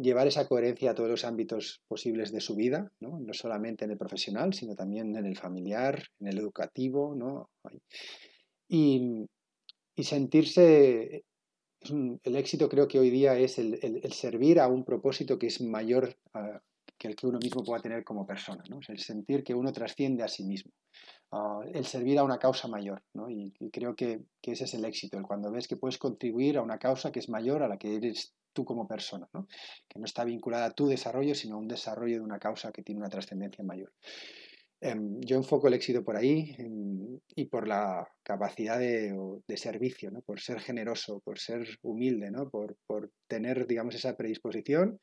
llevar 0.00 0.26
esa 0.26 0.48
coherencia 0.48 0.92
a 0.92 0.94
todos 0.94 1.10
los 1.10 1.24
ámbitos 1.24 1.82
posibles 1.86 2.32
de 2.32 2.40
su 2.40 2.56
vida, 2.56 2.90
no, 3.00 3.20
solamente 3.32 3.84
en 3.84 3.90
el 3.90 3.98
profesional, 3.98 4.54
sino 4.54 4.74
también 4.74 5.14
en 5.16 5.26
el 5.26 5.36
familiar, 5.36 6.02
en 6.18 6.28
el 6.28 6.38
educativo, 6.38 7.14
¿no? 7.14 7.50
y, 8.68 9.26
sentirse, 10.02 11.24
el 11.82 12.36
éxito 12.36 12.68
creo 12.68 12.88
que 12.88 12.98
hoy 12.98 13.10
día 13.10 13.38
es 13.38 13.58
el, 13.58 14.12
servir 14.12 14.60
a 14.60 14.68
un 14.68 14.84
propósito 14.84 15.38
que 15.38 15.46
es 15.46 15.60
mayor 15.60 16.16
que 16.98 17.08
el 17.08 17.16
que 17.16 17.26
uno 17.26 17.38
mismo 17.42 17.64
pueda 17.64 17.80
tener 17.80 18.04
como 18.04 18.26
persona, 18.26 18.62
¿no? 18.68 18.80
el 18.86 18.98
sentir 18.98 19.42
que 19.42 19.54
uno 19.54 19.72
trasciende 19.72 20.22
a 20.22 20.28
sí 20.28 20.44
mismo. 20.44 20.72
Ah, 21.32 21.60
el 21.72 21.86
servir 21.86 22.18
a 22.18 22.24
una 22.24 22.38
causa 22.38 22.68
mayor. 22.68 23.02
¿no? 23.14 23.30
Y, 23.30 23.52
creo 23.72 23.94
que, 23.94 24.20
ese 24.42 24.64
es 24.64 24.74
el 24.74 24.84
éxito, 24.84 25.16
el 25.16 25.24
cuando 25.24 25.50
ves 25.50 25.66
que 25.66 25.76
puedes 25.76 25.96
contribuir 25.96 26.58
a 26.58 26.62
una 26.62 26.78
causa 26.78 27.10
que 27.10 27.20
es 27.20 27.28
mayor 27.28 27.62
a 27.62 27.68
la 27.68 27.78
que 27.78 27.96
eres 27.96 28.34
tú 28.52 28.64
como 28.64 28.86
persona, 28.86 29.28
¿no? 29.32 29.46
que 29.88 29.98
no 29.98 30.04
está 30.04 30.24
vinculada 30.24 30.66
a 30.66 30.70
tu 30.72 30.88
desarrollo, 30.88 31.34
sino 31.34 31.54
a 31.54 31.58
un 31.58 31.68
desarrollo 31.68 32.16
de 32.16 32.24
una 32.24 32.38
causa 32.38 32.72
que 32.72 32.82
tiene 32.82 33.00
una 33.00 33.08
trascendencia 33.08 33.64
mayor. 33.64 33.92
Em, 34.82 35.20
yo 35.20 35.36
enfoco 35.36 35.68
el 35.68 35.74
éxito 35.74 36.02
por 36.02 36.16
ahí 36.16 36.54
em, 36.58 37.18
y 37.36 37.44
por 37.44 37.68
la 37.68 38.08
capacidad 38.22 38.78
de, 38.78 39.14
servicio, 39.56 40.10
¿no? 40.10 40.22
por 40.22 40.40
ser 40.40 40.60
generoso, 40.60 41.20
por 41.20 41.38
ser 41.38 41.66
humilde, 41.82 42.30
¿no? 42.30 42.48
por, 42.48 42.76
por 42.86 43.10
tener 43.28 43.66
digamos, 43.66 43.94
esa 43.94 44.16
predisposición 44.16 44.98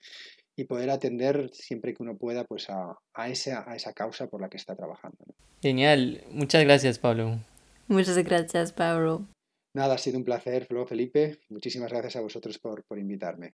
y 0.55 0.63
poder 0.63 0.89
atender 0.89 1.51
siempre 1.53 1.93
que 1.93 2.01
uno 2.01 2.17
pueda 2.17 2.43
pues 2.45 2.71
a, 2.71 2.97
a, 3.13 3.29
esa, 3.29 3.69
a 3.69 3.75
esa 3.75 3.93
causa 3.93 4.27
por 4.27 4.41
la 4.41 4.49
que 4.49 4.57
está 4.57 4.75
trabajando. 4.75 5.17
Genial, 5.61 6.23
muchas 6.31 6.63
gracias 6.63 6.97
Pablo. 6.97 7.37
Muchas 7.87 8.17
gracias 8.17 8.73
Pablo. 8.73 9.27
Nada, 9.75 9.93
ha 9.93 9.97
sido 9.99 10.17
un 10.17 10.23
placer, 10.23 10.65
Flo, 10.65 10.87
Felipe. 10.87 11.37
Muchísimas 11.49 11.91
gracias 11.91 12.15
a 12.15 12.21
vosotros 12.21 12.57
por, 12.57 12.83
por 12.85 12.97
invitarme. 12.97 13.53